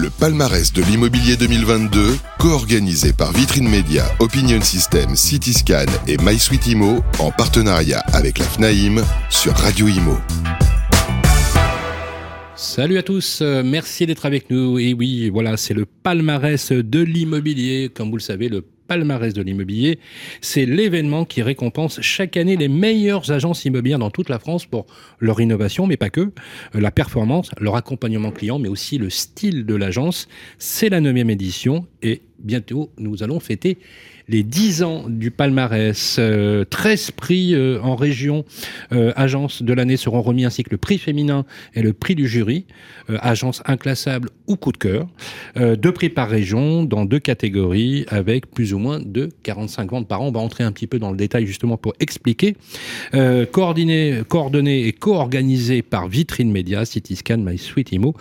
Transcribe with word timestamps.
Le 0.00 0.10
palmarès 0.10 0.72
de 0.72 0.80
l'immobilier 0.80 1.36
2022, 1.36 2.18
co-organisé 2.38 3.12
par 3.12 3.32
Vitrine 3.32 3.68
Média, 3.68 4.04
Opinion 4.20 4.60
System, 4.60 5.16
Cityscan 5.16 5.86
et 6.06 6.16
MySuite 6.18 6.68
en 7.18 7.32
partenariat 7.32 7.98
avec 8.12 8.38
la 8.38 8.44
FNAIM 8.44 9.02
sur 9.28 9.54
Radio 9.54 9.88
Imo. 9.88 10.16
Salut 12.54 12.98
à 12.98 13.02
tous, 13.02 13.40
euh, 13.42 13.64
merci 13.64 14.06
d'être 14.06 14.24
avec 14.24 14.50
nous. 14.50 14.78
Et 14.78 14.94
oui, 14.94 15.30
voilà, 15.30 15.56
c'est 15.56 15.74
le 15.74 15.84
palmarès 15.84 16.70
de 16.70 17.00
l'immobilier. 17.00 17.90
Comme 17.92 18.10
vous 18.10 18.18
le 18.18 18.22
savez, 18.22 18.48
le 18.48 18.64
palmarès 18.88 19.32
de 19.32 19.42
l'immobilier, 19.42 20.00
c'est 20.40 20.66
l'événement 20.66 21.24
qui 21.24 21.42
récompense 21.42 22.00
chaque 22.00 22.36
année 22.36 22.56
les 22.56 22.68
meilleures 22.68 23.30
agences 23.30 23.64
immobilières 23.64 24.00
dans 24.00 24.10
toute 24.10 24.28
la 24.28 24.40
France 24.40 24.66
pour 24.66 24.86
leur 25.20 25.40
innovation, 25.40 25.86
mais 25.86 25.96
pas 25.96 26.10
que, 26.10 26.20
euh, 26.20 26.30
la 26.74 26.90
performance, 26.90 27.50
leur 27.60 27.76
accompagnement 27.76 28.32
client, 28.32 28.58
mais 28.58 28.68
aussi 28.68 28.98
le 28.98 29.10
style 29.10 29.64
de 29.66 29.74
l'agence. 29.76 30.26
C'est 30.58 30.88
la 30.88 31.00
neuvième 31.00 31.30
édition 31.30 31.86
et 32.02 32.22
bientôt 32.40 32.90
nous 32.98 33.22
allons 33.22 33.38
fêter 33.38 33.78
les 34.28 34.42
10 34.42 34.82
ans 34.82 35.04
du 35.08 35.30
palmarès. 35.30 36.14
13 36.14 36.18
euh, 36.18 36.64
prix 37.16 37.54
euh, 37.54 37.80
en 37.82 37.96
région 37.96 38.44
euh, 38.92 39.12
agence 39.16 39.62
de 39.62 39.72
l'année 39.72 39.96
seront 39.96 40.22
remis 40.22 40.44
ainsi 40.44 40.62
que 40.62 40.70
le 40.70 40.76
prix 40.76 40.98
féminin 40.98 41.44
et 41.74 41.82
le 41.82 41.92
prix 41.92 42.14
du 42.14 42.28
jury, 42.28 42.66
agence 43.08 43.62
inclassable 43.64 44.28
ou 44.46 44.56
coup 44.56 44.72
de 44.72 44.76
cœur. 44.76 45.08
deux 45.56 45.92
prix 45.92 46.10
par 46.10 46.28
région 46.28 46.84
dans 46.84 47.04
deux 47.04 47.18
catégories 47.18 48.04
avec 48.08 48.50
plus 48.50 48.74
ou 48.74 48.78
moins 48.78 49.00
de 49.00 49.30
45 49.42 49.90
ventes 49.90 50.08
par 50.08 50.22
an. 50.22 50.26
On 50.28 50.32
va 50.32 50.40
entrer 50.40 50.64
un 50.64 50.72
petit 50.72 50.86
peu 50.86 50.98
dans 50.98 51.10
le 51.10 51.16
détail 51.16 51.46
justement 51.46 51.76
pour 51.76 51.94
expliquer. 52.00 52.56
coordonné, 53.52 54.22
coordonné 54.28 54.86
et 54.86 54.92
co-organisé 54.92 55.82
par 55.82 56.08
Vitrine 56.08 56.50
Média, 56.50 56.84
Cityscan, 56.84 57.38
My 57.38 57.58
Sweet 57.58 57.92
Imo 57.92 58.14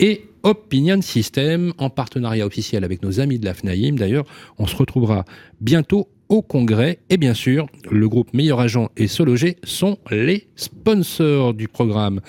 et 0.00 0.26
Opinion 0.46 1.02
System 1.02 1.72
en 1.76 1.90
partenariat 1.90 2.46
officiel 2.46 2.84
avec 2.84 3.02
nos 3.02 3.18
amis 3.18 3.40
de 3.40 3.44
la 3.44 3.52
FNAIM. 3.52 3.96
D'ailleurs, 3.96 4.24
on 4.58 4.68
se 4.68 4.76
retrouvera 4.76 5.24
bientôt 5.60 6.08
au 6.28 6.40
congrès. 6.40 7.00
Et 7.10 7.16
bien 7.16 7.34
sûr, 7.34 7.66
le 7.90 8.08
groupe 8.08 8.32
Meilleur 8.32 8.60
Agent 8.60 8.88
et 8.96 9.08
Sologer 9.08 9.56
sont 9.64 9.98
les 10.12 10.46
sponsors 10.54 11.52
du 11.52 11.66
programme. 11.66 12.20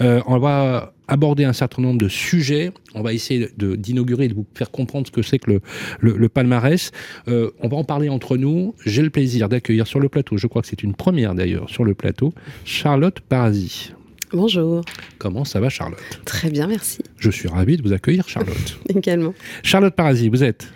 Euh, 0.00 0.22
on 0.26 0.38
va 0.38 0.94
aborder 1.06 1.44
un 1.44 1.52
certain 1.52 1.82
nombre 1.82 1.98
de 1.98 2.08
sujets. 2.08 2.72
On 2.94 3.02
va 3.02 3.12
essayer 3.12 3.46
d'inaugurer 3.58 4.24
et 4.24 4.28
de 4.28 4.34
vous 4.34 4.46
faire 4.54 4.70
comprendre 4.70 5.06
ce 5.06 5.12
que 5.12 5.20
c'est 5.20 5.38
que 5.38 5.60
le, 6.00 6.28
palmarès. 6.30 6.92
Euh, 7.28 7.50
on 7.60 7.68
va 7.68 7.76
en 7.76 7.84
parler 7.84 8.08
entre 8.08 8.38
nous. 8.38 8.74
J'ai 8.86 9.02
le 9.02 9.10
plaisir 9.10 9.50
d'accueillir 9.50 9.86
sur 9.86 10.00
le 10.00 10.08
plateau, 10.08 10.38
je 10.38 10.46
crois 10.46 10.62
que 10.62 10.68
c'est 10.68 10.82
une 10.82 10.94
première 10.94 11.34
d'ailleurs 11.34 11.68
sur 11.68 11.84
le 11.84 11.92
plateau, 11.92 12.32
Charlotte 12.64 13.20
Parasi. 13.20 13.92
Bonjour. 14.32 14.82
Comment 15.18 15.44
ça 15.44 15.60
va, 15.60 15.68
Charlotte? 15.68 16.00
Très 16.24 16.50
bien, 16.50 16.66
merci. 16.66 16.98
Je 17.18 17.30
suis 17.30 17.48
ravi 17.48 17.76
de 17.76 17.82
vous 17.82 17.92
accueillir, 17.92 18.28
Charlotte. 18.28 18.78
Également. 18.88 19.34
Charlotte 19.62 19.94
Parasi, 19.94 20.28
vous 20.28 20.42
êtes 20.42 20.68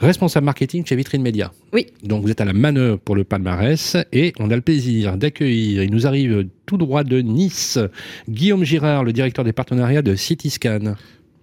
responsable 0.00 0.44
marketing 0.44 0.84
chez 0.86 0.96
Vitrine 0.96 1.22
Média. 1.22 1.52
Oui. 1.72 1.86
Donc 2.02 2.22
vous 2.22 2.30
êtes 2.30 2.40
à 2.40 2.44
la 2.44 2.52
manœuvre 2.52 2.98
pour 2.98 3.16
le 3.16 3.24
palmarès 3.24 3.96
et 4.12 4.32
on 4.38 4.50
a 4.50 4.56
le 4.56 4.62
plaisir 4.62 5.16
d'accueillir, 5.16 5.82
il 5.82 5.90
nous 5.90 6.06
arrive 6.06 6.46
tout 6.66 6.76
droit 6.76 7.04
de 7.04 7.20
Nice, 7.20 7.78
Guillaume 8.28 8.64
Girard, 8.64 9.04
le 9.04 9.12
directeur 9.12 9.44
des 9.44 9.52
partenariats 9.52 10.02
de 10.02 10.14
Cityscan. 10.14 10.94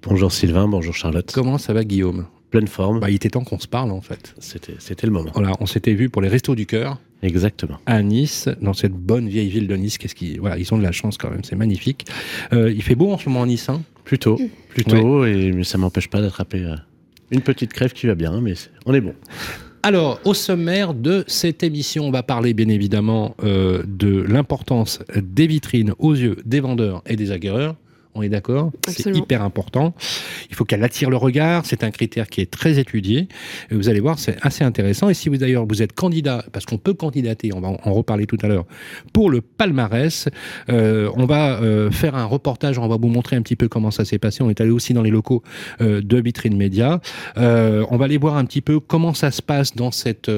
Bonjour 0.03 0.31
Sylvain, 0.31 0.67
bonjour 0.67 0.93
Charlotte. 0.93 1.31
Comment 1.33 1.57
ça 1.57 1.73
va 1.73 1.83
Guillaume? 1.83 2.27
Pleine 2.55 2.69
forme. 2.69 3.01
Bah, 3.01 3.09
il 3.09 3.15
était 3.15 3.31
temps 3.31 3.43
qu'on 3.43 3.59
se 3.59 3.67
parle 3.67 3.91
en 3.91 3.99
fait. 3.99 4.33
C'était 4.39 5.07
le 5.07 5.11
moment. 5.11 5.29
Voilà, 5.33 5.51
on 5.59 5.65
s'était 5.65 5.93
vu 5.93 6.07
pour 6.07 6.21
les 6.21 6.29
Restos 6.29 6.55
du 6.55 6.65
Cœur. 6.65 7.01
Exactement. 7.21 7.79
À 7.85 8.01
Nice, 8.01 8.47
dans 8.61 8.71
cette 8.71 8.93
bonne 8.93 9.27
vieille 9.27 9.49
ville 9.49 9.67
de 9.67 9.75
Nice. 9.75 9.97
Qu'est-ce 9.97 10.15
qui, 10.15 10.37
voilà, 10.37 10.57
ils 10.57 10.73
ont 10.73 10.77
de 10.77 10.83
la 10.83 10.93
chance 10.93 11.17
quand 11.17 11.29
même, 11.29 11.43
c'est 11.43 11.57
magnifique. 11.57 12.05
Euh, 12.53 12.71
il 12.71 12.81
fait 12.81 12.95
beau 12.95 13.11
en 13.11 13.17
ce 13.17 13.27
moment 13.27 13.43
à 13.43 13.45
Nice, 13.45 13.67
hein? 13.67 13.81
Plutôt, 14.05 14.39
plutôt, 14.69 15.25
et 15.25 15.51
ça 15.63 15.77
m'empêche 15.77 16.07
pas 16.07 16.21
d'attraper 16.21 16.63
euh, 16.63 16.75
une 17.29 17.41
petite 17.41 17.73
crève 17.73 17.91
qui 17.91 18.07
va 18.07 18.15
bien, 18.15 18.39
mais 18.39 18.53
on 18.85 18.93
est 18.93 19.01
bon. 19.01 19.15
Alors, 19.83 20.21
au 20.23 20.33
sommaire 20.33 20.93
de 20.93 21.25
cette 21.27 21.61
émission, 21.61 22.05
on 22.05 22.11
va 22.11 22.23
parler 22.23 22.53
bien 22.53 22.69
évidemment 22.69 23.35
euh, 23.43 23.83
de 23.85 24.21
l'importance 24.21 24.99
des 25.13 25.47
vitrines 25.47 25.93
aux 25.99 26.13
yeux 26.13 26.37
des 26.45 26.61
vendeurs 26.61 27.03
et 27.05 27.17
des 27.17 27.31
acquéreurs 27.31 27.75
on 28.15 28.21
est 28.21 28.29
d'accord? 28.29 28.71
C'est 28.87 29.15
hyper 29.15 29.41
important. 29.41 29.93
Il 30.49 30.55
faut 30.55 30.63
qu'elle 30.63 30.83
attire 30.83 31.09
le 31.09 31.17
regard. 31.17 31.65
C'est 31.65 31.83
un 31.83 31.91
critère 31.91 32.27
qui 32.27 32.39
est 32.41 32.49
très 32.49 32.79
étudié. 32.79 33.27
Et 33.69 33.75
vous 33.75 33.89
allez 33.89 33.99
voir, 33.99 34.19
c'est 34.19 34.37
assez 34.41 34.63
intéressant. 34.63 35.09
Et 35.09 35.13
si 35.13 35.27
vous 35.27 35.37
d'ailleurs 35.37 35.65
vous 35.67 35.81
êtes 35.81 35.93
candidat, 35.93 36.43
parce 36.53 36.65
qu'on 36.65 36.77
peut 36.77 36.93
candidater, 36.93 37.51
on 37.53 37.59
va 37.59 37.67
en 37.67 37.93
reparler 37.93 38.25
tout 38.25 38.37
à 38.41 38.47
l'heure, 38.47 38.65
pour 39.11 39.29
le 39.29 39.41
palmarès, 39.41 40.29
euh, 40.69 41.11
on 41.15 41.25
va 41.25 41.61
euh, 41.61 41.91
faire 41.91 42.15
un 42.15 42.25
reportage. 42.25 42.79
On 42.79 42.87
va 42.87 42.95
vous 42.95 43.09
montrer 43.09 43.35
un 43.35 43.41
petit 43.41 43.57
peu 43.57 43.67
comment 43.67 43.91
ça 43.91 44.05
s'est 44.05 44.17
passé. 44.17 44.43
On 44.43 44.49
est 44.49 44.61
allé 44.61 44.71
aussi 44.71 44.93
dans 44.93 45.03
les 45.03 45.11
locaux 45.11 45.43
euh, 45.81 46.01
de 46.01 46.17
Vitrine 46.17 46.55
Média. 46.55 47.01
on 47.35 47.97
va 47.97 48.05
aller 48.05 48.17
voir 48.17 48.37
un 48.37 48.45
petit 48.45 48.61
peu 48.61 48.79
comment 48.79 49.13
ça 49.13 49.29
se 49.31 49.41
passe 49.41 49.75
dans 49.75 49.91
cet 49.91 50.31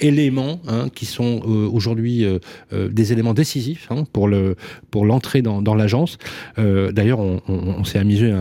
élément 0.00 0.60
hein, 0.66 0.88
qui 0.94 1.06
sont 1.06 1.42
aujourd'hui 1.72 2.24
des 2.72 3.12
éléments 3.12 3.34
décisifs 3.34 3.86
hein, 3.90 4.04
pour 4.12 4.28
le 4.28 4.56
pour 4.90 5.04
l'entrée 5.04 5.42
dans, 5.42 5.62
dans 5.62 5.74
l'agence. 5.74 6.18
D'ailleurs, 6.56 7.20
on, 7.20 7.84
s'est 7.84 7.98
amusé, 7.98 8.34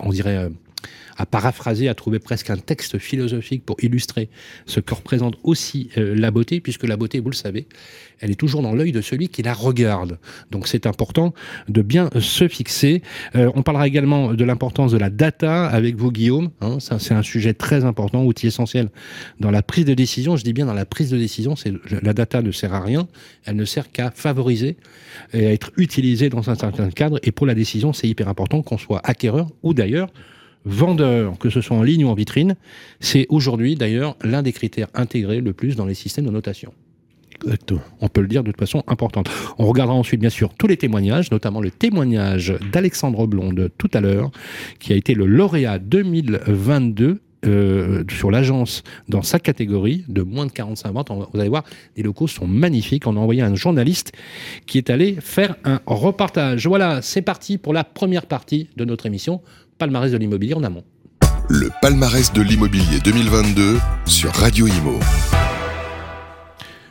on 0.00 0.10
dirait, 0.10 0.36
euh, 0.36 0.48
à 1.16 1.26
paraphraser, 1.26 1.88
à 1.88 1.94
trouver 1.94 2.18
presque 2.18 2.50
un 2.50 2.56
texte 2.56 2.98
philosophique 2.98 3.64
pour 3.64 3.76
illustrer 3.82 4.28
ce 4.66 4.80
que 4.80 4.94
représente 4.94 5.36
aussi 5.42 5.90
euh, 5.96 6.14
la 6.16 6.30
beauté, 6.30 6.60
puisque 6.60 6.84
la 6.84 6.96
beauté, 6.96 7.20
vous 7.20 7.30
le 7.30 7.34
savez, 7.34 7.66
elle 8.20 8.30
est 8.30 8.36
toujours 8.36 8.62
dans 8.62 8.74
l'œil 8.74 8.92
de 8.92 9.00
celui 9.00 9.28
qui 9.28 9.42
la 9.42 9.54
regarde. 9.54 10.18
Donc 10.50 10.66
c'est 10.66 10.86
important 10.86 11.34
de 11.68 11.82
bien 11.82 12.10
se 12.20 12.48
fixer. 12.48 13.02
Euh, 13.34 13.50
on 13.54 13.62
parlera 13.62 13.86
également 13.86 14.32
de 14.32 14.44
l'importance 14.44 14.92
de 14.92 14.98
la 14.98 15.10
data 15.10 15.66
avec 15.66 15.96
vous, 15.96 16.10
Guillaume. 16.10 16.50
Hein. 16.60 16.80
ça, 16.80 16.98
c'est 16.98 17.14
un 17.14 17.22
sujet 17.22 17.54
très 17.54 17.84
important, 17.84 18.24
outil 18.24 18.46
essentiel 18.46 18.88
dans 19.40 19.50
la 19.50 19.62
prise 19.62 19.84
de 19.84 19.94
décision. 19.94 20.36
Je 20.36 20.44
dis 20.44 20.52
bien 20.52 20.66
dans 20.66 20.74
la 20.74 20.86
prise 20.86 21.10
de 21.10 21.18
décision, 21.18 21.56
c'est 21.56 21.72
la 22.02 22.12
data 22.12 22.42
ne 22.42 22.50
sert 22.50 22.74
à 22.74 22.80
rien. 22.80 23.06
Elle 23.44 23.56
ne 23.56 23.64
sert 23.64 23.90
qu'à 23.90 24.10
favoriser 24.10 24.76
et 25.32 25.46
à 25.46 25.52
être 25.52 25.72
utilisée 25.76 26.28
dans 26.28 26.50
un 26.50 26.54
certain 26.54 26.90
cadre. 26.90 27.18
Et 27.22 27.32
pour 27.32 27.46
la 27.46 27.54
décision, 27.54 27.92
c'est 27.92 28.08
hyper 28.08 28.28
important 28.28 28.62
qu'on 28.62 28.78
soit 28.78 29.00
acquéreur 29.04 29.48
ou 29.62 29.74
d'ailleurs 29.74 30.08
vendeur, 30.64 31.38
que 31.38 31.50
ce 31.50 31.60
soit 31.60 31.76
en 31.76 31.82
ligne 31.82 32.04
ou 32.04 32.08
en 32.08 32.14
vitrine. 32.14 32.56
C'est 33.00 33.26
aujourd'hui 33.28 33.74
d'ailleurs 33.74 34.16
l'un 34.22 34.42
des 34.42 34.52
critères 34.52 34.88
intégrés 34.94 35.40
le 35.40 35.52
plus 35.52 35.76
dans 35.76 35.86
les 35.86 35.94
systèmes 35.94 36.26
de 36.26 36.30
notation. 36.30 36.72
Exactement. 37.42 37.80
On 38.00 38.08
peut 38.08 38.20
le 38.20 38.28
dire 38.28 38.42
de 38.42 38.50
toute 38.50 38.60
façon 38.60 38.82
importante. 38.86 39.28
On 39.58 39.66
regardera 39.66 39.96
ensuite, 39.96 40.20
bien 40.20 40.30
sûr, 40.30 40.54
tous 40.54 40.66
les 40.66 40.76
témoignages, 40.76 41.30
notamment 41.30 41.60
le 41.60 41.70
témoignage 41.70 42.54
d'Alexandre 42.72 43.26
Blonde 43.26 43.70
tout 43.76 43.90
à 43.92 44.00
l'heure, 44.00 44.30
qui 44.78 44.92
a 44.92 44.96
été 44.96 45.14
le 45.14 45.26
lauréat 45.26 45.78
2022 45.78 47.20
euh, 47.46 48.04
sur 48.10 48.30
l'agence 48.30 48.82
dans 49.08 49.22
sa 49.22 49.38
catégorie 49.38 50.04
de 50.08 50.22
moins 50.22 50.46
de 50.46 50.52
45 50.52 50.92
ventes. 50.92 51.10
Vous 51.10 51.40
allez 51.40 51.48
voir, 51.48 51.64
les 51.96 52.02
locaux 52.02 52.26
sont 52.26 52.46
magnifiques. 52.46 53.06
On 53.06 53.16
a 53.16 53.20
envoyé 53.20 53.42
un 53.42 53.54
journaliste 53.54 54.12
qui 54.66 54.78
est 54.78 54.90
allé 54.90 55.16
faire 55.20 55.56
un 55.64 55.80
reportage. 55.86 56.66
Voilà, 56.66 57.02
c'est 57.02 57.22
parti 57.22 57.58
pour 57.58 57.72
la 57.72 57.84
première 57.84 58.26
partie 58.26 58.68
de 58.76 58.84
notre 58.84 59.06
émission, 59.06 59.40
Palmarès 59.78 60.12
de 60.12 60.16
l'immobilier 60.16 60.54
en 60.54 60.62
amont. 60.62 60.84
Le 61.50 61.68
palmarès 61.82 62.32
de 62.32 62.40
l'immobilier 62.40 63.00
2022 63.04 63.76
sur 64.06 64.30
Radio 64.32 64.66
Imo. 64.66 64.98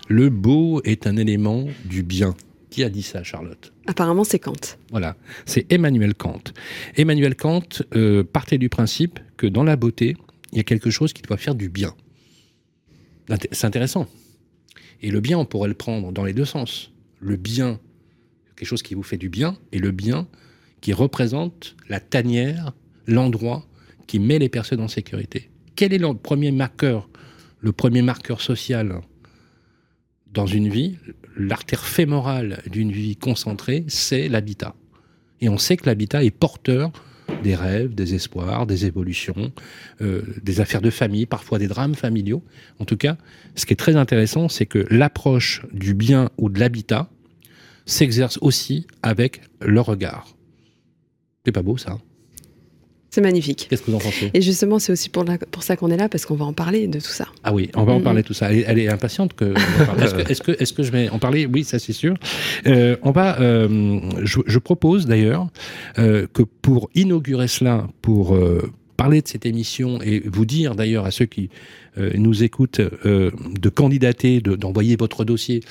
Le 0.07 0.29
beau 0.29 0.79
est 0.83 1.07
un 1.07 1.17
élément 1.17 1.65
du 1.85 2.03
bien. 2.03 2.35
Qui 2.69 2.83
a 2.83 2.89
dit 2.89 3.01
ça, 3.03 3.23
Charlotte? 3.23 3.73
Apparemment, 3.87 4.23
c'est 4.23 4.39
Kant. 4.39 4.53
Voilà, 4.91 5.15
c'est 5.45 5.71
Emmanuel 5.71 6.13
Kant. 6.13 6.41
Emmanuel 6.97 7.35
Kant 7.35 7.63
euh, 7.95 8.23
partait 8.23 8.57
du 8.57 8.69
principe 8.69 9.19
que 9.37 9.47
dans 9.47 9.63
la 9.63 9.75
beauté, 9.75 10.17
il 10.53 10.57
y 10.57 10.59
a 10.59 10.63
quelque 10.63 10.91
chose 10.91 11.13
qui 11.13 11.23
doit 11.23 11.37
faire 11.37 11.55
du 11.55 11.67
bien. 11.67 11.95
C'est 13.51 13.65
intéressant. 13.65 14.07
Et 15.01 15.09
le 15.09 15.19
bien, 15.19 15.37
on 15.39 15.45
pourrait 15.45 15.67
le 15.67 15.73
prendre 15.73 16.11
dans 16.11 16.23
les 16.23 16.33
deux 16.33 16.45
sens. 16.45 16.91
Le 17.19 17.37
bien, 17.37 17.79
quelque 18.55 18.67
chose 18.67 18.83
qui 18.83 18.93
vous 18.93 19.01
fait 19.01 19.17
du 19.17 19.29
bien, 19.29 19.57
et 19.71 19.79
le 19.79 19.91
bien 19.91 20.27
qui 20.79 20.93
représente 20.93 21.75
la 21.89 21.99
tanière, 21.99 22.73
l'endroit 23.07 23.65
qui 24.05 24.19
met 24.19 24.37
les 24.37 24.49
personnes 24.49 24.81
en 24.81 24.87
sécurité. 24.87 25.49
Quel 25.75 25.91
est 25.91 25.97
le 25.97 26.13
premier 26.13 26.51
marqueur, 26.51 27.09
le 27.59 27.71
premier 27.71 28.03
marqueur 28.03 28.39
social 28.39 29.01
dans 30.31 30.45
une 30.45 30.69
vie, 30.69 30.97
l'artère 31.35 31.83
fémorale 31.83 32.61
d'une 32.69 32.91
vie 32.91 33.15
concentrée, 33.15 33.85
c'est 33.87 34.29
l'habitat. 34.29 34.75
Et 35.41 35.49
on 35.49 35.57
sait 35.57 35.77
que 35.77 35.87
l'habitat 35.87 36.23
est 36.23 36.31
porteur 36.31 36.91
des 37.43 37.55
rêves, 37.55 37.93
des 37.93 38.15
espoirs, 38.15 38.65
des 38.65 38.85
évolutions, 38.85 39.51
euh, 40.01 40.21
des 40.41 40.59
affaires 40.61 40.81
de 40.81 40.89
famille, 40.89 41.25
parfois 41.25 41.59
des 41.59 41.67
drames 41.67 41.95
familiaux. 41.95 42.43
En 42.79 42.85
tout 42.85 42.97
cas, 42.97 43.17
ce 43.55 43.65
qui 43.65 43.73
est 43.73 43.77
très 43.77 43.95
intéressant, 43.95 44.49
c'est 44.49 44.65
que 44.65 44.85
l'approche 44.89 45.65
du 45.73 45.93
bien 45.93 46.29
ou 46.37 46.49
de 46.49 46.59
l'habitat 46.59 47.09
s'exerce 47.85 48.37
aussi 48.41 48.87
avec 49.01 49.41
le 49.61 49.81
regard. 49.81 50.35
C'est 51.45 51.51
pas 51.51 51.63
beau 51.63 51.77
ça 51.77 51.97
C'est 53.13 53.21
magnifique. 53.21 53.67
Qu'est-ce 53.69 53.83
que 53.83 53.91
vous 53.91 53.97
en 53.97 53.99
pensez? 53.99 54.31
Et 54.33 54.41
justement, 54.41 54.79
c'est 54.79 54.91
aussi 54.91 55.07
pour, 55.07 55.23
pour 55.51 55.61
ça 55.61 55.75
qu'on 55.75 55.91
est 55.91 55.97
là, 55.97 56.09
parce 56.09 56.25
qu'on 56.25 56.33
va 56.33 56.45
en 56.45 56.53
parler 56.53 56.87
de 56.87 56.97
tout 56.97 57.11
ça. 57.11 57.27
Ah 57.43 57.53
oui, 57.53 57.69
on 57.75 57.83
va 57.83 57.93
en 57.93 58.01
parler 58.01 58.23
de 58.23 58.27
tout 58.27 58.33
ça. 58.33 58.51
Elle, 58.51 58.79
est 58.79 58.87
impatiente 58.87 59.35
que. 59.35 59.53
Est-ce 60.31 60.41
que, 60.41 60.51
est 60.51 60.75
que, 60.75 60.81
je 60.81 60.91
vais 60.91 61.09
en 61.09 61.19
parler? 61.19 61.45
Oui, 61.45 61.63
ça 61.63 61.77
c'est 61.77 61.93
sûr. 61.93 62.15
Euh, 62.65 62.95
on 63.03 63.11
va. 63.11 63.39
Euh, 63.39 63.99
je, 64.23 64.57
propose 64.57 65.05
d'ailleurs 65.05 65.47
euh, 65.99 66.25
que 66.33 66.41
pour 66.41 66.89
inaugurer 66.95 67.47
cela, 67.47 67.87
pour 68.01 68.35
parler 68.97 69.21
de 69.21 69.27
cette 69.27 69.45
émission 69.45 70.01
et 70.01 70.23
vous 70.25 70.45
dire 70.47 70.73
d'ailleurs 70.73 71.05
à 71.05 71.11
ceux 71.11 71.25
qui 71.25 71.51
nous 72.15 72.43
écoutent 72.43 72.81
de 72.81 73.69
candidater, 73.69 74.41
d'envoyer 74.41 74.95
votre 74.95 75.23
dossier 75.23 75.61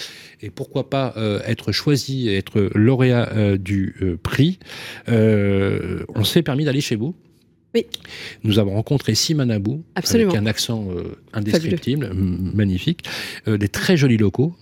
et 0.42 0.50
pourquoi 0.50 0.90
pas 0.90 1.14
être 1.44 1.72
choisi, 1.72 2.28
être 2.28 2.70
lauréat 2.76 3.56
du 3.58 3.96
prix, 4.22 4.60
on 5.08 6.22
s'est 6.22 6.42
permis 6.42 6.64
d'aller 6.64 6.80
chez 6.80 6.94
vous. 6.94 7.16
Oui. 7.74 7.86
Nous 8.44 8.58
avons 8.58 8.74
rencontré 8.74 9.14
Simon 9.14 9.48
Abou, 9.50 9.82
avec 9.94 10.34
un 10.34 10.46
accent 10.46 10.86
euh, 10.90 11.16
indescriptible, 11.32 12.12
magnifique, 12.12 13.04
euh, 13.48 13.56
des 13.56 13.68
très 13.68 13.96
jolis 13.96 14.18
locaux. 14.18 14.54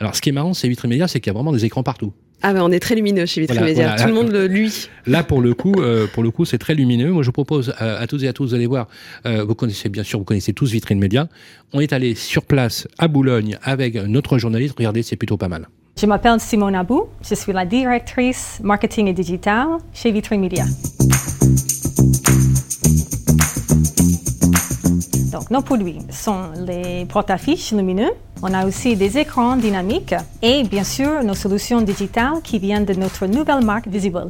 Alors, 0.00 0.14
ce 0.14 0.20
qui 0.20 0.28
est 0.28 0.32
marrant, 0.32 0.54
c'est 0.54 0.68
Vitre 0.68 0.86
Média, 0.88 1.08
c'est 1.08 1.20
qu'il 1.20 1.30
y 1.30 1.34
a 1.34 1.34
vraiment 1.34 1.52
des 1.52 1.64
écrans 1.64 1.82
partout. 1.82 2.12
Ah 2.40 2.52
ben 2.52 2.62
on 2.62 2.70
est 2.70 2.78
très 2.78 2.94
lumineux 2.94 3.26
chez 3.26 3.40
Vitre 3.40 3.60
Média, 3.60 3.96
tout 3.96 4.06
le 4.06 4.14
monde 4.14 4.30
le 4.30 4.46
lui. 4.46 4.86
Là 5.08 5.24
pour 5.24 5.40
le 5.40 5.54
coup, 5.54 5.74
euh, 5.80 6.06
pour 6.06 6.22
le 6.22 6.30
coup 6.30 6.44
c'est 6.44 6.56
très 6.56 6.76
lumineux. 6.76 7.10
Moi 7.10 7.24
je 7.24 7.26
vous 7.26 7.32
propose 7.32 7.74
à, 7.78 8.06
tous 8.06 8.22
et 8.22 8.28
à 8.28 8.32
tous 8.32 8.52
d'aller 8.52 8.68
voir. 8.68 8.86
vous 9.24 9.56
connaissez 9.56 9.88
bien 9.88 10.04
sûr, 10.04 10.20
vous 10.20 10.24
connaissez 10.24 10.52
tous 10.52 10.70
Vitrine 10.70 11.00
Média. 11.00 11.28
On 11.72 11.80
est 11.80 11.92
allé 11.92 12.14
sur 12.14 12.44
place 12.44 12.86
à 12.96 13.08
Boulogne 13.08 13.58
avec 13.64 13.96
notre 13.96 14.38
journaliste. 14.38 14.76
Regardez, 14.78 15.02
c'est 15.02 15.16
plutôt 15.16 15.36
pas 15.36 15.48
mal. 15.48 15.66
Je 16.00 16.06
m'appelle 16.06 16.38
Simone 16.38 16.76
Abou, 16.76 17.08
je 17.28 17.34
suis 17.34 17.52
la 17.52 17.66
directrice 17.66 18.60
marketing 18.62 19.08
et 19.08 19.12
digital 19.12 19.78
chez 19.92 20.12
Vitrine 20.12 20.40
Média. 20.40 20.64
Donc, 25.32 25.50
nos 25.50 25.60
produits 25.60 25.98
sont 26.10 26.50
les 26.66 27.04
porte-affiches 27.04 27.72
lumineux. 27.72 28.10
On 28.42 28.54
a 28.54 28.66
aussi 28.66 28.96
des 28.96 29.18
écrans 29.18 29.56
dynamiques 29.56 30.14
et 30.42 30.62
bien 30.64 30.84
sûr 30.84 31.22
nos 31.22 31.34
solutions 31.34 31.80
digitales 31.82 32.40
qui 32.42 32.58
viennent 32.58 32.84
de 32.84 32.94
notre 32.94 33.26
nouvelle 33.26 33.64
marque 33.64 33.88
Visible. 33.88 34.28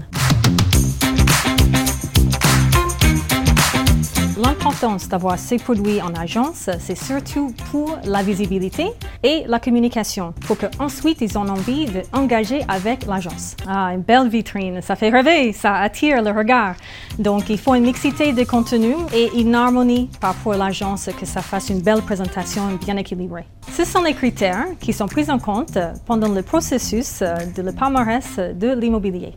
L'importance 4.38 5.08
d'avoir 5.08 5.36
ces 5.36 5.56
produits 5.56 6.00
en 6.00 6.14
agence, 6.14 6.70
c'est 6.78 6.96
surtout 6.96 7.52
pour 7.72 7.98
la 8.04 8.22
visibilité 8.22 8.86
et 9.24 9.42
la 9.48 9.58
communication, 9.58 10.32
pour 10.46 10.56
qu'ensuite 10.58 11.20
ils 11.20 11.36
ont 11.36 11.48
envie 11.48 11.86
d'engager 12.12 12.60
avec 12.68 13.04
l'agence. 13.06 13.56
Ah, 13.66 13.92
une 13.92 14.02
belle 14.02 14.28
vitrine, 14.28 14.80
ça 14.80 14.94
fait 14.94 15.08
rêver, 15.08 15.52
ça 15.52 15.74
attire 15.74 16.22
le 16.22 16.30
regard. 16.30 16.76
Donc 17.18 17.50
il 17.50 17.58
faut 17.58 17.74
une 17.74 17.82
mixité 17.82 18.32
de 18.32 18.44
contenu 18.44 18.94
et 19.12 19.28
une 19.40 19.56
harmonie 19.56 20.08
à 20.22 20.32
l'agence, 20.56 21.10
que 21.18 21.26
ça 21.26 21.42
fasse 21.42 21.68
une 21.70 21.80
belle 21.80 22.02
présentation 22.02 22.62
bien 22.80 22.96
équilibrée. 22.96 23.44
Ce 23.72 23.84
sont 23.84 24.02
les 24.02 24.14
critères 24.14 24.66
qui 24.78 24.92
sont 24.92 25.08
pris 25.08 25.28
en 25.32 25.40
compte 25.40 25.78
pendant 26.06 26.28
le 26.28 26.42
processus 26.42 27.24
de 27.56 27.62
le 27.62 27.72
palmarès 27.72 28.38
de 28.38 28.72
l'immobilier. 28.72 29.34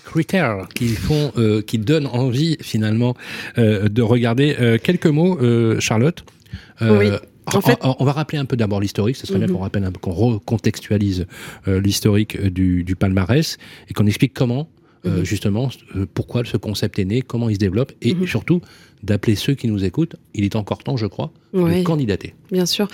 Critères 0.00 0.68
qui 0.74 0.88
font, 0.88 1.32
euh, 1.36 1.62
qui 1.62 1.78
donnent 1.78 2.06
envie 2.06 2.56
finalement 2.60 3.14
euh, 3.58 3.88
de 3.88 4.02
regarder. 4.02 4.56
Euh, 4.60 4.78
quelques 4.82 5.06
mots, 5.06 5.38
Charlotte. 5.80 6.24
oui. 6.80 7.10
En 7.54 7.60
fait... 7.60 7.78
on, 7.82 8.04
va 8.04 8.10
rappeler 8.10 8.38
un 8.38 8.44
peu 8.44 8.56
d'abord 8.56 8.80
l'historique. 8.80 9.14
Ce 9.14 9.24
serait 9.24 9.38
bien 9.38 9.46
mhm. 9.46 9.54
qu'on 9.54 9.60
rappelle 9.60 9.84
un 9.84 9.92
peu, 9.92 10.00
qu'on 10.00 10.12
recontextualise 10.12 11.26
l'historique 11.66 12.40
du, 12.40 12.82
du, 12.82 12.96
palmarès 12.96 13.56
et 13.88 13.94
qu'on 13.94 14.06
explique 14.06 14.34
comment 14.34 14.68
mhm. 15.04 15.22
justement 15.22 15.70
pourquoi 16.14 16.44
ce 16.44 16.56
concept 16.56 16.98
est 16.98 17.04
né, 17.04 17.22
comment 17.22 17.48
il 17.48 17.54
se 17.54 17.60
développe 17.60 17.92
et 18.02 18.14
mhm. 18.14 18.26
surtout 18.26 18.60
d'appeler 19.04 19.36
ceux 19.36 19.54
qui 19.54 19.68
nous 19.68 19.84
écoutent. 19.84 20.16
Il 20.34 20.44
est 20.44 20.56
encore 20.56 20.78
temps, 20.78 20.96
je 20.96 21.06
crois, 21.06 21.30
de 21.54 21.84
candidater. 21.84 22.34
Bien 22.50 22.66
sûr. 22.66 22.88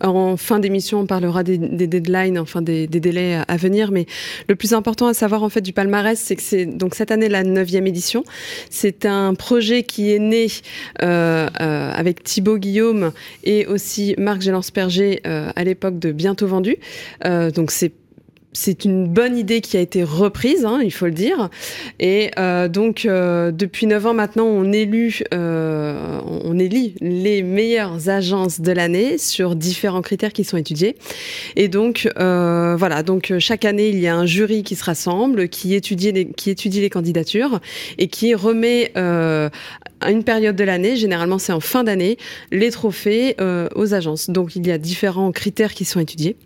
En 0.00 0.36
fin 0.36 0.58
d'émission, 0.58 1.00
on 1.00 1.06
parlera 1.06 1.42
des, 1.42 1.58
deadlines, 1.58 2.38
enfin 2.38 2.62
des, 2.62 2.86
délais 2.86 3.40
à 3.46 3.56
venir, 3.56 3.90
mais 3.90 4.06
le 4.48 4.56
plus 4.56 4.72
important 4.72 5.06
à 5.06 5.14
savoir 5.14 5.42
en 5.42 5.48
fait 5.48 5.60
du 5.60 5.72
palmarès, 5.72 6.18
c'est 6.18 6.36
que 6.36 6.42
c'est 6.42 6.66
donc 6.66 6.94
cette 6.94 7.10
année 7.10 7.28
la 7.28 7.44
neuvième 7.44 7.86
édition. 7.86 8.24
C'est 8.70 9.06
un 9.06 9.34
projet 9.34 9.82
qui 9.82 10.12
est 10.12 10.18
né 10.18 10.46
euh, 11.02 11.48
euh, 11.60 11.92
avec 11.92 12.22
Thibaut 12.22 12.58
Guillaume 12.58 13.12
et 13.44 13.66
aussi 13.66 14.14
Marc 14.18 14.40
Gélance-Perger 14.40 15.20
euh, 15.26 15.50
à 15.54 15.64
l'époque 15.64 15.98
de 15.98 16.12
Bientôt 16.12 16.46
Vendu. 16.46 16.76
donc 17.54 17.70
c'est 17.70 17.92
c'est 18.52 18.84
une 18.84 19.06
bonne 19.06 19.36
idée 19.36 19.60
qui 19.60 19.76
a 19.76 19.80
été 19.80 20.02
reprise, 20.02 20.64
hein, 20.64 20.80
il 20.82 20.90
faut 20.90 21.04
le 21.04 21.12
dire. 21.12 21.50
Et 22.00 22.30
euh, 22.38 22.68
donc, 22.68 23.04
euh, 23.04 23.52
depuis 23.52 23.86
9 23.86 24.06
ans 24.06 24.14
maintenant, 24.14 24.46
on 24.46 24.72
élu, 24.72 25.20
euh, 25.34 26.20
on 26.24 26.58
élit 26.58 26.94
les 27.00 27.42
meilleures 27.42 28.08
agences 28.08 28.60
de 28.60 28.72
l'année 28.72 29.18
sur 29.18 29.54
différents 29.54 30.00
critères 30.00 30.32
qui 30.32 30.44
sont 30.44 30.56
étudiés. 30.56 30.96
Et 31.56 31.68
donc, 31.68 32.08
voilà, 32.16 33.02
donc 33.02 33.32
chaque 33.38 33.64
année, 33.64 33.88
il 33.88 33.98
y 34.00 34.08
a 34.08 34.16
un 34.16 34.26
jury 34.26 34.62
qui 34.62 34.76
se 34.76 34.84
rassemble, 34.84 35.48
qui 35.48 35.74
étudie 35.74 36.12
les, 36.12 36.26
qui 36.26 36.50
étudie 36.50 36.80
les 36.80 36.90
candidatures 36.90 37.60
et 37.98 38.08
qui 38.08 38.34
remet 38.34 38.92
à 38.94 40.10
une 40.10 40.24
période 40.24 40.56
de 40.56 40.64
l'année, 40.64 40.96
généralement 40.96 41.38
c'est 41.38 41.52
en 41.52 41.60
fin 41.60 41.84
d'année, 41.84 42.18
les 42.50 42.70
trophées 42.70 43.36
aux 43.74 43.94
agences. 43.94 44.30
Donc, 44.30 44.56
il 44.56 44.66
y 44.66 44.70
a 44.70 44.78
différents 44.78 45.32
critères 45.32 45.74
qui 45.74 45.84
sont 45.84 46.00
étudiés. 46.00 46.36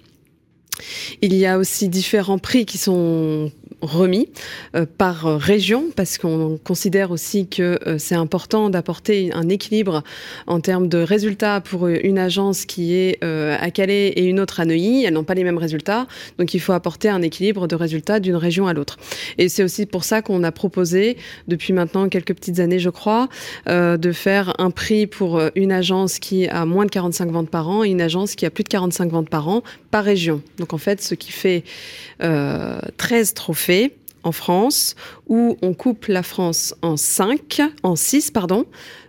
Il 1.20 1.34
y 1.34 1.46
a 1.46 1.58
aussi 1.58 1.88
différents 1.88 2.38
prix 2.38 2.66
qui 2.66 2.78
sont 2.78 3.50
remis 3.82 4.28
euh, 4.76 4.86
par 4.86 5.24
région 5.38 5.86
parce 5.94 6.16
qu'on 6.16 6.58
considère 6.62 7.10
aussi 7.10 7.48
que 7.48 7.78
euh, 7.86 7.98
c'est 7.98 8.14
important 8.14 8.70
d'apporter 8.70 9.30
un 9.34 9.48
équilibre 9.48 10.02
en 10.46 10.60
termes 10.60 10.88
de 10.88 10.98
résultats 10.98 11.60
pour 11.60 11.88
une 11.88 12.18
agence 12.18 12.64
qui 12.64 12.94
est 12.94 13.18
euh, 13.24 13.56
à 13.60 13.70
Calais 13.70 14.08
et 14.08 14.24
une 14.24 14.38
autre 14.38 14.60
à 14.60 14.64
Neuilly. 14.64 15.04
Elles 15.04 15.12
n'ont 15.12 15.24
pas 15.24 15.34
les 15.34 15.44
mêmes 15.44 15.58
résultats, 15.58 16.06
donc 16.38 16.54
il 16.54 16.60
faut 16.60 16.72
apporter 16.72 17.08
un 17.08 17.22
équilibre 17.22 17.66
de 17.66 17.74
résultats 17.74 18.20
d'une 18.20 18.36
région 18.36 18.68
à 18.68 18.72
l'autre. 18.72 18.98
Et 19.38 19.48
c'est 19.48 19.64
aussi 19.64 19.86
pour 19.86 20.04
ça 20.04 20.22
qu'on 20.22 20.44
a 20.44 20.52
proposé, 20.52 21.16
depuis 21.48 21.72
maintenant 21.72 22.08
quelques 22.08 22.34
petites 22.34 22.60
années, 22.60 22.78
je 22.78 22.90
crois, 22.90 23.28
de 23.66 24.12
faire 24.12 24.54
un 24.58 24.70
prix 24.70 25.06
pour 25.06 25.40
une 25.56 25.72
agence 25.72 26.18
qui 26.18 26.46
a 26.48 26.64
moins 26.64 26.84
de 26.84 26.90
45 26.90 27.30
ventes 27.30 27.50
par 27.50 27.68
an 27.68 27.82
et 27.84 27.88
une 27.88 28.00
agence 28.00 28.36
qui 28.36 28.46
a 28.46 28.50
plus 28.50 28.64
de 28.64 28.68
45 28.68 29.10
ventes 29.10 29.28
par 29.28 29.48
an 29.48 29.62
par 29.90 30.04
région. 30.04 30.42
Donc 30.58 30.72
en 30.72 30.78
fait, 30.78 31.02
ce 31.02 31.14
qui 31.14 31.32
fait 31.32 31.64
13 32.18 33.34
trophées 33.34 33.71
en 34.24 34.32
France, 34.32 34.94
où 35.26 35.56
on 35.62 35.74
coupe 35.74 36.06
la 36.06 36.22
France 36.22 36.74
en 36.82 36.96
5, 36.96 37.62
en 37.82 37.96
6, 37.96 38.30
pardon, 38.30 38.66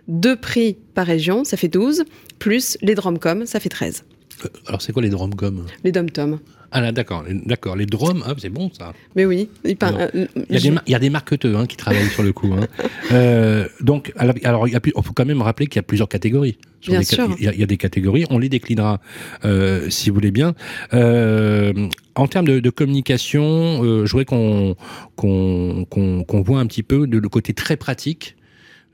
deux 0.08 0.36
prix 0.36 0.76
par 0.94 1.06
région, 1.06 1.44
ça 1.44 1.56
fait 1.56 1.68
12, 1.68 2.04
plus 2.38 2.76
les 2.82 2.94
Dromcom, 2.94 3.46
ça 3.46 3.60
fait 3.60 3.68
13. 3.68 4.04
Euh, 4.44 4.48
alors 4.66 4.82
c'est 4.82 4.92
quoi 4.92 5.02
les 5.02 5.10
Dromcom? 5.10 5.66
Les 5.84 5.92
Dom-Tom. 5.92 6.40
Ah 6.76 6.80
là, 6.80 6.90
d'accord, 6.90 7.22
d'accord. 7.46 7.76
Les 7.76 7.86
Drom, 7.86 8.24
ah, 8.26 8.34
c'est 8.36 8.48
bon 8.48 8.68
ça. 8.76 8.92
Mais 9.14 9.24
oui. 9.24 9.48
Il, 9.64 9.76
euh, 9.80 10.26
y, 10.50 10.56
a 10.56 10.60
des, 10.60 10.74
il 10.86 10.90
y, 10.90 10.94
a 10.96 10.98
des 10.98 11.08
marketeurs 11.08 11.60
hein, 11.60 11.66
qui 11.66 11.76
travaillent 11.76 12.08
sur 12.08 12.24
le 12.24 12.32
coup. 12.32 12.52
Hein. 12.52 12.66
Euh, 13.12 13.68
donc, 13.80 14.12
alors, 14.16 14.66
il 14.66 14.80
faut 15.04 15.12
quand 15.12 15.26
même 15.26 15.42
rappeler 15.42 15.66
qu'il 15.66 15.76
y 15.76 15.80
a 15.80 15.82
plusieurs 15.82 16.08
catégories. 16.08 16.56
Bien 16.84 17.02
sûr. 17.02 17.28
Il 17.38 17.44
y, 17.44 17.62
a, 17.62 17.66
des 17.66 17.76
catégories, 17.76 18.24
on 18.30 18.38
les 18.38 18.48
déclinera 18.48 19.00
si 19.88 20.10
vous 20.10 20.14
voulez 20.14 20.32
bien. 20.32 20.54
en 20.90 22.26
termes 22.28 22.46
de, 22.46 22.70
communication, 22.70 24.04
je 24.04 24.10
voudrais 24.10 24.24
qu'on 24.24 24.74
qu'on 25.14 26.42
voit 26.42 26.58
un 26.58 26.66
petit 26.66 26.82
peu 26.82 27.06
de, 27.06 27.18
le 27.18 27.28
côté 27.28 27.52
très 27.52 27.76
pratique, 27.76 28.36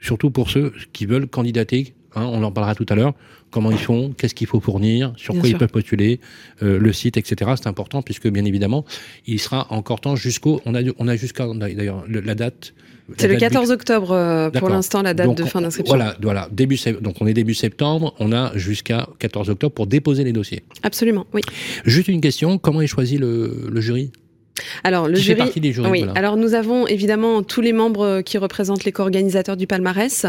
surtout 0.01 0.31
pour 0.31 0.51
ceux 0.51 0.73
qui 0.93 1.07
veulent 1.07 1.29
candidater. 1.29 1.95
Hein, 2.15 2.25
on 2.25 2.43
en 2.43 2.51
parlera 2.51 2.75
tout 2.75 2.87
à 2.89 2.95
l'heure 2.95 3.15
comment 3.51 3.71
ils 3.71 3.79
font, 3.79 4.13
qu'est-ce 4.17 4.35
qu'il 4.35 4.47
faut 4.47 4.61
fournir, 4.61 5.13
sur 5.17 5.35
quoi 5.35 5.49
ils 5.49 5.59
peuvent 5.59 5.69
postuler, 5.69 6.21
euh, 6.63 6.79
le 6.79 6.93
site, 6.93 7.17
etc. 7.17 7.51
C'est 7.57 7.69
important 7.69 8.03
puisque 8.03 8.29
bien 8.29 8.45
évidemment, 8.45 8.85
il 9.27 9.41
sera 9.41 9.67
encore 9.71 10.01
temps 10.01 10.17
jusqu'au, 10.17 10.61
on 10.67 10.75
a, 10.75 10.81
on 10.99 11.09
a 11.09 11.17
jusqu'à 11.17 11.47
d'ailleurs 11.55 12.05
la 12.09 12.35
date. 12.35 12.75
C'est 13.19 13.27
le 13.27 13.37
14 13.37 13.73
octobre 13.73 14.13
euh, 14.13 14.51
pour 14.51 14.69
l'instant 14.69 15.03
la 15.03 15.15
date 15.15 15.35
de 15.35 15.45
fin 15.45 15.61
d'inscription. 15.61 15.97
Voilà, 15.97 16.17
voilà, 16.23 16.49
début 16.53 16.79
donc 17.01 17.17
on 17.21 17.27
est 17.27 17.35
début 17.35 17.55
septembre, 17.55 18.15
on 18.21 18.33
a 18.33 18.57
jusqu'à 18.57 19.09
14 19.19 19.51
octobre 19.51 19.75
pour 19.75 19.89
déposer 19.89 20.23
les 20.23 20.33
dossiers. 20.33 20.63
Absolument, 20.85 21.27
oui. 21.33 21.43
Juste 21.85 22.07
une 22.07 22.21
question, 22.21 22.59
comment 22.59 22.81
est 22.81 22.87
choisi 22.87 23.19
le 23.19 23.81
jury? 23.81 24.13
Alors 24.85 25.09
le 25.09 25.17
jury, 25.17 25.51
oui. 25.91 26.07
Alors 26.15 26.37
nous 26.37 26.55
avons 26.55 26.87
évidemment 26.87 27.43
tous 27.43 27.61
les 27.61 27.73
membres 27.73 28.21
qui 28.23 28.39
représentent 28.39 28.85
les 28.85 28.93
co-organisateurs 28.93 29.57
du 29.57 29.67
palmarès. 29.67 30.27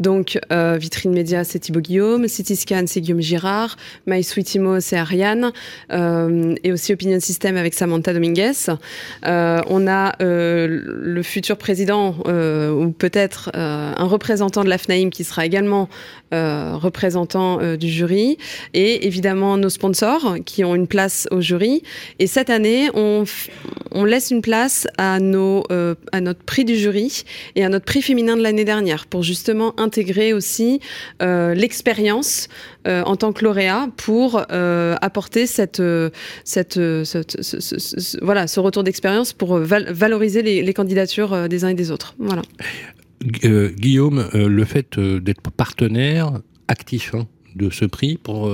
Donc 0.00 0.38
euh, 0.52 0.76
Vitrine 0.80 1.12
Média, 1.12 1.44
c'est 1.44 1.58
Thibaut 1.58 1.80
Guillaume, 1.80 2.28
Cityscan, 2.28 2.84
c'est 2.86 3.00
Guillaume 3.00 3.20
Girard, 3.20 3.76
My 4.06 4.22
Sweetimo, 4.22 4.80
c'est 4.80 4.96
Ariane, 4.96 5.52
euh, 5.92 6.54
et 6.62 6.72
aussi 6.72 6.92
Opinion 6.92 7.20
System 7.20 7.56
avec 7.56 7.74
Samantha 7.74 8.12
Dominguez. 8.12 8.52
Euh, 9.26 9.60
on 9.68 9.86
a 9.86 10.14
le 10.20 11.22
futur 11.22 11.56
président 11.56 12.16
ou 12.26 12.90
peut-être 12.90 13.50
un 13.54 14.04
représentant 14.04 14.64
de 14.64 14.68
la 14.68 14.78
FNAIM 14.78 15.10
qui 15.10 15.24
sera 15.24 15.46
également 15.46 15.88
représentant 16.32 17.76
du 17.76 17.88
jury, 17.88 18.38
et 18.74 19.06
évidemment 19.06 19.56
nos 19.56 19.68
sponsors 19.68 20.36
qui 20.44 20.64
ont 20.64 20.74
une 20.74 20.86
place 20.86 21.28
au 21.30 21.40
jury. 21.40 21.82
Et 22.18 22.26
cette 22.26 22.50
année, 22.50 22.88
on 22.94 23.24
on 23.90 24.04
laisse 24.04 24.30
une 24.30 24.42
place 24.42 24.86
à, 24.98 25.20
nos, 25.20 25.64
à 26.12 26.20
notre 26.20 26.42
prix 26.42 26.64
du 26.64 26.76
jury 26.76 27.24
et 27.54 27.64
à 27.64 27.68
notre 27.68 27.84
prix 27.84 28.02
féminin 28.02 28.36
de 28.36 28.42
l'année 28.42 28.64
dernière 28.64 29.06
pour 29.06 29.22
justement 29.22 29.78
intégrer 29.78 30.32
aussi 30.32 30.80
l'expérience 31.20 32.48
en 32.86 33.16
tant 33.16 33.32
que 33.32 33.44
lauréat 33.44 33.88
pour 33.96 34.40
apporter 34.50 35.46
cette, 35.46 35.82
cette, 36.44 36.78
voilà, 38.22 38.46
ce 38.46 38.60
retour 38.60 38.82
d'expérience 38.84 39.32
pour 39.32 39.58
valoriser 39.58 40.42
les, 40.42 40.74
candidatures 40.74 41.48
des 41.48 41.64
uns 41.64 41.68
et 41.68 41.74
des 41.74 41.90
autres. 41.90 42.14
Voilà. 42.18 42.42
Euh, 43.44 43.70
Guillaume, 43.70 44.28
euh, 44.34 44.48
le 44.48 44.64
fait 44.64 44.98
euh, 44.98 45.20
d'être 45.20 45.50
partenaire 45.50 46.40
actif 46.68 47.14
hein, 47.14 47.26
de 47.54 47.70
ce 47.70 47.84
prix 47.84 48.16
pour, 48.16 48.52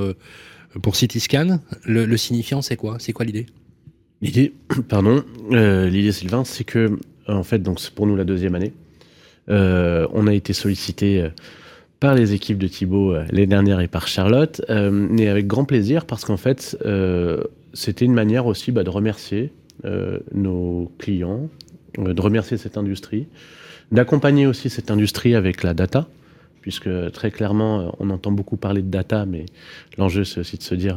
pour 0.83 0.97
Cityscan, 0.97 1.61
le, 1.85 2.05
le 2.05 2.17
signifiant, 2.17 2.63
c'est 2.63 2.77
quoi? 2.77 2.97
C'est 3.01 3.13
quoi 3.13 3.25
l'idée? 3.25 3.47
L'idée, 4.23 4.55
pardon, 4.89 5.25
l'idée 5.51 6.13
Sylvain, 6.13 6.45
c'est 6.45 6.65
que, 6.65 6.99
en 7.29 7.43
fait, 7.43 7.59
donc 7.59 7.81
c'est 7.81 7.93
pour 7.93 8.07
nous 8.07 8.17
la 8.17 8.25
deuxième 8.25 8.55
année. 8.55 8.73
on 9.49 10.27
a 10.27 10.33
été 10.33 10.53
sollicité 10.53 11.29
par 12.01 12.15
les 12.15 12.33
équipes 12.33 12.59
de 12.59 12.69
Thibaut 12.69 13.15
l'année 13.15 13.47
dernière 13.47 13.81
et 13.81 13.89
par 13.89 14.09
Charlotte, 14.09 14.63
mais 14.71 15.29
avec 15.29 15.47
grand 15.47 15.65
plaisir 15.65 16.07
parce 16.07 16.25
qu'en 16.25 16.37
fait, 16.37 16.77
c'était 17.75 18.05
une 18.05 18.15
manière 18.15 18.47
aussi 18.47 18.73
bah, 18.73 18.85
de 18.85 18.91
remercier 18.91 19.53
nos 20.33 20.91
clients, 20.99 21.49
de 21.99 22.21
remercier 22.21 22.57
cette 22.57 22.77
industrie, 22.77 23.27
d'accompagner 23.91 24.47
aussi 24.47 24.71
cette 24.71 24.91
industrie 24.91 25.35
avec 25.35 25.63
la 25.63 25.75
data, 25.75 26.09
puisque 26.61 26.89
très 27.13 27.31
clairement, 27.31 27.95
on 27.99 28.11
entend 28.11 28.33
beaucoup 28.33 28.57
parler 28.57 28.83
de 28.83 28.91
data, 28.91 29.27
mais 29.27 29.47
l'enjeu, 29.99 30.25
c'est 30.25 30.41
aussi 30.41 30.57
de 30.57 30.63
se 30.63 30.75
dire 30.75 30.97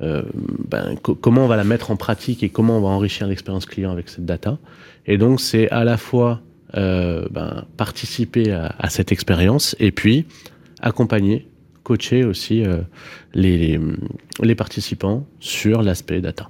euh, 0.00 0.22
euh, 0.22 0.22
ben, 0.68 0.96
comment 0.98 1.44
on 1.44 1.48
va 1.48 1.56
la 1.56 1.64
mettre 1.64 1.90
en 1.90 1.96
pratique 1.96 2.42
et 2.42 2.48
comment 2.48 2.78
on 2.78 2.80
va 2.80 2.88
enrichir 2.88 3.26
l'expérience 3.26 3.66
client 3.66 3.90
avec 3.90 4.08
cette 4.08 4.24
data. 4.24 4.58
Et 5.06 5.18
donc, 5.18 5.40
c'est 5.40 5.68
à 5.70 5.84
la 5.84 5.96
fois 5.96 6.40
euh, 6.76 7.26
ben, 7.30 7.64
participer 7.76 8.52
à, 8.52 8.90
cette 8.90 9.12
expérience 9.12 9.76
et 9.78 9.92
puis 9.92 10.26
accompagner, 10.80 11.48
coacher 11.82 12.24
aussi 12.24 12.64
les, 13.34 13.80
les 14.42 14.54
participants 14.54 15.26
sur 15.40 15.82
l'aspect 15.82 16.20
data. 16.20 16.48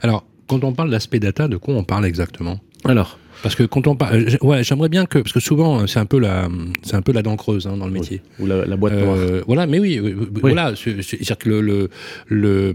Alors, 0.00 0.24
quand 0.46 0.64
on 0.64 0.72
parle 0.72 0.90
d'aspect 0.90 1.20
data, 1.20 1.48
de 1.48 1.56
quoi 1.56 1.74
on 1.74 1.84
parle 1.84 2.06
exactement? 2.06 2.60
Alors, 2.84 3.18
parce 3.42 3.54
que 3.54 3.62
quand 3.62 3.86
on 3.86 3.94
parle, 3.94 4.16
euh, 4.16 4.46
ouais, 4.46 4.64
j'aimerais 4.64 4.88
bien 4.88 5.06
que, 5.06 5.18
parce 5.18 5.32
que 5.32 5.40
souvent 5.40 5.86
c'est 5.86 5.98
un 5.98 6.06
peu 6.06 6.18
la, 6.18 6.48
c'est 6.82 6.96
un 6.96 7.02
peu 7.02 7.12
la 7.12 7.22
dent 7.22 7.36
creuse 7.36 7.66
hein, 7.66 7.76
dans 7.76 7.86
le 7.86 7.92
métier. 7.92 8.20
Ou 8.40 8.46
la, 8.46 8.64
boîte 8.76 8.94
noire. 8.94 9.16
Euh, 9.16 9.42
voilà, 9.46 9.66
mais 9.66 9.78
oui, 9.78 10.00
voilà, 10.40 10.74
c'est-à-dire 10.74 11.38
que 11.38 11.48
le, 11.48 11.60
le, 11.60 11.88
le, 12.26 12.74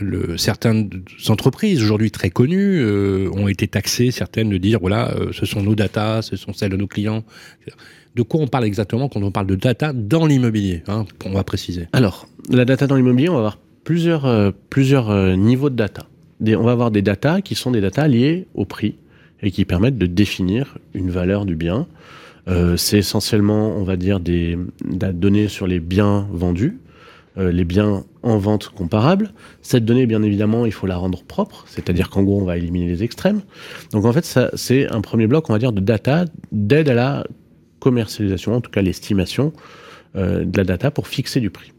le, 0.00 0.36
certaines 0.36 0.90
entreprises 1.28 1.82
aujourd'hui 1.82 2.10
très 2.10 2.30
connues 2.30 2.80
euh, 2.80 3.30
ont 3.32 3.48
été 3.48 3.66
taxées, 3.66 4.10
certaines 4.10 4.50
de 4.50 4.58
dire 4.58 4.78
voilà, 4.80 5.14
ce 5.32 5.46
sont 5.46 5.62
nos 5.62 5.74
datas, 5.74 6.22
ce 6.22 6.36
sont 6.36 6.52
celles 6.52 6.70
de 6.70 6.76
nos 6.76 6.86
clients. 6.86 7.24
De 8.14 8.22
quoi 8.22 8.40
on 8.40 8.46
parle 8.46 8.64
exactement 8.64 9.08
quand 9.08 9.22
on 9.22 9.30
parle 9.30 9.46
de 9.46 9.56
data 9.56 9.92
dans 9.92 10.26
l'immobilier 10.26 10.82
hein, 10.88 11.04
On 11.24 11.32
va 11.32 11.44
préciser. 11.44 11.88
Alors, 11.92 12.28
la 12.50 12.64
data 12.64 12.86
dans 12.86 12.96
l'immobilier, 12.96 13.28
on 13.28 13.34
va 13.34 13.38
avoir 13.38 13.58
plusieurs, 13.84 14.52
plusieurs 14.70 15.36
niveaux 15.36 15.70
de 15.70 15.76
data. 15.76 16.06
Des, 16.40 16.56
on 16.56 16.64
va 16.64 16.72
avoir 16.72 16.90
des 16.90 17.02
datas 17.02 17.40
qui 17.40 17.54
sont 17.54 17.70
des 17.70 17.80
datas 17.80 18.08
liées 18.08 18.46
au 18.54 18.66
prix 18.66 18.96
et 19.42 19.50
qui 19.50 19.64
permettent 19.64 19.98
de 19.98 20.06
définir 20.06 20.78
une 20.94 21.10
valeur 21.10 21.44
du 21.44 21.56
bien. 21.56 21.86
Euh, 22.48 22.76
c'est 22.76 22.98
essentiellement, 22.98 23.76
on 23.76 23.82
va 23.82 23.96
dire, 23.96 24.20
des, 24.20 24.56
données 24.84 25.48
sur 25.48 25.66
les 25.66 25.80
biens 25.80 26.28
vendus, 26.30 26.78
euh, 27.38 27.50
les 27.50 27.64
biens 27.64 28.04
en 28.22 28.38
vente 28.38 28.68
comparables. 28.68 29.32
Cette 29.62 29.84
donnée, 29.84 30.06
bien 30.06 30.22
évidemment, 30.22 30.64
il 30.64 30.72
faut 30.72 30.86
la 30.86 30.96
rendre 30.96 31.22
propre, 31.24 31.64
c'est-à-dire 31.66 32.08
qu'en 32.08 32.22
gros, 32.22 32.40
on 32.40 32.44
va 32.44 32.56
éliminer 32.56 32.86
les 32.86 33.02
extrêmes. 33.02 33.42
Donc 33.92 34.04
en 34.04 34.12
fait, 34.12 34.38
c'est 34.54 34.90
un 34.92 35.00
premier 35.00 35.26
bloc, 35.26 35.50
on 35.50 35.52
va 35.52 35.58
dire, 35.58 35.72
de 35.72 35.80
data, 35.80 36.24
d'aide 36.52 36.88
à 36.88 36.94
la 36.94 37.26
commercialisation, 37.80 38.54
en 38.54 38.60
tout 38.60 38.70
cas 38.70 38.82
l'estimation 38.82 39.52
euh, 40.16 40.44
de 40.44 40.56
la 40.56 40.64
data 40.64 40.90
pour 40.90 41.08
fixer 41.08 41.40
du 41.40 41.50
prix. 41.50 41.72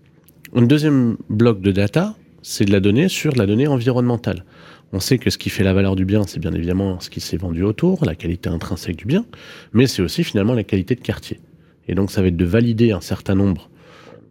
Un 0.55 0.61
deuxième 0.61 1.17
bloc 1.29 1.59
de 1.59 1.71
data, 1.71 2.15
c'est 2.41 2.65
de 2.65 2.71
la 2.71 2.79
donnée 2.79 3.09
sur 3.09 3.35
la 3.35 3.45
donnée 3.45 3.67
environnementale. 3.67 4.45
On 4.93 4.99
sait 4.99 5.17
que 5.17 5.29
ce 5.29 5.37
qui 5.37 5.49
fait 5.49 5.63
la 5.63 5.73
valeur 5.73 5.95
du 5.95 6.05
bien, 6.05 6.23
c'est 6.25 6.39
bien 6.39 6.53
évidemment 6.53 6.99
ce 6.99 7.09
qui 7.09 7.19
s'est 7.19 7.37
vendu 7.37 7.63
autour, 7.63 8.05
la 8.05 8.15
qualité 8.15 8.49
intrinsèque 8.49 8.95
du 8.95 9.05
bien, 9.05 9.25
mais 9.73 9.85
c'est 9.87 10.01
aussi 10.01 10.23
finalement 10.23 10.53
la 10.53 10.63
qualité 10.63 10.95
de 10.95 11.01
quartier. 11.01 11.39
Et 11.87 11.95
donc 11.95 12.11
ça 12.11 12.21
va 12.21 12.27
être 12.27 12.37
de 12.37 12.45
valider 12.45 12.91
un 12.91 13.01
certain 13.01 13.35
nombre 13.35 13.69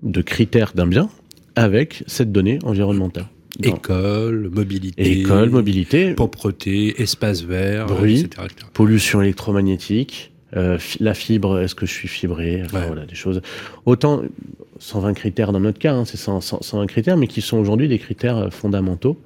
de 0.02 0.22
critères 0.22 0.72
d'un 0.74 0.86
bien 0.86 1.08
avec 1.56 2.04
cette 2.06 2.32
donnée 2.32 2.58
environnementale. 2.64 3.26
École, 3.62 4.50
mobilité, 4.52 5.20
école, 5.20 5.48
mobilité, 5.48 6.12
propreté, 6.12 7.00
espace 7.00 7.42
vert, 7.42 7.86
bruit, 7.86 8.20
etc., 8.20 8.48
pollution 8.74 9.22
électromagnétique, 9.22 10.32
euh, 10.56 10.78
la 11.00 11.14
fibre, 11.14 11.58
est-ce 11.60 11.74
que 11.74 11.86
je 11.86 11.92
suis 11.92 12.08
fibré, 12.08 12.64
voilà 12.70 13.06
des 13.06 13.14
choses. 13.14 13.40
Autant 13.86 14.22
120 14.78 15.14
critères 15.14 15.52
dans 15.52 15.60
notre 15.60 15.78
cas, 15.78 15.94
hein, 15.94 16.04
c'est 16.04 16.18
120 16.18 16.86
critères, 16.86 17.16
mais 17.16 17.26
qui 17.26 17.40
sont 17.40 17.56
aujourd'hui 17.56 17.88
des 17.88 17.98
critères 17.98 18.52
fondamentaux 18.52 19.18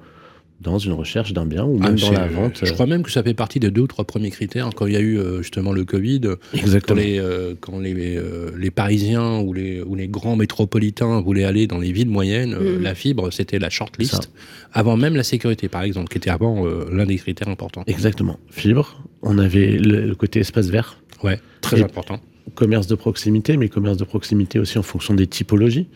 dans 0.61 0.77
une 0.77 0.93
recherche 0.93 1.33
d'un 1.33 1.45
bien 1.45 1.65
ou 1.65 1.77
même 1.77 1.95
ah, 1.97 2.05
dans 2.05 2.11
la 2.11 2.27
vente. 2.27 2.59
Je 2.63 2.71
crois 2.71 2.85
même 2.85 3.03
que 3.03 3.11
ça 3.11 3.23
fait 3.23 3.33
partie 3.33 3.59
des 3.59 3.71
deux 3.71 3.81
ou 3.81 3.87
trois 3.87 4.05
premiers 4.05 4.29
critères 4.29 4.69
quand 4.75 4.85
il 4.85 4.93
y 4.93 4.97
a 4.97 4.99
eu 4.99 5.17
euh, 5.17 5.41
justement 5.41 5.71
le 5.71 5.85
Covid. 5.85 6.21
Exactement. 6.53 6.95
Quand 6.95 7.03
les, 7.03 7.19
euh, 7.19 7.55
quand 7.59 7.79
les, 7.79 8.17
euh, 8.17 8.51
les, 8.57 8.71
Parisiens 8.71 9.39
ou 9.39 9.53
les, 9.53 9.81
ou 9.81 9.95
les 9.95 10.07
grands 10.07 10.35
métropolitains 10.35 11.19
voulaient 11.21 11.45
aller 11.45 11.65
dans 11.65 11.79
les 11.79 11.91
villes 11.91 12.09
moyennes, 12.09 12.55
mm. 12.55 12.81
la 12.81 12.93
fibre, 12.93 13.31
c'était 13.31 13.57
la 13.57 13.69
shortlist. 13.69 14.31
Avant 14.71 14.97
même 14.97 15.15
la 15.15 15.23
sécurité, 15.23 15.67
par 15.67 15.81
exemple, 15.81 16.09
qui 16.09 16.17
était 16.17 16.29
avant 16.29 16.65
l'un 16.91 17.05
des 17.05 17.17
critères 17.17 17.49
importants. 17.49 17.83
Exactement. 17.87 18.39
Fibre, 18.49 19.03
on 19.23 19.37
avait 19.37 19.77
le, 19.77 20.13
côté 20.15 20.39
espace 20.39 20.69
vert. 20.69 21.01
Ouais, 21.23 21.39
très 21.61 21.81
important. 21.81 22.19
Commerce 22.55 22.87
de 22.87 22.95
proximité, 22.95 23.57
mais 23.57 23.69
commerce 23.69 23.97
de 23.97 24.03
proximité 24.03 24.59
aussi 24.59 24.77
en 24.77 24.83
fonction 24.83 25.13
des 25.13 25.27
typologies. 25.27 25.87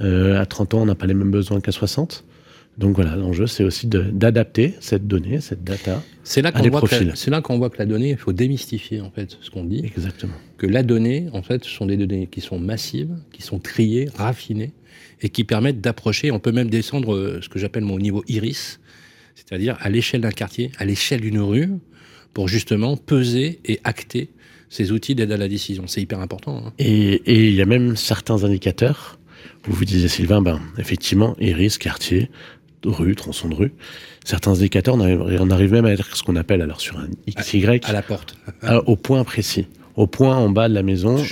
à 0.00 0.46
30 0.46 0.74
ans, 0.74 0.82
on 0.82 0.86
n'a 0.86 0.94
pas 0.94 1.06
les 1.06 1.14
mêmes 1.14 1.30
besoins 1.30 1.60
qu'à 1.60 1.72
60. 1.72 2.24
Donc 2.78 2.96
voilà, 2.96 3.16
l'enjeu, 3.16 3.46
c'est 3.46 3.64
aussi 3.64 3.86
d'adapter 3.86 4.74
cette 4.80 5.06
donnée, 5.06 5.40
cette 5.40 5.62
data 5.62 6.02
c'est 6.24 6.42
là 6.42 6.52
qu'on 6.52 6.68
voit 6.68 6.82
C'est 7.14 7.30
là 7.30 7.40
qu'on 7.40 7.58
voit 7.58 7.70
que 7.70 7.78
la 7.78 7.86
donnée, 7.86 8.10
il 8.10 8.16
faut 8.16 8.32
démystifier 8.32 9.00
en 9.00 9.10
fait 9.10 9.36
ce 9.40 9.50
qu'on 9.50 9.64
dit. 9.64 9.82
Exactement. 9.84 10.34
Que 10.56 10.66
la 10.66 10.82
donnée, 10.82 11.26
en 11.32 11.42
fait, 11.42 11.64
ce 11.64 11.70
sont 11.70 11.86
des 11.86 11.96
données 11.96 12.28
qui 12.28 12.40
sont 12.40 12.58
massives, 12.58 13.14
qui 13.32 13.42
sont 13.42 13.58
triées, 13.58 14.08
raffinées, 14.14 14.72
et 15.20 15.30
qui 15.30 15.44
permettent 15.44 15.80
d'approcher. 15.80 16.30
On 16.30 16.38
peut 16.38 16.52
même 16.52 16.70
descendre 16.70 17.14
euh, 17.14 17.40
ce 17.42 17.48
que 17.48 17.58
j'appelle 17.58 17.84
mon 17.84 17.98
niveau 17.98 18.22
iris, 18.28 18.80
c'est-à-dire 19.34 19.76
à, 19.80 19.90
l'échelle 19.90 20.20
d'un 20.20 20.30
quartier, 20.30 20.70
à 20.78 20.84
l'échelle 20.84 21.20
d'une 21.20 21.40
rue, 21.40 21.70
pour 22.34 22.48
justement 22.48 22.96
peser 22.96 23.60
et 23.64 23.80
acter 23.84 24.30
ces 24.68 24.92
outils 24.92 25.14
d'aide 25.14 25.32
à 25.32 25.36
la 25.36 25.48
décision. 25.48 25.86
C'est 25.86 26.00
hyper 26.00 26.20
important. 26.20 26.64
Hein. 26.66 26.72
Et 26.78 27.20
il 27.26 27.54
y 27.54 27.62
a 27.62 27.66
même 27.66 27.96
certains 27.96 28.44
indicateurs. 28.44 29.18
Vous 29.64 29.74
vous 29.74 29.84
disiez, 29.84 30.08
Sylvain, 30.08 30.40
ben, 30.40 30.60
effectivement, 30.78 31.36
iris, 31.40 31.78
quartier, 31.78 32.30
rue, 32.84 33.14
tronçon 33.14 33.48
de 33.48 33.54
rue. 33.54 33.72
Certains 34.24 34.52
indicateurs, 34.52 34.96
on 34.96 35.50
arrive, 35.50 35.72
même 35.72 35.84
à 35.84 35.92
être 35.92 36.16
ce 36.16 36.22
qu'on 36.22 36.36
appelle 36.36 36.62
alors 36.62 36.80
sur 36.80 36.98
un 36.98 37.08
XY. 37.28 37.80
À, 37.82 37.92
la 37.92 38.02
porte. 38.02 38.36
au 38.86 38.96
point 38.96 39.24
précis. 39.24 39.66
Au 39.94 40.06
point 40.06 40.36
en 40.36 40.48
bas 40.48 40.68
de 40.68 40.74
la 40.74 40.82
maison. 40.82 41.22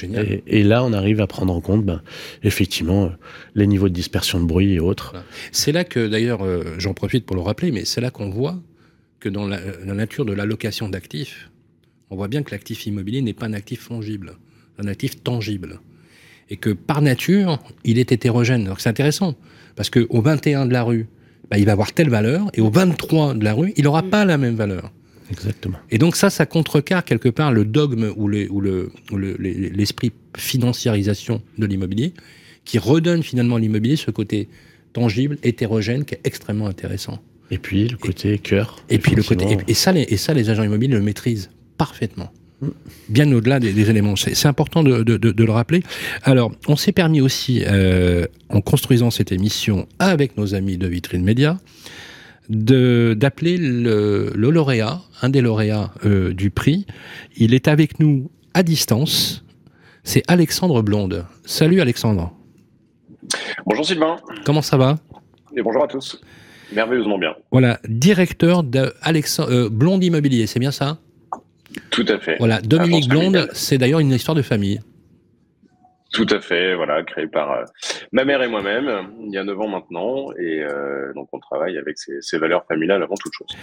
Et, 0.46 0.62
là, 0.62 0.84
on 0.84 0.92
arrive 0.92 1.20
à 1.20 1.26
prendre 1.26 1.54
en 1.54 1.60
compte, 1.60 1.84
ben, 1.84 2.02
effectivement, 2.42 3.06
euh, 3.06 3.08
les 3.54 3.66
niveaux 3.66 3.88
de 3.88 3.94
dispersion 3.94 4.38
de 4.38 4.44
bruit 4.44 4.74
et 4.74 4.80
autres. 4.80 5.14
C'est 5.50 5.72
là 5.72 5.84
que, 5.84 6.06
d'ailleurs, 6.06 6.42
euh, 6.44 6.74
j'en 6.78 6.92
profite 6.92 7.24
pour 7.24 7.36
le 7.36 7.42
rappeler, 7.42 7.72
mais 7.72 7.86
c'est 7.86 8.02
là 8.02 8.10
qu'on 8.10 8.28
voit 8.28 8.58
que 9.18 9.28
dans 9.28 9.46
la, 9.46 9.60
la 9.84 9.94
nature 9.94 10.26
de 10.26 10.32
l'allocation 10.32 10.88
d'actifs, 10.88 11.50
on 12.10 12.16
voit 12.16 12.28
bien 12.28 12.42
que 12.42 12.50
l'actif 12.50 12.86
immobilier 12.86 13.22
n'est 13.22 13.32
pas 13.32 13.46
un 13.46 13.52
actif 13.54 13.80
fongible, 13.80 14.34
un 14.78 14.88
actif 14.88 15.22
tangible. 15.22 15.80
Et 16.50 16.56
que 16.56 16.70
par 16.70 17.00
nature, 17.00 17.60
il 17.84 17.98
est 17.98 18.12
hétérogène. 18.12 18.64
Donc 18.64 18.80
c'est 18.80 18.88
intéressant, 18.88 19.36
parce 19.76 19.88
qu'au 19.88 20.20
21 20.20 20.66
de 20.66 20.72
la 20.72 20.82
rue, 20.82 21.06
bah, 21.50 21.58
il 21.58 21.66
va 21.66 21.72
avoir 21.72 21.92
telle 21.92 22.10
valeur, 22.10 22.50
et 22.54 22.60
au 22.60 22.70
23 22.70 23.34
de 23.34 23.44
la 23.44 23.54
rue, 23.54 23.72
il 23.76 23.84
n'aura 23.84 24.02
pas 24.02 24.24
la 24.24 24.38
même 24.38 24.54
valeur. 24.54 24.92
Exactement. 25.30 25.78
Et 25.90 25.98
donc 25.98 26.16
ça, 26.16 26.30
ça 26.30 26.46
contrecarre 26.46 27.04
quelque 27.04 27.28
part 27.28 27.52
le 27.52 27.64
dogme 27.64 28.12
ou 28.16 28.28
l'esprit 28.28 30.12
financiarisation 30.36 31.42
de 31.58 31.66
l'immobilier, 31.66 32.14
qui 32.64 32.78
redonne 32.78 33.22
finalement 33.22 33.56
à 33.56 33.60
l'immobilier 33.60 33.96
ce 33.96 34.10
côté 34.10 34.48
tangible, 34.92 35.38
hétérogène, 35.42 36.04
qui 36.04 36.14
est 36.14 36.20
extrêmement 36.24 36.66
intéressant. 36.66 37.18
Et 37.50 37.58
puis 37.58 37.88
le 37.88 37.96
côté 37.96 38.38
cœur. 38.38 38.84
Et 38.88 38.98
puis 38.98 39.14
le 39.16 39.22
côté 39.22 39.58
et, 39.66 39.74
ça, 39.74 39.92
les, 39.92 40.02
et 40.02 40.16
ça, 40.16 40.34
les 40.34 40.50
agents 40.50 40.62
immobiliers 40.62 40.94
le 40.94 41.02
maîtrisent 41.02 41.50
parfaitement 41.78 42.30
bien 43.08 43.30
au-delà 43.32 43.60
des, 43.60 43.90
éléments. 43.90 44.16
C'est 44.16 44.46
important 44.46 44.82
de, 44.82 45.42
le 45.44 45.52
rappeler. 45.52 45.82
Alors, 46.22 46.52
on 46.68 46.76
s'est 46.76 46.92
permis 46.92 47.20
aussi, 47.20 47.64
euh, 47.66 48.26
en 48.48 48.60
construisant 48.60 49.10
cette 49.10 49.32
émission 49.32 49.86
avec 49.98 50.36
nos 50.36 50.54
amis 50.54 50.76
de 50.76 50.86
Vitrine 50.86 51.22
Média, 51.22 51.58
d'appeler 52.48 53.56
le, 53.58 54.32
lauréat, 54.34 55.00
un 55.22 55.28
des 55.28 55.40
lauréats 55.40 55.92
euh, 56.04 56.32
du 56.32 56.50
prix. 56.50 56.86
Il 57.36 57.54
est 57.54 57.68
avec 57.68 58.00
nous 58.00 58.30
à 58.54 58.62
distance. 58.62 59.44
C'est 60.02 60.22
Alexandre 60.28 60.82
Blonde. 60.82 61.24
Salut 61.44 61.80
Alexandre. 61.80 62.32
Bonjour 63.66 63.84
Sylvain. 63.84 64.16
Comment 64.44 64.62
ça 64.62 64.76
va? 64.76 64.98
Et 65.56 65.62
bonjour 65.62 65.84
à 65.84 65.88
tous. 65.88 66.20
merveilleusement 66.72 67.18
bien. 67.18 67.34
Voilà, 67.52 67.78
directeur 67.88 68.62
de 68.62 68.92
euh, 69.40 69.68
Blonde 69.68 70.02
Immobilier, 70.02 70.46
c'est 70.46 70.60
bien 70.60 70.70
ça? 70.70 70.98
Tout 71.90 72.06
à 72.08 72.18
fait. 72.18 72.36
Voilà, 72.38 72.60
Dominique 72.60 73.08
Blonde, 73.08 73.48
c'est 73.52 73.78
d'ailleurs 73.78 74.00
une 74.00 74.12
histoire 74.12 74.34
de 74.34 74.42
famille. 74.42 74.80
Tout 76.12 76.26
à 76.30 76.40
fait, 76.40 76.74
voilà, 76.74 77.04
créé 77.04 77.28
par 77.28 77.52
euh, 77.52 77.64
ma 78.10 78.24
mère 78.24 78.42
et 78.42 78.48
moi-même 78.48 79.10
il 79.24 79.32
y 79.32 79.38
a 79.38 79.44
9 79.44 79.60
ans 79.60 79.68
maintenant, 79.68 80.32
et 80.32 80.60
euh, 80.60 81.12
donc 81.14 81.28
on 81.32 81.38
travaille 81.38 81.78
avec 81.78 81.96
ces, 81.98 82.38
valeurs 82.38 82.64
familiales 82.66 83.02
avant 83.02 83.14
toute 83.14 83.32
chose. 83.32 83.56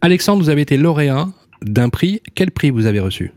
Alexandre, 0.00 0.42
vous 0.42 0.48
avez 0.48 0.62
été 0.62 0.78
lauréat 0.78 1.26
d'un 1.60 1.90
prix. 1.90 2.22
Quel 2.34 2.52
prix 2.52 2.70
vous 2.70 2.86
avez 2.86 3.00
reçu? 3.00 3.32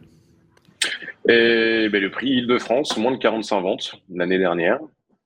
Et, 1.27 1.89
ben, 1.92 2.01
Le 2.01 2.10
prix 2.10 2.30
Île-de-France, 2.30 2.96
moins 2.98 3.12
de 3.12 3.18
45 3.18 3.62
ventes 3.62 3.96
l'année 4.13 4.39
dernière. 4.39 4.80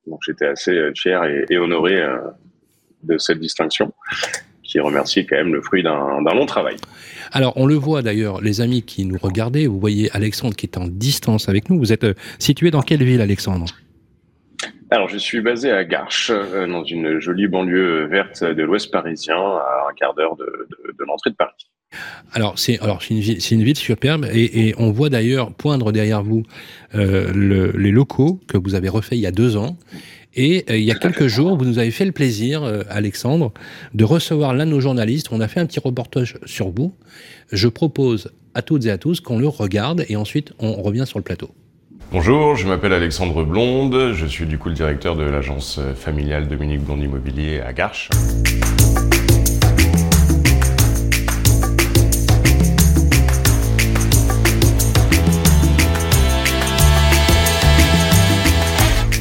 Donc 0.07 0.19
j'étais 0.25 0.47
assez 0.47 0.71
euh, 0.71 0.91
fier 0.95 1.23
et, 1.47 1.57
honoré 1.57 2.01
de 3.03 3.19
cette 3.19 3.39
distinction, 3.39 3.93
qui 4.63 4.79
remercie 4.79 5.27
quand 5.27 5.35
même 5.35 5.53
le 5.53 5.61
fruit 5.61 5.83
d'un 5.83 6.21
long 6.21 6.47
travail. 6.47 6.77
Alors, 7.31 7.53
on 7.57 7.65
le 7.65 7.75
voit 7.75 8.01
d'ailleurs, 8.01 8.41
les 8.41 8.61
amis 8.61 8.83
qui 8.83 9.05
nous 9.05 9.17
regardaient, 9.17 9.67
vous 9.67 9.79
voyez 9.79 10.09
Alexandre 10.15 10.55
qui 10.55 10.65
est 10.65 10.77
en 10.77 10.87
distance 10.87 11.49
avec 11.49 11.69
nous. 11.69 11.77
Vous 11.77 11.93
êtes 11.93 12.03
euh, 12.03 12.13
situé 12.39 12.71
dans 12.71 12.81
quelle 12.81 13.03
ville, 13.03 13.21
Alexandre? 13.21 13.65
Alors, 14.89 15.09
je 15.09 15.17
suis 15.17 15.41
basé 15.41 15.71
à 15.71 15.83
Garches, 15.83 16.31
euh, 16.31 16.65
dans 16.65 16.83
une 16.83 17.19
jolie 17.19 17.47
banlieue 17.47 18.05
verte 18.05 18.43
de 18.43 18.63
l'Ouest 18.63 18.91
parisien, 18.91 19.35
à 19.35 19.87
un 19.89 19.93
quart 19.93 20.13
d'heure 20.13 20.35
de, 20.37 20.45
l'entrée 21.05 21.31
de 21.31 21.35
Paris. 21.35 21.53
Alors, 22.33 22.57
c'est 22.57 22.79
alors 22.79 23.01
une 23.09 23.19
ville, 23.19 23.41
c'est 23.41 23.55
une 23.55 23.63
ville 23.63 23.77
superbe, 23.77 24.25
et, 24.33 24.73
on 24.77 24.91
voit 24.91 25.09
d'ailleurs 25.09 25.53
poindre 25.53 25.91
derrière 25.91 26.23
vous 26.23 26.43
euh, 26.95 27.71
les 27.75 27.91
locaux 27.91 28.39
que 28.47 28.57
vous 28.57 28.75
avez 28.75 28.89
refaits 28.89 29.17
il 29.17 29.21
y 29.21 29.27
a 29.27 29.31
deux 29.31 29.57
ans. 29.57 29.77
Et 30.37 30.65
euh, 30.69 30.77
il 30.77 30.83
y 30.83 30.91
a 30.91 30.95
quelques 30.95 31.27
jours, 31.27 31.57
vous 31.57 31.65
nous 31.65 31.79
avez 31.79 31.89
fait 31.89 32.05
le 32.05 32.11
plaisir, 32.11 32.63
euh, 32.63 32.83
Alexandre, 32.89 33.51
de 33.95 34.03
recevoir 34.05 34.53
l'un 34.53 34.65
de 34.65 34.71
nos 34.71 34.79
journalistes. 34.79 35.29
On 35.31 35.41
a 35.41 35.47
fait 35.47 35.59
un 35.59 35.65
petit 35.65 35.79
reportage 35.79 36.37
sur 36.45 36.69
vous. 36.69 36.93
Je 37.51 37.67
propose 37.67 38.31
à 38.53 38.61
toutes 38.61 38.85
et 38.85 38.91
à 38.91 38.99
tous 38.99 39.19
qu'on 39.19 39.39
le 39.39 39.47
regarde 39.47 40.05
et 40.07 40.15
ensuite 40.15 40.53
on 40.59 40.73
revient 40.81 41.05
sur 41.07 41.17
le 41.17 41.23
plateau. 41.23 41.49
Bonjour, 42.11 42.55
je 42.55 42.67
m'appelle 42.67 42.93
Alexandre 42.93 43.43
Blonde, 43.43 44.13
je 44.13 44.25
suis 44.25 44.45
du 44.45 44.57
coup 44.57 44.69
le 44.69 44.75
directeur 44.75 45.17
de 45.17 45.23
l'agence 45.23 45.81
familiale 45.95 46.47
Dominique 46.47 46.81
Blonde 46.81 47.03
Immobilier 47.03 47.59
à 47.59 47.73
Garches. 47.73 48.09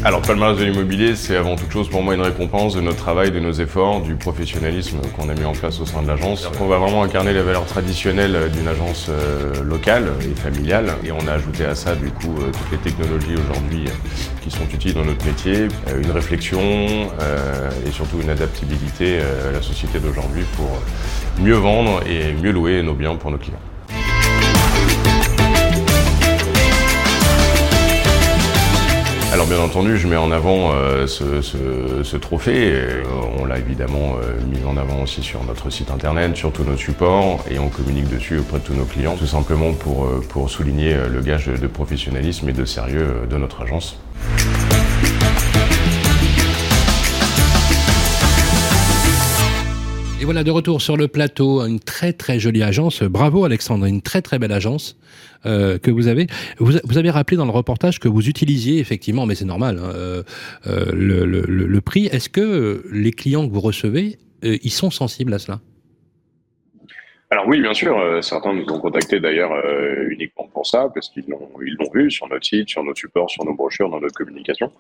Alors, 0.07 0.23
palmarès 0.23 0.57
de 0.57 0.63
l'immobilier, 0.63 1.17
c'est 1.17 1.35
avant 1.35 1.57
toute 1.57 1.73
chose 1.73 1.89
pour 1.89 2.01
moi 2.01 2.15
une 2.15 2.21
récompense 2.21 2.77
de 2.77 2.81
notre 2.81 2.99
travail, 2.99 3.33
de 3.33 3.41
nos 3.41 3.51
efforts, 3.51 4.03
du 4.03 4.15
professionnalisme 4.15 5.01
qu'on 5.17 5.29
a 5.29 5.35
mis 5.35 5.45
en 5.45 5.51
place 5.51 5.81
au 5.81 5.85
sein 5.85 6.01
de 6.01 6.07
l'agence. 6.07 6.49
On 6.61 6.69
va 6.69 6.79
vraiment 6.79 7.03
incarner 7.03 7.33
les 7.33 7.43
valeurs 7.43 7.67
traditionnelles 7.67 8.53
d'une 8.53 8.69
agence 8.69 9.09
euh, 9.09 9.65
locale 9.65 10.13
et 10.23 10.41
familiale. 10.41 10.93
Et 11.03 11.11
on 11.11 11.27
a 11.27 11.33
ajouté 11.33 11.65
à 11.65 11.75
ça, 11.75 11.97
du 11.97 12.13
coup, 12.13 12.37
euh, 12.39 12.53
toutes 12.53 12.71
les 12.71 12.79
technologies 12.79 13.35
aujourd'hui 13.35 13.87
qui 14.43 14.51
sont 14.53 14.69
utiles 14.73 14.95
dans 14.95 15.05
notre 15.05 15.27
métier, 15.27 15.67
euh, 15.89 16.01
une 16.01 16.13
réflexion 16.13 16.61
et 17.85 17.91
surtout 17.91 18.21
une 18.21 18.31
adaptabilité 18.31 19.19
à 19.19 19.51
la 19.51 19.61
société 19.61 19.99
d'aujourd'hui 19.99 20.45
pour 20.57 20.71
mieux 21.41 21.55
vendre 21.55 22.01
et 22.07 22.33
mieux 22.33 22.53
louer 22.53 22.81
nos 22.85 22.95
biens 22.95 23.17
pour 23.17 23.33
nos 23.33 23.39
clients. 23.39 23.59
Alors 29.33 29.47
bien 29.47 29.59
entendu, 29.59 29.99
je 29.99 30.07
mets 30.07 30.17
en 30.17 30.31
avant 30.31 30.73
euh, 30.73 31.07
ce, 31.07 32.17
trophée. 32.17 32.73
Euh, 32.73 33.03
on 33.39 33.45
l'a 33.45 33.59
évidemment 33.59 34.17
euh, 34.23 34.41
mis 34.47 34.65
en 34.65 34.77
avant 34.77 35.03
aussi 35.03 35.23
sur 35.23 35.43
notre 35.45 35.69
site 35.71 35.91
internet, 35.91 36.37
sur 36.37 36.53
tous 36.53 36.65
nos 36.65 36.77
supports, 36.77 37.45
et 37.51 37.59
on 37.59 37.69
communique 37.69 38.09
dessus 38.09 38.39
auprès 38.39 38.59
de 38.61 38.65
tous 38.65 38.75
nos 38.75 38.85
clients, 38.85 39.17
tout 39.17 39.27
simplement 39.27 39.73
pour, 39.73 40.09
pour 40.29 40.49
souligner 40.49 40.97
le 41.11 41.21
gage 41.21 41.47
de 41.47 41.67
professionnalisme 41.67 42.49
et 42.49 42.53
de 42.53 42.65
sérieux 42.65 43.27
de 43.29 43.37
notre 43.37 43.63
agence. 43.63 43.99
Et 50.19 50.25
voilà, 50.25 50.45
de 50.45 50.51
retour 50.51 50.81
sur 50.81 50.97
le 50.97 51.09
plateau, 51.09 51.61
une 51.61 51.79
très 51.79 52.15
très 52.15 52.39
jolie 52.39 52.63
agence. 52.63 53.03
Bravo 53.03 53.45
Alexandre, 53.45 53.85
une 53.85 54.01
très 54.01 54.23
très 54.23 54.39
belle 54.39 54.53
agence 54.53 54.97
euh, 55.45 55.79
que 55.79 55.91
vous 55.91 56.09
avez. 56.09 56.27
Vous, 56.59 56.97
avez 56.97 57.11
rappelé 57.11 57.37
dans 57.37 57.45
le 57.45 57.51
reportage 57.51 58.01
que 58.01 58.09
vous 58.09 58.27
utilisiez 58.27 58.79
effectivement, 58.79 59.27
mais 59.27 59.35
c'est 59.35 59.45
normal, 59.45 59.79
hein, 59.79 59.91
euh, 59.95 60.23
euh, 60.69 60.87
le, 60.95 61.81
prix. 61.83 62.07
Est-ce 62.07 62.31
que 62.31 62.83
les 62.91 63.13
clients 63.13 63.47
que 63.47 63.53
vous 63.53 63.61
recevez, 63.61 64.17
ils 64.43 64.71
sont 64.71 64.91
sensibles 64.91 65.35
à 65.35 65.39
cela? 65.39 65.61
Alors 67.29 67.47
oui, 67.47 67.61
bien 67.61 67.75
sûr, 67.75 67.99
certains 68.23 68.55
nous 68.55 68.65
ont 68.73 68.79
contactés 68.79 69.21
d'ailleurs 69.21 69.53
uniquement 70.09 70.49
pour 70.55 70.65
ça, 70.65 70.89
parce 70.95 71.11
qu'ils 71.11 71.27
l'ont 71.29 71.51
ils 71.61 71.75
l'ont 71.75 71.91
vu 71.93 72.11
sur 72.11 72.29
notre 72.29 72.47
site, 72.47 72.69
sur 72.69 72.85
nos 72.85 72.95
supports, 72.95 73.29
sur 73.29 73.45
nos 73.45 73.53
brochures, 73.53 73.91
dans 73.91 74.01
notre 74.01 74.15
communication. 74.15 74.73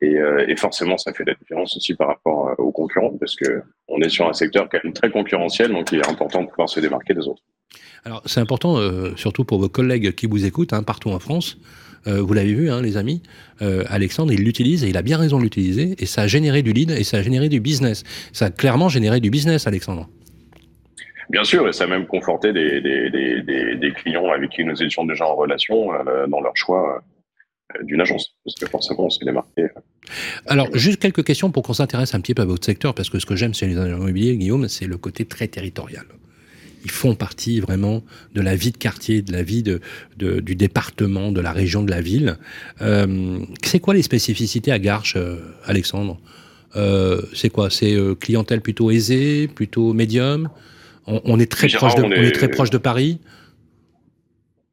Et, 0.00 0.16
et 0.48 0.56
forcément, 0.56 0.96
ça 0.96 1.12
fait 1.12 1.24
la 1.24 1.34
différence 1.34 1.76
aussi 1.76 1.94
par 1.94 2.08
rapport 2.08 2.54
aux 2.58 2.72
concurrents, 2.72 3.16
parce 3.20 3.36
que 3.36 3.62
on 4.00 4.06
est 4.06 4.08
sur 4.08 4.28
un 4.28 4.32
secteur 4.32 4.68
quand 4.70 4.78
même 4.82 4.92
très 4.92 5.10
concurrentiel, 5.10 5.70
donc 5.70 5.92
il 5.92 5.98
est 5.98 6.08
important 6.08 6.42
de 6.42 6.48
pouvoir 6.48 6.68
se 6.68 6.80
démarquer 6.80 7.14
des 7.14 7.26
autres. 7.26 7.42
Alors 8.04 8.22
c'est 8.24 8.40
important, 8.40 8.78
surtout 9.16 9.44
pour 9.44 9.60
vos 9.60 9.68
collègues 9.68 10.14
qui 10.14 10.26
vous 10.26 10.46
écoutent 10.46 10.72
hein, 10.72 10.82
partout 10.82 11.10
en 11.10 11.18
France. 11.18 11.58
vous 12.06 12.32
l'avez 12.32 12.54
vu, 12.54 12.70
hein, 12.70 12.80
les 12.80 12.96
amis, 12.96 13.22
Alexandre, 13.60 14.32
il 14.32 14.42
l'utilise 14.42 14.84
et 14.84 14.88
il 14.88 14.96
a 14.96 15.02
bien 15.02 15.18
raison 15.18 15.36
de 15.36 15.42
l'utiliser. 15.42 15.96
Et 15.98 16.06
ça 16.06 16.22
a 16.22 16.26
généré 16.26 16.62
du 16.62 16.72
lead 16.72 16.90
et 16.92 17.04
ça 17.04 17.18
a 17.18 17.22
généré 17.22 17.50
du 17.50 17.60
business. 17.60 18.04
Ça 18.32 18.46
a 18.46 18.50
clairement 18.50 18.88
généré 18.88 19.20
du 19.20 19.28
business, 19.28 19.66
Alexandre. 19.66 20.08
Bien 21.30 21.44
sûr, 21.44 21.68
et 21.68 21.72
ça 21.72 21.84
a 21.84 21.86
même 21.86 22.06
conforté 22.06 22.52
des, 22.52 22.80
des, 22.80 23.92
clients 23.92 24.30
avec 24.30 24.50
qui 24.50 24.64
nous 24.64 24.82
étions 24.82 25.04
déjà 25.04 25.26
en 25.26 25.36
relation 25.36 25.94
euh, 25.94 26.26
dans 26.26 26.40
leur 26.40 26.56
choix 26.56 26.96
euh, 26.96 27.00
d'une 27.82 28.00
agence, 28.00 28.34
parce 28.44 28.54
que 28.56 28.66
forcément, 28.66 29.06
on 29.06 29.10
s'est 29.10 29.24
démarqué. 29.24 29.66
Alors, 30.46 30.68
juste 30.76 31.00
quelques 31.00 31.24
questions 31.24 31.50
pour 31.50 31.62
qu'on 31.62 31.74
s'intéresse 31.74 32.14
un 32.14 32.20
petit 32.20 32.34
peu 32.34 32.42
à 32.42 32.44
votre 32.46 32.64
secteur, 32.64 32.94
parce 32.94 33.10
que 33.10 33.18
ce 33.18 33.26
que 33.26 33.36
j'aime 33.36 33.54
chez 33.54 33.66
les 33.66 33.78
agents 33.78 33.96
immobiliers, 33.96 34.36
Guillaume, 34.36 34.68
c'est 34.68 34.86
le 34.86 34.96
côté 34.96 35.24
très 35.24 35.48
territorial. 35.48 36.04
Ils 36.84 36.90
font 36.90 37.14
partie 37.14 37.60
vraiment 37.60 38.02
de 38.34 38.40
la 38.40 38.56
vie 38.56 38.70
de 38.70 38.78
quartier, 38.78 39.20
de 39.20 39.32
la 39.32 39.42
vie 39.42 39.62
de, 39.62 39.80
du 40.16 40.54
département, 40.54 41.30
de 41.30 41.40
la 41.40 41.52
région, 41.52 41.82
de 41.82 41.90
la 41.90 42.00
ville. 42.00 42.38
Euh, 42.80 43.38
c'est 43.62 43.80
quoi 43.80 43.92
les 43.92 44.02
spécificités 44.02 44.72
à 44.72 44.78
Garches, 44.78 45.18
Alexandre? 45.64 46.18
C'est 47.34 47.50
quoi? 47.50 47.68
C'est 47.68 47.96
clientèle 48.18 48.62
plutôt 48.62 48.90
aisée, 48.90 49.48
plutôt 49.48 49.92
médium? 49.92 50.48
On, 51.06 51.38
est 51.38 51.50
très 51.50 51.68
proche 51.68 51.96
de, 51.96 52.02
on 52.02 52.10
est... 52.12 52.30
très 52.30 52.48
proche 52.48 52.70
de 52.70 52.78
Paris? 52.78 53.18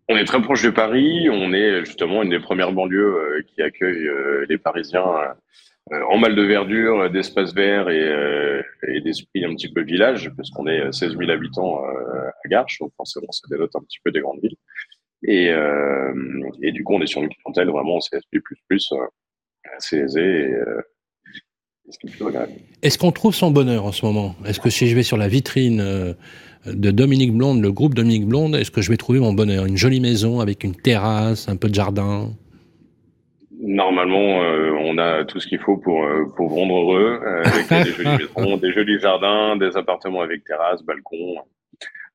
On 0.10 0.16
est 0.16 0.26
très 0.26 0.42
proche 0.42 0.64
de 0.64 0.70
Paris. 0.70 1.30
On 1.30 1.54
est 1.54 1.84
justement 1.86 2.24
une 2.24 2.30
des 2.30 2.40
premières 2.40 2.72
banlieues 2.72 3.16
euh, 3.16 3.44
qui 3.48 3.62
accueille 3.62 4.08
euh, 4.08 4.46
les 4.48 4.58
Parisiens 4.58 5.06
euh, 5.92 6.02
en 6.10 6.18
mal 6.18 6.36
de 6.36 6.42
verdure, 6.42 7.10
d'espace 7.10 7.54
vert 7.54 7.90
et, 7.90 9.02
d'esprit 9.02 9.46
un 9.46 9.54
petit 9.56 9.72
peu 9.72 9.84
village, 9.84 10.32
parce 10.36 10.50
qu'on 10.50 10.68
est 10.68 10.92
16 10.92 11.18
000 11.18 11.30
habitants 11.30 11.82
à 11.82 12.50
Garches, 12.50 12.80
donc 12.80 12.92
forcément 12.98 13.32
ça 13.32 13.48
dénote 13.50 13.74
un 13.74 13.80
petit 13.80 14.00
peu 14.04 14.12
des 14.12 14.20
grandes 14.20 14.42
villes. 14.42 14.58
Et, 15.24 15.50
du 16.74 16.84
coup, 16.84 16.96
on 16.96 17.02
est 17.02 17.08
sur 17.08 17.24
une 17.24 17.30
clientèle 17.30 17.70
vraiment 17.70 18.00
CSP++, 18.00 18.42
assez 19.78 19.98
aisée 19.98 20.54
est-ce 22.82 22.98
qu'on 22.98 23.14
trouve 23.14 23.34
son 23.34 23.50
bonheur 23.50 23.86
en 23.86 23.94
ce 23.94 24.06
moment? 24.06 24.36
Est-ce 24.46 24.60
que 24.60 24.70
si 24.70 24.88
je 24.88 24.96
vais 24.96 25.04
sur 25.04 25.16
la 25.16 25.30
vitrine 25.30 26.16
de 26.66 26.92
Dominique 26.92 27.34
Blonde, 27.34 27.62
le 27.62 27.72
groupe 27.72 27.94
Dominique 27.94 28.26
Blonde, 28.26 28.56
est-ce 28.56 28.72
que 28.72 28.82
je 28.82 28.90
vais 28.90 28.98
trouver 28.98 29.20
mon 29.20 29.34
bonheur? 29.34 29.66
Une 29.66 29.78
jolie 29.78 30.00
maison 30.00 30.40
avec 30.40 30.64
une 30.64 30.76
terrasse, 30.76 31.48
un 31.48 31.56
peu 31.56 31.70
de 31.70 31.76
jardin? 31.76 32.32
Normalement, 33.60 34.42
euh, 34.42 34.72
on 34.82 34.98
a 34.98 35.26
tout 35.26 35.40
ce 35.40 35.48
qu'il 35.48 35.60
faut 35.60 35.78
pour, 35.78 36.04
euh, 36.04 36.26
pour 36.36 36.52
rendre 36.52 36.76
heureux, 36.76 37.20
avec 37.44 37.70
des 37.86 37.92
jolies 37.92 38.18
maisons, 38.36 38.58
des 38.58 38.72
jolis 38.72 39.00
jardins, 39.00 39.58
des 39.58 39.76
appartements 39.76 40.22
avec 40.22 40.44
terrasse, 40.44 40.84
balcon, 40.84 41.38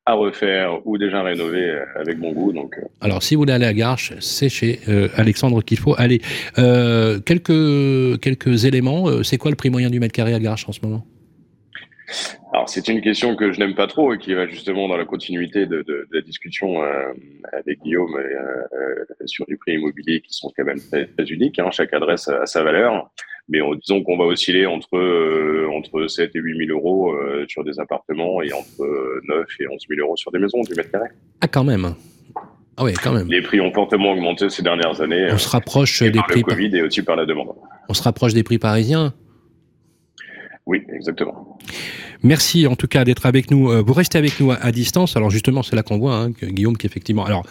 à 0.04 0.14
refaire 0.14 0.84
ou 0.84 0.98
déjà 0.98 1.22
rénové 1.22 1.70
euh, 1.70 1.84
avec 1.96 2.18
bon 2.18 2.32
goût. 2.32 2.52
Donc, 2.52 2.76
euh. 2.78 2.82
Alors, 3.00 3.22
si 3.22 3.34
vous 3.34 3.42
voulez 3.42 3.52
aller 3.52 3.66
à 3.66 3.72
Garches, 3.72 4.14
c'est 4.20 4.48
chez 4.48 4.80
euh, 4.88 5.08
Alexandre 5.16 5.62
qu'il 5.62 5.78
faut 5.78 5.94
aller. 5.96 6.20
quelques, 6.56 8.20
quelques 8.20 8.64
éléments. 8.64 9.22
c'est 9.22 9.38
quoi 9.38 9.50
le 9.50 9.56
prix 9.56 9.70
moyen 9.70 9.90
du 9.90 10.00
mètre 10.00 10.12
carré 10.12 10.34
à 10.34 10.40
Garches 10.40 10.68
en 10.68 10.72
ce 10.72 10.80
moment? 10.82 11.06
Alors 12.52 12.68
c'est 12.68 12.88
une 12.88 13.00
question 13.00 13.34
que 13.34 13.52
je 13.52 13.58
n'aime 13.58 13.74
pas 13.74 13.86
trop 13.86 14.12
et 14.14 14.18
qui 14.18 14.34
va 14.34 14.46
justement 14.46 14.88
dans 14.88 14.96
la 14.96 15.04
continuité 15.04 15.66
de, 15.66 15.84
la 16.12 16.20
discussion 16.20 16.82
avec 17.52 17.80
Guillaume 17.82 18.16
sur 19.24 19.44
les 19.48 19.56
prix 19.56 19.74
immobiliers 19.74 20.20
qui 20.20 20.32
sont 20.34 20.52
quand 20.56 20.64
même 20.64 20.80
très, 20.80 21.08
uniques. 21.30 21.58
Hein. 21.58 21.70
Chaque 21.70 21.92
adresse 21.94 22.28
a 22.28 22.46
sa 22.46 22.62
valeur 22.62 23.10
mais 23.48 23.58
disons 23.80 24.02
qu'on 24.02 24.16
va 24.16 24.24
osciller 24.24 24.66
entre 24.66 24.96
euh, 24.96 25.68
entre 25.76 26.06
7 26.06 26.30
et 26.34 26.38
8 26.38 26.66
000 26.66 26.78
euros 26.78 27.12
euh, 27.12 27.44
sur 27.48 27.64
des 27.64 27.78
appartements 27.80 28.42
et 28.42 28.52
entre 28.52 29.20
9 29.28 29.46
et 29.60 29.68
11 29.68 29.80
000 29.88 30.00
euros 30.00 30.16
sur 30.16 30.30
des 30.30 30.38
maisons 30.38 30.62
du 30.62 30.74
mètre 30.74 30.90
carré. 30.90 31.08
Ah 31.40 31.48
quand 31.48 31.64
même. 31.64 31.94
Ah 32.76 32.84
oui, 32.84 32.94
quand 32.94 33.12
même. 33.12 33.28
Les 33.28 33.42
prix 33.42 33.60
ont 33.60 33.72
fortement 33.72 34.12
augmenté 34.12 34.48
ces 34.48 34.62
dernières 34.62 35.00
années. 35.00 35.28
On 35.30 35.38
se 35.38 35.48
rapproche 35.48 36.02
des 36.02 36.12
par 36.12 36.26
prix 36.26 36.40
le 36.40 36.44
Covid 36.44 36.76
et 36.76 36.82
aussi 36.82 37.02
par 37.02 37.16
la 37.16 37.26
demande. 37.26 37.48
On 37.88 37.94
se 37.94 38.02
rapproche 38.02 38.32
des 38.32 38.42
prix 38.42 38.58
parisiens. 38.58 39.12
Oui, 40.66 40.82
exactement. 40.94 41.58
Merci 42.22 42.66
en 42.66 42.76
tout 42.76 42.86
cas 42.86 43.04
d'être 43.04 43.26
avec 43.26 43.50
nous. 43.50 43.84
Vous 43.84 43.92
restez 43.92 44.16
avec 44.18 44.38
nous 44.38 44.52
à, 44.52 44.70
distance. 44.70 45.16
Alors 45.16 45.30
justement, 45.30 45.62
c'est 45.62 45.74
là 45.74 45.82
qu'on 45.82 45.98
voit, 45.98 46.14
hein, 46.14 46.32
que 46.32 46.46
Guillaume, 46.46 46.76
qu'effectivement. 46.76 47.24
Alors, 47.24 47.44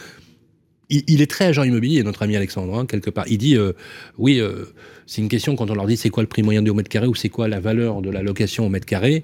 il, 0.92 1.22
est 1.22 1.30
très 1.30 1.46
agent 1.46 1.64
immobilier, 1.64 2.04
notre 2.04 2.24
ami 2.24 2.36
Alexandre, 2.36 2.78
hein, 2.78 2.86
quelque 2.86 3.10
part. 3.10 3.26
Il 3.28 3.38
dit, 3.38 3.56
euh, 3.56 3.74
oui, 4.18 4.40
euh, 4.40 4.66
c'est 5.06 5.22
une 5.22 5.30
question 5.30 5.56
quand 5.56 5.72
on 5.72 5.74
leur 5.74 5.88
dit 5.88 5.96
c'est 5.96 6.10
quoi 6.10 6.22
le 6.22 6.28
prix 6.28 6.44
moyen 6.44 6.62
du 6.62 6.72
mètre 6.74 6.90
carré 6.90 7.08
ou 7.08 7.16
c'est 7.16 7.30
quoi 7.30 7.48
la 7.48 7.60
valeur 7.60 8.02
de 8.02 8.10
la 8.10 8.22
location 8.22 8.66
au 8.66 8.70
mètre 8.70 8.86
carré. 8.86 9.24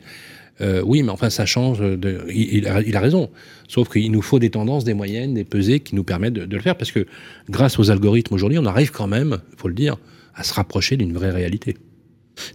Euh, 0.62 0.82
oui, 0.86 1.04
mais 1.04 1.10
enfin, 1.10 1.30
ça 1.30 1.46
change. 1.46 1.80
De, 1.80 2.26
il, 2.34 2.68
a, 2.68 3.00
raison. 3.00 3.30
Sauf 3.68 3.90
qu'il 3.90 4.12
nous 4.12 4.22
faut 4.22 4.40
des 4.40 4.50
tendances, 4.50 4.86
des 4.86 4.94
moyennes, 4.94 5.34
des 5.34 5.44
pesées 5.44 5.82
qui 5.82 5.94
nous 5.94 6.04
permettent 6.04 6.34
de, 6.34 6.56
le 6.56 6.62
faire. 6.62 6.78
Parce 6.78 6.92
que 6.92 7.06
grâce 7.50 7.78
aux 7.78 7.92
algorithmes 7.92 8.34
aujourd'hui, 8.34 8.58
on 8.58 8.66
arrive 8.66 8.92
quand 8.92 9.08
même, 9.08 9.38
il 9.52 9.60
faut 9.60 9.68
le 9.68 9.76
dire, 9.76 9.98
à 10.36 10.44
se 10.44 10.54
rapprocher 10.54 10.96
d'une 10.96 11.14
vraie 11.14 11.32
réalité. 11.32 11.76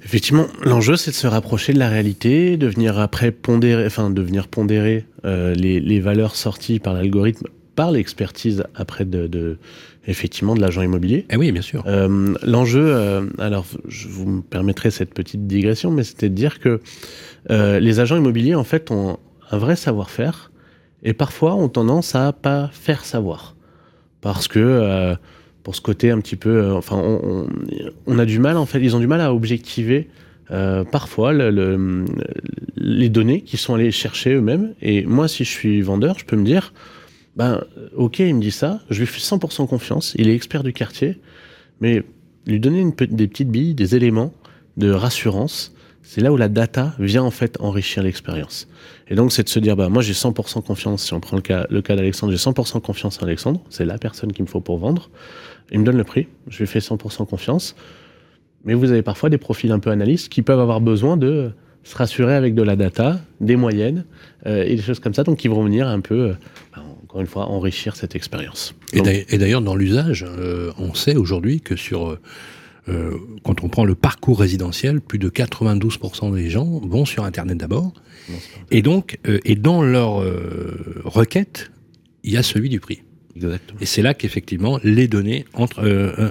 Effectivement, 0.05 0.47
l'enjeu 0.63 0.97
c'est 0.97 1.11
de 1.11 1.17
se 1.17 1.27
rapprocher 1.27 1.73
de 1.73 1.79
la 1.79 1.89
réalité, 1.89 2.57
de 2.57 2.67
venir 2.67 2.99
après 2.99 3.31
pondérer, 3.31 3.87
enfin 3.87 4.11
de 4.11 4.23
venir 4.23 4.49
pondérer 4.49 5.05
les, 5.25 5.81
les, 5.81 6.01
valeurs 6.01 6.35
sorties 6.35 6.79
par 6.79 6.95
l'algorithme 6.95 7.47
par 7.75 7.91
l'expertise 7.91 8.65
après 8.75 9.05
de, 9.05 9.59
effectivement 10.07 10.55
de 10.55 10.61
l'agent 10.61 10.83
immobilier. 10.83 11.27
Eh 11.31 11.37
oui, 11.37 11.53
bien 11.53 11.63
sûr. 11.63 11.83
Euh, 11.87 12.35
l'enjeu, 12.43 12.85
euh, 12.85 13.27
alors 13.39 13.67
je 13.89 14.09
vous 14.09 14.27
me 14.27 14.43
permettrai 14.43 14.91
cette 14.91 15.15
petite 15.15 15.47
digression, 15.47 15.91
mais 15.91 16.05
c'était 16.05 16.29
de 16.29 16.35
dire 16.35 16.59
que 16.59 16.81
euh, 17.51 17.81
les 17.81 18.01
agents 18.01 18.17
immobiliers 18.17 18.55
en 18.55 18.65
fait 18.65 18.91
ont 18.91 19.19
un 19.51 19.59
vrai 19.59 19.77
savoir-faire 19.77 20.51
et 21.03 21.13
parfois 21.13 21.55
ont 21.55 21.69
tendance 21.69 22.15
à 22.15 22.33
pas 22.33 22.71
faire 22.73 23.05
savoir 23.05 23.57
parce 24.21 24.47
que 24.47 25.17
pour 25.63 25.75
ce 25.75 25.81
côté 25.81 26.11
un 26.11 26.21
petit 26.21 26.37
peu, 26.37 26.73
enfin 26.73 26.97
on, 28.07 28.19
a 28.19 28.25
du 28.25 28.39
mal 28.39 28.57
en 28.57 28.67
fait, 28.67 28.81
ils 28.81 28.97
ont 28.97 29.01
du 29.01 29.07
mal 29.07 29.21
à 29.21 29.33
objectiver. 29.33 30.09
parfois 30.91 31.33
le, 31.33 32.05
les 32.83 33.09
données 33.09 33.43
qu'ils 33.43 33.59
sont 33.59 33.75
allés 33.75 33.91
chercher 33.91 34.35
eux-mêmes. 34.35 34.75
Et 34.83 35.05
moi, 35.05 35.29
si 35.29 35.45
je 35.45 35.51
suis 35.51 35.81
vendeur, 35.83 36.19
je 36.19 36.25
peux 36.25 36.37
me 36.37 36.45
dire, 36.45 36.73
ben, 37.37 37.63
ok, 37.97 38.19
il 38.19 38.35
me 38.35 38.41
dit 38.41 38.51
ça, 38.51 38.81
je 38.91 39.01
lui 39.01 39.07
fais 39.07 39.21
100% 39.21 39.67
confiance, 39.67 40.15
il 40.19 40.29
est 40.29 40.35
expert 40.35 40.63
du 40.63 40.73
quartier, 40.73 41.19
mais 41.81 42.03
lui 42.47 42.61
donner 42.61 42.85
des 42.85 43.29
petites 43.29 43.51
billes, 43.51 43.75
des 43.75 43.95
éléments 43.95 44.35
de 44.77 44.91
rassurance, 44.91 45.73
c'est 46.03 46.21
là 46.21 46.33
où 46.33 46.37
la 46.37 46.49
data 46.49 46.95
vient 46.99 47.23
en 47.23 47.31
fait 47.31 47.57
enrichir 47.61 48.03
l'expérience. 48.03 48.69
Et 49.09 49.15
donc, 49.15 49.33
c'est 49.33 49.45
de 49.45 49.49
se 49.49 49.61
dire, 49.61 49.77
bah, 49.77 49.89
moi 49.89 50.03
j'ai 50.03 50.13
100% 50.13 50.63
confiance, 50.63 51.05
si 51.05 51.15
on 51.15 51.21
prend 51.21 51.37
le 51.37 51.43
cas, 51.43 51.67
le 51.71 51.81
cas 51.81 51.95
d'Alexandre, 51.95 52.33
j'ai 52.33 52.39
100% 52.39 52.81
confiance 52.81 53.23
en 53.23 53.27
Alexandre, 53.27 53.63
c'est 53.71 53.85
la 53.85 53.97
personne 53.97 54.33
qu'il 54.33 54.45
me 54.45 54.49
faut 54.51 54.61
pour 54.61 54.79
vendre. 54.79 55.09
Il 55.71 55.81
me 55.81 55.85
donne 55.85 55.97
le 55.97 56.05
prix, 56.05 56.29
je 56.49 56.59
lui 56.59 56.67
fais 56.67 56.81
100% 56.81 57.27
confiance. 57.27 57.77
Mais 58.65 58.75
vous 58.75 58.91
avez 58.91 59.03
parfois 59.03 59.29
des 59.29 59.39
profils 59.39 59.73
un 59.73 59.79
peu 59.79 59.91
analystes 59.91 60.29
qui 60.29 60.43
peuvent 60.43 60.61
avoir 60.61 60.81
besoin 60.81 61.17
de 61.17 61.53
se 61.85 61.97
rassurer 61.97 62.35
avec 62.35 62.55
de 62.55 62.63
la 62.63 62.77
data, 62.77 63.21
des 63.41 63.57
moyennes 63.57 64.05
euh, 64.47 64.65
et 64.65 64.77
des 64.77 64.83
choses 64.83 65.01
comme 65.01 65.15
ça, 65.15 65.25
donc 65.25 65.39
qui 65.39 65.49
vont 65.49 65.65
venir 65.65 65.89
un 65.89 66.01
peu 66.01 66.15
euh, 66.15 66.81
encore 67.05 67.21
une 67.21 67.27
fois, 67.27 67.47
enrichir 67.47 67.97
cette 67.97 68.15
expérience. 68.15 68.75
Et 68.93 69.01
d'ailleurs, 69.39 69.61
dans 69.61 69.75
l'usage, 69.75 70.25
euh, 70.27 70.73
on 70.79 70.95
sait 70.95 71.17
aujourd'hui 71.17 71.61
que 71.61 71.77
sur, 71.77 72.19
quand 73.43 73.63
on 73.63 73.69
prend 73.69 73.85
le 73.85 73.95
parcours 73.95 74.41
résidentiel, 74.41 75.01
plus 75.01 75.19
de 75.19 75.29
92% 75.29 76.35
des 76.35 76.49
gens 76.49 76.81
vont 76.83 77.05
sur 77.05 77.25
Internet 77.25 77.59
d'abord. 77.59 77.93
Et 78.71 78.81
donc, 78.81 79.19
et 79.45 79.57
dans 79.57 79.83
leur 79.83 80.25
requête, 81.05 81.71
il 82.25 82.33
y 82.33 82.37
a 82.39 82.43
celui 82.43 82.71
du 82.71 82.81
prix. 82.81 83.03
Exactement. 83.37 83.79
Et 83.81 83.87
c'est 83.87 84.03
là 84.03 84.15
qu'effectivement, 84.15 84.79
les 84.85 85.09
données 85.09 85.45
entre 85.55 85.83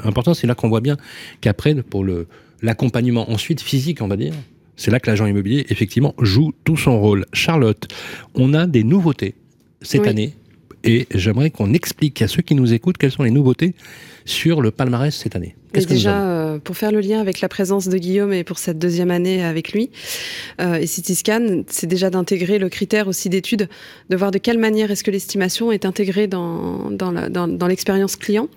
important, 0.03 0.33
c'est 0.33 0.47
là 0.47 0.55
qu'on 0.55 0.69
voit 0.69 0.81
bien 0.81 0.97
qu'après, 1.41 1.75
pour 1.75 2.03
le 2.03 2.27
l'accompagnement 2.61 3.31
ensuite 3.31 3.61
physique, 3.61 4.01
on 4.01 4.07
va 4.07 4.17
dire, 4.17 4.33
c'est 4.75 4.91
là 4.91 4.99
que 4.99 5.09
l'agent 5.09 5.25
immobilier, 5.25 5.65
effectivement, 5.69 6.13
joue 6.19 6.53
tout 6.63 6.77
son 6.77 6.99
rôle. 6.99 7.25
Charlotte, 7.33 7.87
on 8.35 8.53
a 8.53 8.67
des 8.67 8.83
nouveautés 8.83 9.35
cette 9.81 10.07
année 10.07 10.35
et 10.83 11.07
j'aimerais 11.13 11.51
qu'on 11.51 11.73
explique 11.73 12.21
à 12.21 12.27
ceux 12.27 12.41
qui 12.41 12.55
nous 12.55 12.73
écoutent 12.73 12.97
quelles 12.97 13.11
sont 13.11 13.23
les 13.23 13.31
nouveautés 13.31 13.73
sur 14.25 14.61
le 14.61 14.71
palmarès 14.71 15.15
cette 15.15 15.35
année. 15.35 15.55
déjà, 15.73 16.27
euh, 16.27 16.59
pour 16.59 16.77
faire 16.77 16.91
le 16.91 16.99
lien 16.99 17.19
avec 17.19 17.41
la 17.41 17.49
présence 17.49 17.87
de 17.87 17.97
Guillaume 17.97 18.33
et 18.33 18.43
pour 18.43 18.59
cette 18.59 18.77
deuxième 18.77 19.11
année 19.11 19.43
avec 19.43 19.73
lui 19.73 19.89
euh, 20.59 20.75
et 20.75 20.87
Cityscan, 20.87 21.63
c'est 21.67 21.87
déjà 21.87 22.09
d'intégrer 22.09 22.59
le 22.59 22.69
critère 22.69 23.07
aussi 23.07 23.29
d'étude, 23.29 23.69
de 24.09 24.15
voir 24.15 24.31
de 24.31 24.37
quelle 24.37 24.59
manière 24.59 24.91
est-ce 24.91 25.03
que 25.03 25.11
l'estimation 25.11 25.71
est 25.71 25.85
intégrée 25.85 26.27
dans, 26.27 26.91
dans 26.91 27.67
l'expérience 27.67 28.15
client 28.15 28.47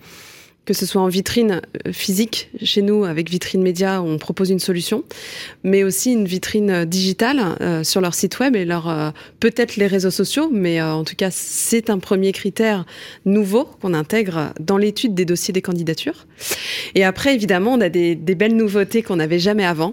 que 0.64 0.72
ce 0.74 0.86
soit 0.86 1.02
en 1.02 1.08
vitrine 1.08 1.60
euh, 1.86 1.92
physique 1.92 2.50
chez 2.62 2.82
nous 2.82 3.04
avec 3.04 3.28
vitrine 3.30 3.62
média 3.62 4.02
on 4.02 4.18
propose 4.18 4.50
une 4.50 4.58
solution, 4.58 5.04
mais 5.62 5.84
aussi 5.84 6.12
une 6.12 6.24
vitrine 6.24 6.70
euh, 6.70 6.84
digitale 6.84 7.56
euh, 7.60 7.84
sur 7.84 8.00
leur 8.00 8.14
site 8.14 8.38
web 8.38 8.56
et 8.56 8.64
leur 8.64 9.12
peut-être 9.40 9.76
les 9.76 9.86
réseaux 9.86 10.10
sociaux, 10.10 10.48
mais 10.52 10.80
en 10.80 11.04
tout 11.04 11.16
cas 11.16 11.30
c'est 11.30 11.90
un 11.90 11.98
premier 11.98 12.32
critère 12.32 12.84
nouveau 13.24 13.64
qu'on 13.64 13.94
intègre 13.94 14.52
dans 14.60 14.76
l'étude 14.76 15.14
des 15.14 15.24
dossiers 15.24 15.52
des 15.52 15.62
candidatures. 15.62 16.26
Et 16.94 17.04
après 17.04 17.34
évidemment 17.34 17.72
on 17.72 17.80
a 17.80 17.88
des, 17.88 18.14
belles 18.14 18.56
nouveautés 18.56 19.02
qu'on 19.02 19.16
n'avait 19.16 19.38
jamais 19.38 19.64
avant, 19.64 19.92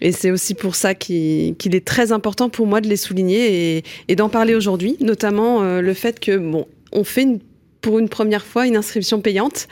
et 0.00 0.12
c'est 0.12 0.30
aussi 0.30 0.54
pour 0.54 0.74
ça 0.74 0.94
qu'il 0.94 1.54
est 1.74 1.84
très 1.84 2.12
important 2.12 2.48
pour 2.48 2.66
moi 2.66 2.80
de 2.80 2.88
les 2.88 2.96
souligner 2.96 3.82
et 4.08 4.16
d'en 4.16 4.28
parler 4.28 4.54
aujourd'hui, 4.54 4.96
notamment 5.00 5.62
le 5.62 5.94
fait 5.94 6.20
que 6.20 6.36
bon 6.36 6.66
on 6.92 7.04
fait 7.04 7.22
une 7.22 7.40
pour 7.82 7.98
une 7.98 8.08
première 8.08 8.46
fois 8.46 8.66
une 8.66 8.76
inscription 8.76 9.20
payante. 9.20 9.68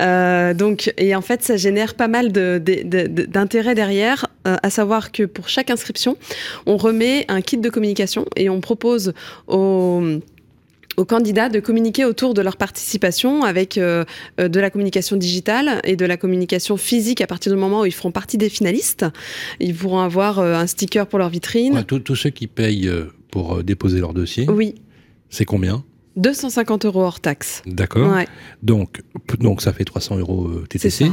Euh, 0.00 0.54
donc, 0.54 0.94
et 0.96 1.14
en 1.14 1.20
fait, 1.20 1.42
ça 1.42 1.58
génère 1.58 1.94
pas 1.94 2.08
mal 2.08 2.32
d'intérêt 2.32 3.74
derrière, 3.74 4.26
euh, 4.46 4.56
à 4.62 4.70
savoir 4.70 5.12
que 5.12 5.24
pour 5.24 5.48
chaque 5.48 5.68
inscription, 5.68 6.16
on 6.64 6.78
remet 6.78 7.26
un 7.28 7.42
kit 7.42 7.58
de 7.58 7.68
communication 7.68 8.24
et 8.36 8.48
on 8.48 8.62
propose 8.62 9.12
aux 9.46 10.02
aux 10.96 11.04
candidats 11.04 11.48
de 11.48 11.60
communiquer 11.60 12.04
autour 12.04 12.34
de 12.34 12.42
leur 12.42 12.56
participation 12.56 13.44
avec 13.44 13.78
euh, 13.78 14.04
de 14.36 14.58
la 14.58 14.68
communication 14.68 15.16
digitale 15.16 15.80
et 15.84 15.94
de 15.94 16.04
la 16.04 16.16
communication 16.16 16.76
physique 16.76 17.20
à 17.20 17.28
partir 17.28 17.52
du 17.52 17.58
moment 17.58 17.82
où 17.82 17.86
ils 17.86 17.94
feront 17.94 18.10
partie 18.10 18.36
des 18.36 18.48
finalistes. 18.48 19.06
Ils 19.60 19.76
pourront 19.76 20.00
avoir 20.00 20.40
un 20.40 20.66
sticker 20.66 21.06
pour 21.06 21.20
leur 21.20 21.28
vitrine. 21.28 21.84
tous 21.84 22.16
ceux 22.16 22.30
qui 22.30 22.48
payent 22.48 22.90
pour 23.30 23.62
déposer 23.62 24.00
leur 24.00 24.12
dossier. 24.12 24.50
Oui. 24.50 24.74
C'est 25.30 25.44
combien? 25.44 25.84
250 26.18 26.84
euros 26.84 27.02
hors 27.02 27.20
taxe. 27.20 27.62
D'accord. 27.66 28.12
Donc, 28.62 29.00
donc 29.38 29.62
ça 29.62 29.72
fait 29.72 29.84
300 29.84 30.18
euros 30.18 30.48
euh, 30.48 30.66
TTC. 30.68 31.10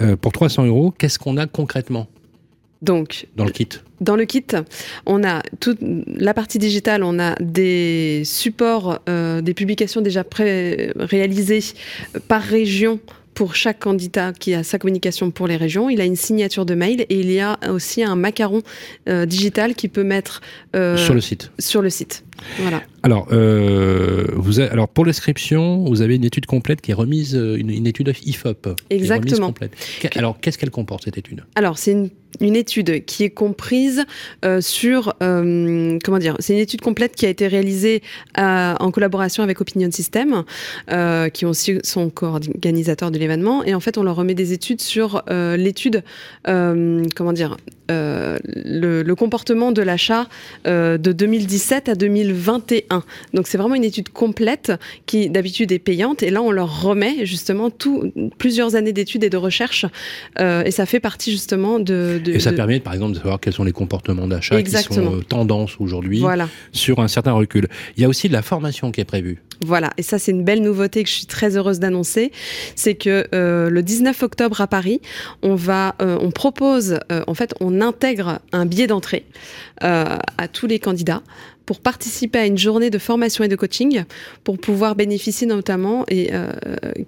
Euh, 0.00 0.16
pour 0.16 0.32
300 0.32 0.66
euros, 0.66 0.92
qu'est-ce 0.96 1.18
qu'on 1.18 1.36
a 1.36 1.46
concrètement? 1.46 2.08
Donc, 2.80 3.26
dans 3.36 3.44
le 3.44 3.50
kit 3.50 3.68
Dans 4.00 4.14
le 4.14 4.24
kit, 4.24 4.46
on 5.04 5.24
a 5.24 5.42
toute 5.58 5.78
la 5.80 6.32
partie 6.32 6.58
digitale, 6.58 7.02
on 7.02 7.18
a 7.18 7.34
des 7.40 8.22
supports, 8.24 9.00
euh, 9.08 9.40
des 9.40 9.52
publications 9.52 10.00
déjà 10.00 10.22
pré 10.22 10.92
réalisées 10.96 11.74
par 12.28 12.40
région 12.40 13.00
pour 13.34 13.56
chaque 13.56 13.80
candidat 13.80 14.32
qui 14.32 14.54
a 14.54 14.62
sa 14.62 14.78
communication 14.78 15.32
pour 15.32 15.48
les 15.48 15.56
régions. 15.56 15.90
Il 15.90 16.00
a 16.00 16.04
une 16.04 16.16
signature 16.16 16.66
de 16.66 16.74
mail 16.74 17.02
et 17.02 17.20
il 17.20 17.30
y 17.30 17.40
a 17.40 17.58
aussi 17.68 18.02
un 18.02 18.16
macaron 18.16 18.62
digital 19.06 19.74
qui 19.74 19.88
peut 19.88 20.02
mettre 20.02 20.40
sur 20.72 21.14
le 21.14 21.20
site. 21.20 21.52
Sur 21.58 21.82
le 21.82 21.90
site. 21.90 22.24
Voilà. 22.58 22.82
Alors, 23.02 23.28
euh, 23.32 24.26
vous 24.34 24.60
alors 24.60 24.88
pour 24.88 25.04
l'inscription, 25.04 25.84
vous 25.84 26.02
avez 26.02 26.16
une 26.16 26.24
étude 26.24 26.46
complète 26.46 26.80
qui 26.80 26.90
est 26.90 26.94
remise, 26.94 27.34
euh, 27.34 27.56
une, 27.56 27.86
étude 27.86 28.12
IFOP. 28.24 28.74
Exactement. 28.90 29.54
Alors, 30.16 30.40
qu'est-ce 30.40 30.58
qu'elle 30.58 30.70
comporte 30.70 31.04
cette 31.04 31.18
étude? 31.18 31.44
Alors, 31.54 31.78
c'est 31.78 31.92
une, 32.40 32.56
étude 32.56 33.04
qui 33.04 33.24
est 33.24 33.30
comprise 33.30 34.04
euh, 34.44 34.60
sur, 34.60 35.14
comment 35.20 36.18
dire, 36.18 36.36
c'est 36.40 36.52
une 36.52 36.58
étude 36.58 36.80
complète 36.80 37.14
qui 37.14 37.26
a 37.26 37.28
été 37.28 37.46
réalisée 37.46 38.02
en 38.36 38.90
collaboration 38.90 39.42
avec 39.42 39.60
Opinion 39.60 39.90
System, 39.90 40.44
qui 41.32 41.46
aussi 41.46 41.78
sont 41.84 42.10
co-organisateurs 42.10 43.10
de 43.10 43.18
l'événement. 43.18 43.64
Et 43.64 43.74
en 43.74 43.80
fait, 43.80 43.96
on 43.98 44.02
leur 44.02 44.16
remet 44.16 44.34
des 44.34 44.52
études 44.52 44.80
sur 44.80 45.22
l'étude, 45.28 46.02
comment 46.44 47.32
dire, 47.32 47.56
le, 47.88 49.02
le, 49.02 49.14
comportement 49.14 49.72
de 49.72 49.82
l'achat 49.82 50.28
de 50.64 50.96
2017 50.96 51.88
à 51.88 51.94
2021. 51.94 53.02
Donc 53.34 53.46
c'est 53.46 53.58
vraiment 53.58 53.74
une 53.74 53.84
étude 53.84 54.10
complète 54.10 54.72
qui 55.06 55.30
d'habitude 55.30 55.72
est 55.72 55.78
payante 55.78 56.22
et 56.22 56.30
là 56.30 56.42
on 56.42 56.50
leur 56.50 56.82
remet 56.82 57.26
justement 57.26 57.70
tout, 57.70 58.12
plusieurs 58.38 58.74
années 58.74 58.92
d'études 58.92 59.24
et 59.24 59.30
de 59.30 59.36
recherche 59.36 59.86
euh, 60.38 60.62
et 60.64 60.70
ça 60.70 60.86
fait 60.86 61.00
partie 61.00 61.30
justement 61.30 61.78
de... 61.78 62.20
et 62.26 62.40
ça 62.40 62.52
permet 62.52 62.80
par 62.80 62.94
exemple 62.94 63.12
de 63.12 63.18
savoir 63.18 63.40
quels 63.40 63.52
sont 63.52 63.64
les 63.64 63.72
comportements 63.72 64.26
d'achat 64.26 64.62
qui 64.62 64.70
sont 64.70 65.16
euh, 65.16 65.20
tendances 65.20 65.76
aujourd'hui 65.78 66.22
sur 66.72 67.00
un 67.00 67.08
certain 67.08 67.32
recul. 67.32 67.68
Il 67.96 68.02
y 68.02 68.04
a 68.04 68.08
aussi 68.08 68.28
de 68.28 68.32
la 68.32 68.42
formation 68.42 68.90
qui 68.92 69.00
est 69.00 69.04
prévue. 69.04 69.42
Voilà, 69.60 69.90
et 69.96 70.02
ça 70.02 70.18
c'est 70.18 70.30
une 70.30 70.44
belle 70.44 70.62
nouveauté 70.62 71.02
que 71.02 71.08
je 71.08 71.14
suis 71.14 71.26
très 71.26 71.56
heureuse 71.56 71.80
d'annoncer, 71.80 72.30
c'est 72.76 72.94
que 72.94 73.26
euh, 73.34 73.68
le 73.68 73.82
19 73.82 74.22
octobre 74.22 74.60
à 74.60 74.68
Paris, 74.68 75.00
on 75.42 75.56
va, 75.56 75.96
on 75.98 76.30
propose, 76.30 77.00
en 77.26 77.34
fait, 77.34 77.54
on 77.60 77.77
intègre 77.80 78.40
un 78.52 78.66
billet 78.66 78.86
d'entrée 78.86 79.24
à 79.80 80.48
tous 80.52 80.66
les 80.66 80.78
candidats 80.78 81.22
pour 81.68 81.80
participer 81.80 82.38
à 82.38 82.46
une 82.46 82.56
journée 82.56 82.88
de 82.88 82.96
formation 82.96 83.44
et 83.44 83.48
de 83.48 83.54
coaching 83.54 84.04
pour 84.42 84.58
pouvoir 84.58 84.96
bénéficier 84.96 85.46
notamment 85.46 86.06
et 86.08 86.30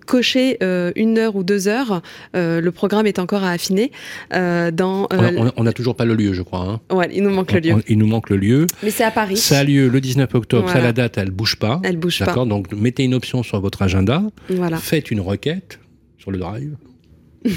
cocher 0.07 0.59
une 0.97 1.19
heure 1.19 1.35
ou 1.35 1.43
deux 1.43 1.67
heures. 1.67 2.03
le 2.35 2.69
programme 2.71 3.07
est 3.07 3.19
encore 3.19 3.43
à 3.43 3.51
affiner. 3.51 3.91
dans, 4.31 5.09
on 5.57 5.65
n'a 5.65 5.73
toujours 5.73 5.97
pas 5.97 6.05
le 6.05 6.15
lieu, 6.15 6.33
je 6.35 6.43
crois. 6.43 6.61
Hein. 6.61 6.95
Ouais, 6.95 7.09
il 7.13 7.23
nous 7.23 7.31
manque 7.31 7.53
le 7.53 7.61
lieu. 7.61 7.83
il 7.89 7.99
nous 7.99 8.07
manque 8.07 8.31
le 8.31 8.37
lieu. 8.37 8.67
Mais 8.83 8.91
c'est 8.91 9.05
à 9.05 9.11
Paris. 9.11 9.37
Ça 9.37 9.59
a 9.59 9.65
lieu 9.65 9.89
le 9.89 10.01
19 10.01 10.35
octobre. 10.35 10.69
Ça, 10.71 10.81
la 10.81 10.93
date, 10.93 11.19
elle 11.19 11.31
bouge 11.31 11.57
pas. 11.57 11.81
Elle 11.83 11.97
bouge 11.97 12.19
pas. 12.19 12.27
D'accord. 12.27 12.47
Donc 12.47 12.73
mettez 12.73 13.05
une 13.05 13.15
option 13.15 13.43
sur 13.43 13.61
votre 13.61 13.83
agenda. 13.83 14.23
Voilà. 14.49 14.77
Faites 14.77 15.11
une 15.11 15.21
requête 15.21 15.81
sur 16.19 16.31
le 16.31 16.39
drive. 16.39 16.77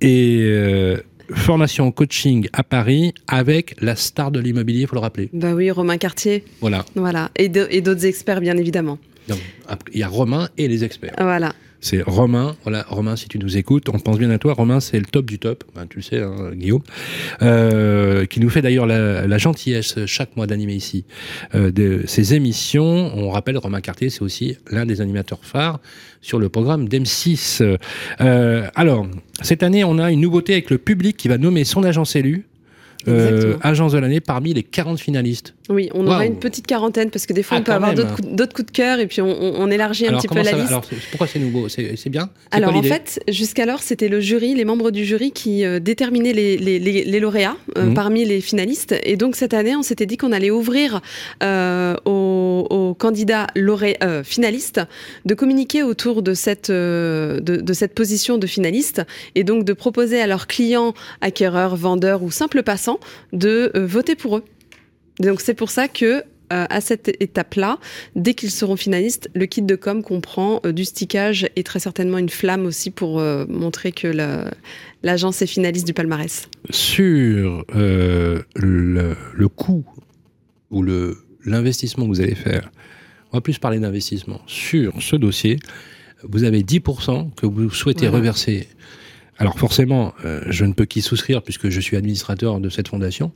et 0.00 0.94
formation 1.32 1.90
coaching 1.90 2.48
à 2.52 2.62
Paris 2.62 3.14
avec 3.28 3.76
la 3.80 3.96
star 3.96 4.30
de 4.30 4.40
l'immobilier, 4.40 4.82
il 4.82 4.86
faut 4.86 4.96
le 4.96 5.00
rappeler. 5.00 5.30
Bah 5.32 5.52
oui, 5.54 5.70
Romain 5.70 5.98
Cartier. 5.98 6.44
Voilà. 6.60 6.84
Voilà. 6.94 7.30
Et 7.36 7.48
d'autres 7.48 8.06
experts, 8.06 8.40
bien 8.40 8.56
évidemment. 8.56 8.98
il 9.92 9.98
y 9.98 10.02
a 10.02 10.08
Romain 10.08 10.48
et 10.58 10.68
les 10.68 10.84
experts. 10.84 11.14
Voilà. 11.18 11.52
C'est 11.84 12.00
Romain. 12.00 12.56
Voilà, 12.62 12.86
Romain, 12.88 13.14
si 13.14 13.28
tu 13.28 13.38
nous 13.38 13.58
écoutes, 13.58 13.90
on 13.90 13.98
pense 13.98 14.16
bien 14.18 14.30
à 14.30 14.38
toi. 14.38 14.54
Romain, 14.54 14.80
c'est 14.80 14.98
le 14.98 15.04
top 15.04 15.26
du 15.26 15.38
top. 15.38 15.64
Ben, 15.74 15.86
tu 15.86 15.98
le 15.98 16.02
sais, 16.02 16.18
hein, 16.18 16.52
Guillaume, 16.54 16.80
euh, 17.42 18.24
qui 18.24 18.40
nous 18.40 18.48
fait 18.48 18.62
d'ailleurs 18.62 18.86
la, 18.86 19.36
gentillesse 19.36 20.06
chaque 20.06 20.34
mois 20.34 20.46
d'animer 20.46 20.72
ici 20.72 21.04
euh, 21.54 21.70
de 21.70 22.00
ces 22.06 22.32
émissions. 22.32 23.12
On 23.14 23.28
rappelle, 23.28 23.58
Romain 23.58 23.82
Cartier, 23.82 24.08
c'est 24.08 24.22
aussi 24.22 24.56
l'un 24.70 24.86
des 24.86 25.02
animateurs 25.02 25.40
phares 25.42 25.78
sur 26.22 26.38
le 26.38 26.48
programme 26.48 26.88
d'M6. 26.88 27.76
Euh, 28.22 28.66
alors, 28.74 29.06
cette 29.42 29.62
année, 29.62 29.84
on 29.84 29.98
a 29.98 30.10
une 30.10 30.22
nouveauté 30.22 30.54
avec 30.54 30.70
le 30.70 30.78
public 30.78 31.18
qui 31.18 31.28
va 31.28 31.36
nommer 31.36 31.64
son 31.64 31.84
agence 31.84 32.16
élue 32.16 32.46
euh, 33.08 33.56
agence 33.60 33.92
de 33.92 33.98
l'année 33.98 34.20
parmi 34.20 34.54
les 34.54 34.62
40 34.62 34.98
finalistes. 34.98 35.54
Oui, 35.70 35.88
on 35.94 36.06
aura 36.06 36.26
une 36.26 36.38
petite 36.38 36.66
quarantaine 36.66 37.10
parce 37.10 37.26
que 37.26 37.32
des 37.32 37.42
fois, 37.42 37.56
ah, 37.56 37.60
on 37.60 37.62
peut 37.64 37.72
avoir 37.72 37.94
d'autres 37.94 38.54
coups, 38.54 38.66
de 38.66 38.70
cœur 38.70 38.98
et 38.98 39.06
puis 39.06 39.22
on, 39.22 39.70
élargit 39.70 40.06
un 40.06 40.18
petit 40.18 40.28
peu 40.28 40.42
la 40.42 40.52
liste. 40.52 40.68
Alors, 40.68 40.84
pourquoi 41.10 41.26
c'est 41.26 41.38
nouveau? 41.38 41.68
C'est 41.68 42.08
bien? 42.08 42.28
Alors, 42.50 42.76
en 42.76 42.82
fait, 42.82 43.20
jusqu'alors, 43.28 43.80
c'était 43.80 44.08
le 44.08 44.20
jury, 44.20 44.54
les 44.54 44.64
membres 44.64 44.90
du 44.90 45.04
jury 45.04 45.32
qui 45.32 45.64
euh, 45.64 45.80
déterminaient 45.80 46.32
les, 46.32 46.56
les, 46.56 46.78
les, 46.78 47.20
lauréats 47.20 47.56
euh, 47.78 47.86
mhm. 47.86 47.94
parmi 47.94 48.24
les 48.24 48.40
finalistes. 48.40 48.94
Et 49.04 49.16
donc, 49.16 49.36
cette 49.36 49.54
année, 49.54 49.74
on 49.74 49.82
s'était 49.82 50.06
dit 50.06 50.16
qu'on 50.16 50.32
allait 50.32 50.50
ouvrir 50.50 51.00
aux, 51.42 52.66
aux, 52.70 52.94
candidats 52.94 53.46
lauréats, 53.56 54.22
finalistes 54.22 54.80
de 55.24 55.34
communiquer 55.34 55.82
autour 55.82 56.22
de 56.22 56.34
cette, 56.34 56.70
de, 56.70 57.40
de 57.40 57.72
cette 57.72 57.94
position 57.94 58.38
de 58.38 58.46
finaliste 58.46 59.02
et 59.34 59.44
donc 59.44 59.64
de 59.64 59.72
proposer 59.72 60.20
à 60.20 60.26
leurs 60.26 60.46
clients, 60.46 60.94
acquéreurs, 61.20 61.76
vendeurs 61.76 62.22
ou 62.22 62.30
simples 62.30 62.62
passants 62.62 63.00
de 63.32 63.70
euh, 63.74 63.86
voter 63.86 64.14
pour 64.14 64.38
eux. 64.38 64.44
Donc 65.20 65.40
c'est 65.40 65.54
pour 65.54 65.70
ça 65.70 65.88
que 65.88 66.22
euh, 66.52 66.66
à 66.68 66.80
cette 66.80 67.08
étape-là, 67.20 67.78
dès 68.16 68.34
qu'ils 68.34 68.50
seront 68.50 68.76
finalistes, 68.76 69.30
le 69.34 69.46
kit 69.46 69.62
de 69.62 69.76
com 69.76 70.02
comprend 70.02 70.60
euh, 70.66 70.72
du 70.72 70.84
stickage 70.84 71.48
et 71.56 71.62
très 71.62 71.78
certainement 71.78 72.18
une 72.18 72.28
flamme 72.28 72.66
aussi 72.66 72.90
pour 72.90 73.20
montrer 73.48 73.92
que 73.92 74.08
l'agence 75.02 75.42
est 75.42 75.46
finaliste 75.46 75.86
du 75.86 75.94
palmarès. 75.94 76.48
Sur 76.70 77.64
le, 77.74 78.44
le, 78.54 79.48
coût 79.48 79.86
ou 80.70 80.84
l'investissement 81.44 82.04
que 82.04 82.10
vous 82.10 82.20
allez 82.20 82.34
faire, 82.34 82.70
on 83.32 83.38
va 83.38 83.40
plus 83.40 83.58
parler 83.58 83.78
d'investissement. 83.78 84.40
Sur 84.46 85.02
ce 85.02 85.16
dossier, 85.16 85.58
vous 86.22 86.44
avez 86.44 86.62
10% 86.62 87.34
que 87.34 87.46
vous 87.46 87.70
souhaitez 87.70 88.08
reverser 88.08 88.68
alors 89.38 89.58
forcément, 89.58 90.14
euh, 90.24 90.42
je 90.48 90.64
ne 90.64 90.72
peux 90.72 90.84
qu'y 90.84 91.02
souscrire 91.02 91.42
puisque 91.42 91.68
je 91.68 91.80
suis 91.80 91.96
administrateur 91.96 92.60
de 92.60 92.68
cette 92.68 92.88
fondation. 92.88 93.32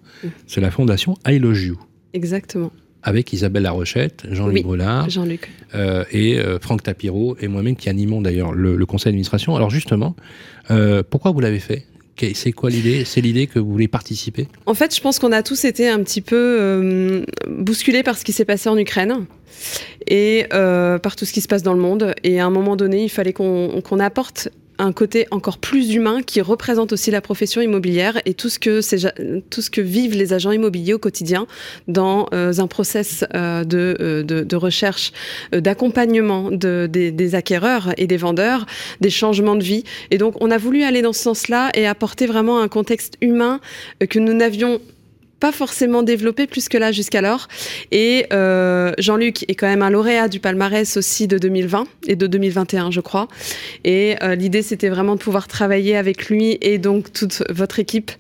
C'est 0.47 0.61
la 0.61 0.71
fondation 0.71 1.17
I 1.27 1.39
Love 1.39 1.61
You. 1.61 1.81
Exactement. 2.13 2.71
Avec 3.03 3.33
Isabelle 3.33 3.63
Larochette, 3.63 4.27
Jean-Luc 4.31 4.65
oui, 4.67 4.79
Jean-Luc. 5.09 5.51
Euh, 5.75 6.05
et 6.11 6.39
euh, 6.39 6.59
Franck 6.59 6.83
Tapiro 6.83 7.37
et 7.41 7.49
moi-même 7.49 7.77
qui 7.77 7.89
animons 7.89 8.21
d'ailleurs 8.21 8.53
le, 8.53 8.85
conseil 8.87 9.07
d'administration. 9.07 9.57
Alors 9.57 9.71
justement, 9.71 10.15
pourquoi 11.11 11.33
vous 11.33 11.41
l'avez 11.41 11.61
fait? 11.61 11.85
C'est 12.35 12.51
quoi 12.51 12.69
l'idée? 12.69 13.05
C'est 13.05 13.21
l'idée 13.21 13.47
que 13.47 13.61
vous 13.61 13.71
voulez 13.71 13.87
participer? 13.87 14.49
En 14.67 14.75
fait, 14.75 14.95
je 14.95 15.01
pense 15.01 15.21
qu'on 15.21 15.31
a 15.31 15.45
tous 15.45 15.65
été 15.65 15.89
un 15.89 16.03
petit 16.03 16.21
peu 16.21 17.25
bousculés 17.49 18.03
par 18.03 18.19
ce 18.19 18.25
qui 18.25 18.33
s'est 18.33 18.45
passé 18.45 18.69
en 18.69 18.77
Ukraine 18.77 19.27
et 20.09 20.47
par 20.51 21.15
tout 21.15 21.25
ce 21.25 21.33
qui 21.33 21.41
se 21.41 21.47
passe 21.47 21.63
dans 21.63 21.75
le 21.75 21.81
monde. 21.81 22.15
Et 22.25 22.41
à 22.41 22.47
un 22.47 22.51
moment 22.51 22.75
donné, 22.75 23.05
il 23.05 23.09
fallait 23.09 23.33
qu'on 23.33 24.01
apporte 24.01 24.49
un 24.79 24.93
côté 24.93 25.27
encore 25.31 25.59
plus 25.59 25.95
humain 25.95 26.23
qui 26.23 26.41
représente 26.41 26.93
aussi 26.93 27.11
la 27.11 27.21
profession 27.21 27.61
immobilière 27.61 28.21
et 28.25 28.35
tout 28.35 28.49
ce 28.49 28.59
que, 28.59 29.81
vivent 29.81 30.17
les 30.17 30.33
agents 30.33 30.53
immobiliers 30.53 30.95
au 30.95 30.99
quotidien 30.99 31.47
dans 31.87 32.29
euh, 32.33 32.53
un 32.59 32.67
process 32.67 33.25
euh, 33.35 33.65
euh, 33.73 34.23
de, 34.23 34.57
recherche, 34.57 35.13
d'accompagnement 35.53 36.51
de, 36.51 36.89
des, 36.91 37.11
des, 37.11 37.35
acquéreurs 37.35 37.93
et 37.97 38.07
des 38.07 38.17
vendeurs, 38.17 38.67
des 39.01 39.11
changements 39.11 39.57
de 39.57 39.63
vie. 39.63 39.85
Et 40.11 40.19
donc, 40.19 40.35
on 40.41 40.51
a 40.51 40.59
voulu 40.59 40.83
aller 40.83 41.03
dans 41.03 41.13
ce 41.13 41.23
sens-là 41.23 41.71
et 41.75 41.87
apporter 41.87 42.27
vraiment 42.27 42.61
un 42.61 42.69
contexte 42.69 43.17
humain 43.21 43.61
que 44.09 44.19
nous 44.19 44.33
n'avions 44.33 44.81
pas 45.41 45.53
forcément 45.53 46.03
développé 46.03 46.47
plus 46.47 46.69
que 46.69 46.79
là 46.79 46.93
jusqu'alors. 46.93 47.49
Et 47.93 48.27
euh, 48.33 48.93
Jean-Luc 48.99 49.45
est 49.49 49.55
quand 49.55 49.69
même 49.69 49.83
un 49.83 49.91
lauréat 49.91 50.29
du 50.29 50.41
palmarès 50.41 50.97
aussi 50.97 51.29
de 51.29 51.39
2020 51.39 51.87
et 52.07 52.17
de 52.17 52.27
2021, 52.27 52.91
je 52.91 53.01
crois. 53.01 53.29
Et 53.85 54.17
euh, 54.23 54.35
l'idée, 54.35 54.63
c'était 54.63 54.89
vraiment 54.89 55.15
de 55.15 55.21
pouvoir 55.21 55.47
travailler 55.47 55.97
avec 55.97 56.29
lui 56.29 56.59
et 56.61 56.79
donc 56.79 57.13
toute 57.13 57.43
votre 57.51 57.79
équipe 57.79 58.11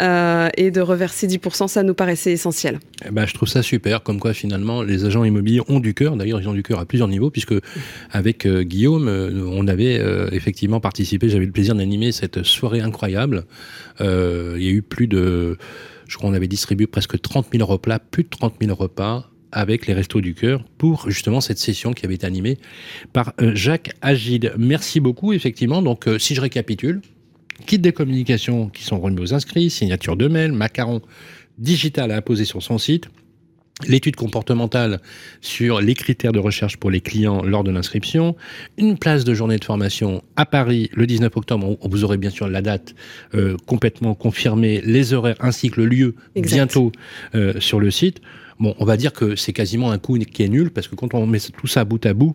euh, 0.00 0.48
et 0.56 0.70
de 0.70 0.80
reverser 0.80 1.26
10%, 1.26 1.68
ça 1.68 1.82
nous 1.82 1.94
paraissait 1.94 2.32
essentiel. 2.32 2.78
Eh 3.06 3.10
ben, 3.10 3.26
je 3.26 3.34
trouve 3.34 3.48
ça 3.48 3.62
super, 3.62 4.02
comme 4.02 4.20
quoi 4.20 4.34
finalement 4.34 4.82
les 4.82 5.04
agents 5.04 5.24
immobiliers 5.24 5.62
ont 5.68 5.80
du 5.80 5.94
cœur. 5.94 6.16
D'ailleurs, 6.16 6.40
ils 6.40 6.48
ont 6.48 6.54
du 6.54 6.62
cœur 6.62 6.78
à 6.78 6.84
plusieurs 6.84 7.08
niveaux, 7.08 7.30
puisque 7.30 7.54
avec 8.10 8.46
Guillaume, 8.46 9.08
on 9.08 9.66
avait 9.68 10.00
effectivement 10.32 10.80
participé, 10.80 11.28
j'avais 11.28 11.46
le 11.46 11.52
plaisir 11.52 11.74
d'animer 11.74 12.12
cette 12.12 12.42
soirée 12.42 12.80
incroyable. 12.80 13.44
il 14.00 14.06
y 14.06 14.68
a 14.68 14.70
eu 14.70 14.82
plus 14.82 15.06
de 15.06 15.56
je 16.08 16.16
crois 16.16 16.30
qu'on 16.30 16.36
avait 16.36 16.48
distribué 16.48 16.86
presque 16.86 17.20
30 17.20 17.46
000 17.52 17.66
repas, 17.66 17.98
plus 17.98 18.24
de 18.24 18.28
30 18.28 18.54
000 18.60 18.74
repas 18.74 19.30
avec 19.52 19.86
les 19.86 19.94
Restos 19.94 20.20
du 20.20 20.34
Cœur 20.34 20.64
pour 20.76 21.10
justement 21.10 21.40
cette 21.40 21.58
session 21.58 21.92
qui 21.92 22.04
avait 22.04 22.16
été 22.16 22.26
animée 22.26 22.58
par 23.12 23.32
euh, 23.40 23.54
Jacques 23.54 23.92
Agide. 24.02 24.52
Merci 24.58 25.00
beaucoup, 25.00 25.32
effectivement. 25.32 25.82
Donc, 25.82 26.08
euh, 26.08 26.18
si 26.18 26.34
je 26.34 26.40
récapitule, 26.40 27.00
kit 27.64 27.78
des 27.78 27.92
communications 27.92 28.68
qui 28.68 28.84
sont 28.84 29.00
remis 29.00 29.20
aux 29.20 29.34
inscrits, 29.34 29.70
signature 29.70 30.16
de 30.16 30.28
mail, 30.28 30.52
macaron 30.52 31.00
digital 31.58 32.10
à 32.10 32.16
imposer 32.16 32.44
sur 32.44 32.62
son 32.62 32.76
site, 32.76 33.08
l'étude 33.86 34.16
comportementale 34.16 35.00
sur 35.40 35.80
les 35.80 35.94
critères 35.94 36.32
de 36.32 36.38
recherche 36.38 36.76
pour 36.76 36.90
les 36.90 37.00
clients 37.00 37.42
lors 37.42 37.62
de 37.62 37.70
l'inscription, 37.70 38.36
une 38.78 38.96
place 38.96 39.24
de 39.24 39.34
journée 39.34 39.58
de 39.58 39.64
formation 39.64 40.22
à 40.36 40.46
Paris 40.46 40.90
le 40.94 41.06
19 41.06 41.36
octobre, 41.36 41.76
vous 41.82 42.04
aurez 42.04 42.16
bien 42.16 42.30
sûr 42.30 42.48
la 42.48 42.62
date 42.62 42.94
euh, 43.34 43.56
complètement 43.66 44.14
confirmée, 44.14 44.80
les 44.84 45.12
horaires 45.12 45.36
ainsi 45.40 45.70
que 45.70 45.80
le 45.80 45.86
lieu 45.86 46.14
bientôt 46.34 46.90
euh, 47.34 47.60
sur 47.60 47.78
le 47.78 47.90
site. 47.90 48.20
Bon, 48.58 48.74
on 48.78 48.86
va 48.86 48.96
dire 48.96 49.12
que 49.12 49.36
c'est 49.36 49.52
quasiment 49.52 49.90
un 49.90 49.98
coût 49.98 50.18
qui 50.18 50.42
est 50.42 50.48
nul 50.48 50.70
parce 50.70 50.88
que 50.88 50.94
quand 50.94 51.12
on 51.12 51.26
met 51.26 51.38
tout 51.38 51.66
ça 51.66 51.84
bout 51.84 52.04
à 52.06 52.14
bout, 52.14 52.34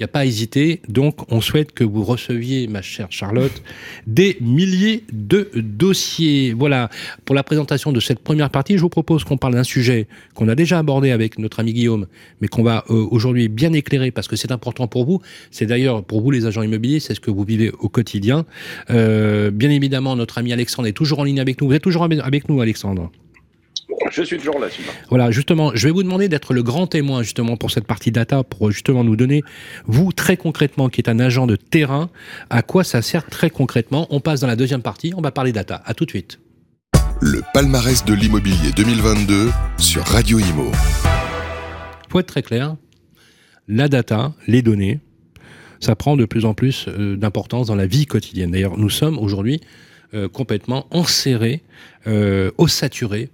n'y 0.00 0.04
a 0.04 0.08
pas 0.08 0.20
à 0.20 0.24
hésiter. 0.24 0.80
Donc, 0.88 1.30
on 1.32 1.40
souhaite 1.40 1.72
que 1.72 1.84
vous 1.84 2.04
receviez, 2.04 2.66
ma 2.66 2.82
chère 2.82 3.08
Charlotte, 3.10 3.62
des 4.06 4.36
milliers 4.40 5.04
de 5.12 5.50
dossiers. 5.54 6.52
Voilà, 6.52 6.90
pour 7.24 7.34
la 7.34 7.42
présentation 7.42 7.92
de 7.92 8.00
cette 8.00 8.20
première 8.20 8.50
partie, 8.50 8.76
je 8.76 8.82
vous 8.82 8.88
propose 8.88 9.24
qu'on 9.24 9.36
parle 9.36 9.54
d'un 9.54 9.64
sujet 9.64 10.08
qu'on 10.34 10.48
a 10.48 10.54
déjà 10.54 10.78
abordé 10.78 11.10
avec 11.10 11.38
notre 11.38 11.60
ami 11.60 11.72
Guillaume, 11.72 12.06
mais 12.40 12.48
qu'on 12.48 12.62
va 12.62 12.84
euh, 12.90 13.06
aujourd'hui 13.10 13.48
bien 13.48 13.72
éclairer 13.72 14.10
parce 14.10 14.28
que 14.28 14.36
c'est 14.36 14.52
important 14.52 14.88
pour 14.88 15.04
vous. 15.04 15.20
C'est 15.50 15.66
d'ailleurs 15.66 16.04
pour 16.04 16.20
vous 16.20 16.30
les 16.30 16.46
agents 16.46 16.62
immobiliers, 16.62 17.00
c'est 17.00 17.14
ce 17.14 17.20
que 17.20 17.30
vous 17.30 17.44
vivez 17.44 17.70
au 17.78 17.88
quotidien. 17.88 18.46
Euh, 18.90 19.50
bien 19.50 19.70
évidemment, 19.70 20.16
notre 20.16 20.38
ami 20.38 20.52
Alexandre 20.52 20.88
est 20.88 20.92
toujours 20.92 21.18
en 21.20 21.24
ligne 21.24 21.40
avec 21.40 21.60
nous. 21.60 21.68
Vous 21.68 21.74
êtes 21.74 21.82
toujours 21.82 22.04
avec 22.04 22.48
nous, 22.48 22.60
Alexandre? 22.60 23.10
Je 24.10 24.22
suis 24.22 24.38
toujours 24.38 24.58
là, 24.58 24.66
Voilà, 25.08 25.30
justement, 25.30 25.72
je 25.74 25.86
vais 25.86 25.92
vous 25.92 26.02
demander 26.02 26.28
d'être 26.28 26.52
le 26.52 26.62
grand 26.62 26.86
témoin 26.86 27.22
justement 27.22 27.56
pour 27.56 27.70
cette 27.70 27.86
partie 27.86 28.10
data, 28.10 28.42
pour 28.42 28.70
justement 28.70 29.04
nous 29.04 29.16
donner, 29.16 29.42
vous 29.86 30.12
très 30.12 30.36
concrètement, 30.36 30.88
qui 30.88 31.00
est 31.00 31.08
un 31.08 31.18
agent 31.18 31.46
de 31.46 31.56
terrain, 31.56 32.10
à 32.50 32.62
quoi 32.62 32.84
ça 32.84 33.02
sert 33.02 33.26
très 33.26 33.50
concrètement. 33.50 34.06
On 34.10 34.20
passe 34.20 34.40
dans 34.40 34.46
la 34.46 34.56
deuxième 34.56 34.82
partie, 34.82 35.12
on 35.16 35.20
va 35.20 35.30
parler 35.30 35.52
data. 35.52 35.82
À 35.84 35.94
tout 35.94 36.04
de 36.04 36.10
suite. 36.10 36.40
Le 37.20 37.42
palmarès 37.52 38.04
de 38.04 38.14
l'immobilier 38.14 38.72
2022 38.76 39.50
sur 39.78 40.04
Radio 40.04 40.38
Imo. 40.38 40.70
Pour 42.08 42.20
être 42.20 42.26
très 42.26 42.42
clair, 42.42 42.76
la 43.68 43.88
data, 43.88 44.32
les 44.46 44.62
données, 44.62 45.00
ça 45.80 45.94
prend 45.96 46.16
de 46.16 46.24
plus 46.24 46.44
en 46.44 46.54
plus 46.54 46.86
euh, 46.88 47.16
d'importance 47.16 47.68
dans 47.68 47.74
la 47.74 47.86
vie 47.86 48.06
quotidienne. 48.06 48.50
D'ailleurs, 48.50 48.76
nous 48.76 48.90
sommes 48.90 49.18
aujourd'hui 49.18 49.60
euh, 50.12 50.28
complètement 50.28 50.86
enserrés, 50.90 51.62
euh, 52.06 52.50
ossaturés 52.58 53.30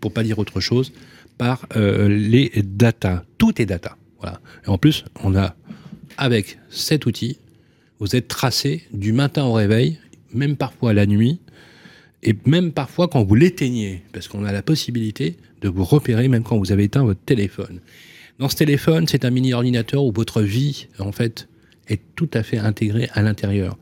pour 0.00 0.12
pas 0.12 0.22
dire 0.22 0.38
autre 0.38 0.60
chose, 0.60 0.92
par 1.38 1.66
euh, 1.76 2.08
les 2.08 2.50
data. 2.64 3.24
Tout 3.38 3.60
est 3.60 3.66
data. 3.66 3.96
Voilà. 4.20 4.40
Et 4.66 4.68
en 4.68 4.78
plus, 4.78 5.04
on 5.22 5.34
a, 5.36 5.54
avec 6.16 6.58
cet 6.70 7.06
outil, 7.06 7.38
vous 8.00 8.16
êtes 8.16 8.28
tracé 8.28 8.84
du 8.92 9.12
matin 9.12 9.44
au 9.44 9.52
réveil, 9.52 9.98
même 10.32 10.56
parfois 10.56 10.92
la 10.92 11.06
nuit, 11.06 11.40
et 12.22 12.34
même 12.46 12.72
parfois 12.72 13.08
quand 13.08 13.22
vous 13.22 13.34
l'éteignez, 13.34 14.02
parce 14.12 14.28
qu'on 14.28 14.44
a 14.44 14.52
la 14.52 14.62
possibilité 14.62 15.36
de 15.60 15.68
vous 15.68 15.84
repérer 15.84 16.28
même 16.28 16.42
quand 16.42 16.58
vous 16.58 16.72
avez 16.72 16.84
éteint 16.84 17.04
votre 17.04 17.20
téléphone. 17.20 17.80
Dans 18.38 18.48
ce 18.48 18.56
téléphone, 18.56 19.06
c'est 19.06 19.24
un 19.24 19.30
mini 19.30 19.54
ordinateur 19.54 20.04
où 20.04 20.12
votre 20.12 20.42
vie, 20.42 20.88
en 20.98 21.12
fait, 21.12 21.48
est 21.88 22.00
tout 22.16 22.30
à 22.34 22.42
fait 22.42 22.58
intégrée 22.58 23.08
à 23.12 23.22
l'intérieur. 23.22 23.78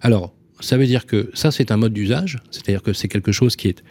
Alors, 0.00 0.32
ça 0.60 0.76
veut 0.76 0.86
dire 0.86 1.06
que 1.06 1.30
ça, 1.34 1.50
c'est 1.50 1.70
un 1.70 1.76
mode 1.76 1.92
d'usage, 1.92 2.38
c'est-à-dire 2.50 2.82
que 2.82 2.92
c'est 2.92 3.08
quelque 3.08 3.32
chose 3.32 3.56
qui 3.56 3.68
est 3.68 3.82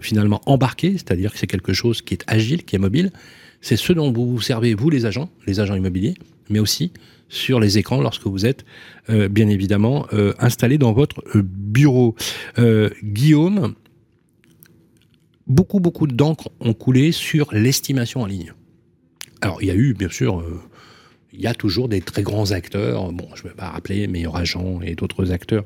finalement 0.00 0.40
embarqué, 0.46 0.92
c'est-à-dire 0.92 1.32
que 1.32 1.38
c'est 1.38 1.46
quelque 1.46 1.72
chose 1.72 2.02
qui 2.02 2.14
est 2.14 2.24
agile, 2.26 2.64
qui 2.64 2.76
est 2.76 2.78
mobile. 2.78 3.10
C'est 3.60 3.76
ce 3.76 3.92
dont 3.92 4.12
vous 4.12 4.30
vous 4.30 4.40
servez, 4.40 4.74
vous 4.74 4.90
les 4.90 5.06
agents, 5.06 5.30
les 5.46 5.60
agents 5.60 5.74
immobiliers, 5.74 6.14
mais 6.50 6.58
aussi 6.58 6.92
sur 7.28 7.60
les 7.60 7.78
écrans 7.78 8.00
lorsque 8.00 8.26
vous 8.26 8.46
êtes 8.46 8.64
euh, 9.10 9.28
bien 9.28 9.48
évidemment 9.48 10.06
euh, 10.12 10.34
installé 10.38 10.78
dans 10.78 10.92
votre 10.92 11.22
euh, 11.34 11.42
bureau. 11.42 12.14
Guillaume, 13.02 13.74
beaucoup 15.46 15.80
beaucoup 15.80 16.06
d'encre 16.06 16.50
ont 16.60 16.74
coulé 16.74 17.12
sur 17.12 17.52
l'estimation 17.52 18.22
en 18.22 18.26
ligne. 18.26 18.52
Alors 19.40 19.62
il 19.62 19.68
y 19.68 19.70
a 19.70 19.74
eu 19.74 19.94
bien 19.94 20.08
sûr 20.08 20.44
il 21.34 21.40
y 21.40 21.46
a 21.46 21.54
toujours 21.54 21.88
des 21.88 22.00
très 22.00 22.22
grands 22.22 22.52
acteurs, 22.52 23.12
bon, 23.12 23.26
je 23.34 23.42
ne 23.42 23.48
vais 23.48 23.54
pas 23.54 23.68
rappeler 23.68 24.06
Meilleur 24.06 24.36
Agent 24.36 24.80
et 24.82 24.94
d'autres 24.94 25.32
acteurs 25.32 25.64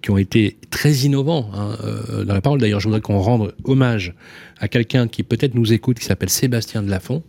qui 0.00 0.10
ont 0.10 0.18
été 0.18 0.56
très 0.70 0.92
innovants 0.92 1.50
hein, 1.54 1.76
dans 2.24 2.34
la 2.34 2.40
parole. 2.40 2.60
D'ailleurs, 2.60 2.80
je 2.80 2.88
voudrais 2.88 3.02
qu'on 3.02 3.18
rende 3.18 3.54
hommage 3.64 4.14
à 4.58 4.68
quelqu'un 4.68 5.08
qui 5.08 5.22
peut-être 5.22 5.54
nous 5.54 5.72
écoute, 5.72 5.98
qui 5.98 6.06
s'appelle 6.06 6.30
Sébastien 6.30 6.82
Delafont, 6.82 7.22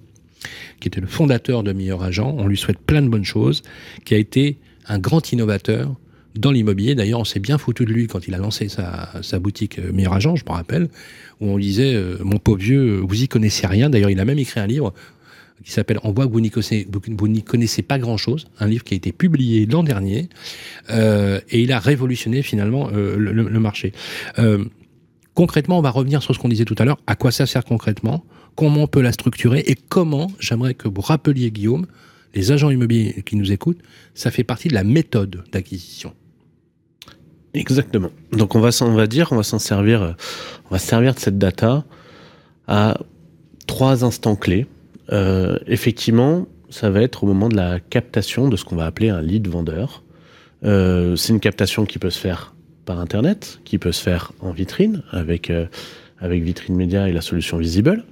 qui 0.79 0.87
était 0.87 1.01
le 1.01 1.07
fondateur 1.07 1.63
de 1.63 1.73
Meilleur 1.73 2.03
Agent. 2.03 2.35
On 2.37 2.47
lui 2.47 2.57
souhaite 2.57 2.79
plein 2.79 3.01
de 3.01 3.09
bonnes 3.09 3.25
choses, 3.25 3.63
qui 4.05 4.13
a 4.13 4.17
été 4.17 4.57
un 4.87 4.99
grand 4.99 5.31
innovateur 5.31 5.95
dans 6.35 6.51
l'immobilier. 6.51 6.95
D'ailleurs, 6.95 7.19
on 7.19 7.25
s'est 7.25 7.39
bien 7.39 7.57
foutu 7.57 7.85
de 7.85 7.91
lui 7.91 8.07
quand 8.07 8.27
il 8.27 8.33
a 8.33 8.37
lancé 8.37 8.67
sa, 8.67 9.39
boutique 9.39 9.79
euh, 9.79 9.91
Meilleur 9.91 10.13
Agent, 10.13 10.35
je 10.35 10.45
me 10.45 10.51
rappelle, 10.51 10.89
où 11.41 11.47
on 11.47 11.57
disait 11.57 11.93
euh, 11.95 12.17
Mon 12.23 12.37
pauvre 12.37 12.59
vieux, 12.59 12.99
vous 12.99 13.23
y 13.23 13.27
connaissez 13.27 13.67
rien. 13.67 13.89
D'ailleurs, 13.89 14.09
il 14.09 14.19
a 14.19 14.25
même 14.25 14.39
écrit 14.39 14.59
un 14.59 14.67
livre 14.67 14.93
qui 15.63 15.71
s'appelle 15.71 15.99
On 16.03 16.11
voit 16.11 16.27
que 16.27 16.31
vous 16.31 16.39
n'y 17.27 17.43
connaissez, 17.43 17.81
pas 17.81 17.99
grand-chose, 17.99 18.47
un 18.59 18.67
livre 18.67 18.83
qui 18.83 18.93
a 18.93 18.97
été 18.97 19.11
publié 19.11 19.65
l'an 19.65 19.83
dernier, 19.83 20.29
euh, 20.89 21.39
et 21.49 21.61
il 21.61 21.71
a 21.71 21.79
révolutionné 21.79 22.41
finalement 22.41 22.89
le, 22.89 23.59
marché. 23.59 23.93
concrètement, 25.33 25.79
on 25.79 25.81
va 25.81 25.89
revenir 25.89 26.21
sur 26.21 26.33
ce 26.33 26.39
qu'on 26.39 26.49
disait 26.49 26.65
tout 26.65 26.75
à 26.77 26.85
l'heure. 26.85 26.99
À 27.07 27.15
quoi 27.15 27.31
ça 27.31 27.45
sert 27.45 27.63
concrètement? 27.63 28.25
Comment 28.55 28.83
on 28.83 28.87
peut 28.87 29.01
la 29.01 29.11
structurer? 29.11 29.63
Et 29.65 29.75
comment, 29.75 30.31
j'aimerais 30.39 30.73
que 30.73 30.87
vous 30.87 31.01
rappeliez 31.01 31.49
Guillaume, 31.51 31.87
les 32.33 32.51
agents 32.51 32.69
immobiliers 32.69 33.23
qui 33.25 33.35
nous 33.35 33.51
écoutent, 33.51 33.79
ça 34.13 34.31
fait 34.31 34.43
partie 34.43 34.67
de 34.67 34.73
la 34.73 34.83
méthode 34.83 35.43
d'acquisition. 35.51 36.13
Exactement. 37.53 38.09
Donc 38.31 38.55
on 38.55 38.59
va, 38.59 38.69
on 38.81 38.93
va 38.93 39.07
dire, 39.07 39.31
on 39.31 39.35
va 39.35 39.43
s'en 39.43 39.59
servir, 39.59 40.01
euh, 40.01 40.11
on 40.65 40.69
va 40.71 40.79
servir 40.79 41.13
de 41.13 41.19
cette 41.19 41.37
data 41.37 41.85
à 42.67 42.97
trois 43.67 44.03
instants 44.03 44.35
clés. 44.35 44.65
Euh, 45.11 45.57
effectivement, 45.67 46.47
ça 46.69 46.89
va 46.89 47.01
être 47.01 47.23
au 47.23 47.27
moment 47.27 47.49
de 47.49 47.55
la 47.55 47.79
captation 47.79 48.47
de 48.47 48.55
ce 48.55 48.65
qu'on 48.65 48.75
va 48.75 48.85
appeler 48.85 49.09
un 49.09 49.21
lead 49.21 49.47
vendeur. 49.47 50.03
Euh, 50.63 51.15
c'est 51.15 51.33
une 51.33 51.39
captation 51.39 51.85
qui 51.85 51.99
peut 51.99 52.09
se 52.09 52.19
faire 52.19 52.55
par 52.85 52.99
internet, 52.99 53.59
qui 53.65 53.77
peut 53.77 53.91
se 53.91 54.01
faire 54.01 54.31
en 54.39 54.51
vitrine 54.51 55.03
avec 55.11 55.51
avec 56.19 56.41
vitrine 56.41 56.75
média 56.75 57.07
et 57.07 57.13
la 57.13 57.21
solution 57.21 57.57
visible. 57.57 58.05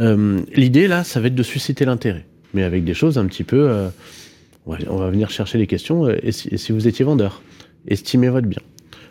Euh, 0.00 0.40
l'idée, 0.54 0.86
là, 0.86 1.04
ça 1.04 1.20
va 1.20 1.26
être 1.26 1.34
de 1.34 1.42
susciter 1.42 1.84
l'intérêt, 1.84 2.24
mais 2.54 2.62
avec 2.62 2.84
des 2.84 2.94
choses 2.94 3.18
un 3.18 3.26
petit 3.26 3.44
peu... 3.44 3.68
Euh, 3.68 3.88
on 4.66 4.96
va 4.96 5.08
venir 5.08 5.30
chercher 5.30 5.56
des 5.56 5.66
questions. 5.66 6.06
Euh, 6.06 6.16
et 6.22 6.30
si, 6.30 6.72
vous 6.72 6.86
étiez 6.86 7.04
vendeur 7.04 7.42
Estimez 7.86 8.28
votre 8.28 8.46
bien. 8.46 8.60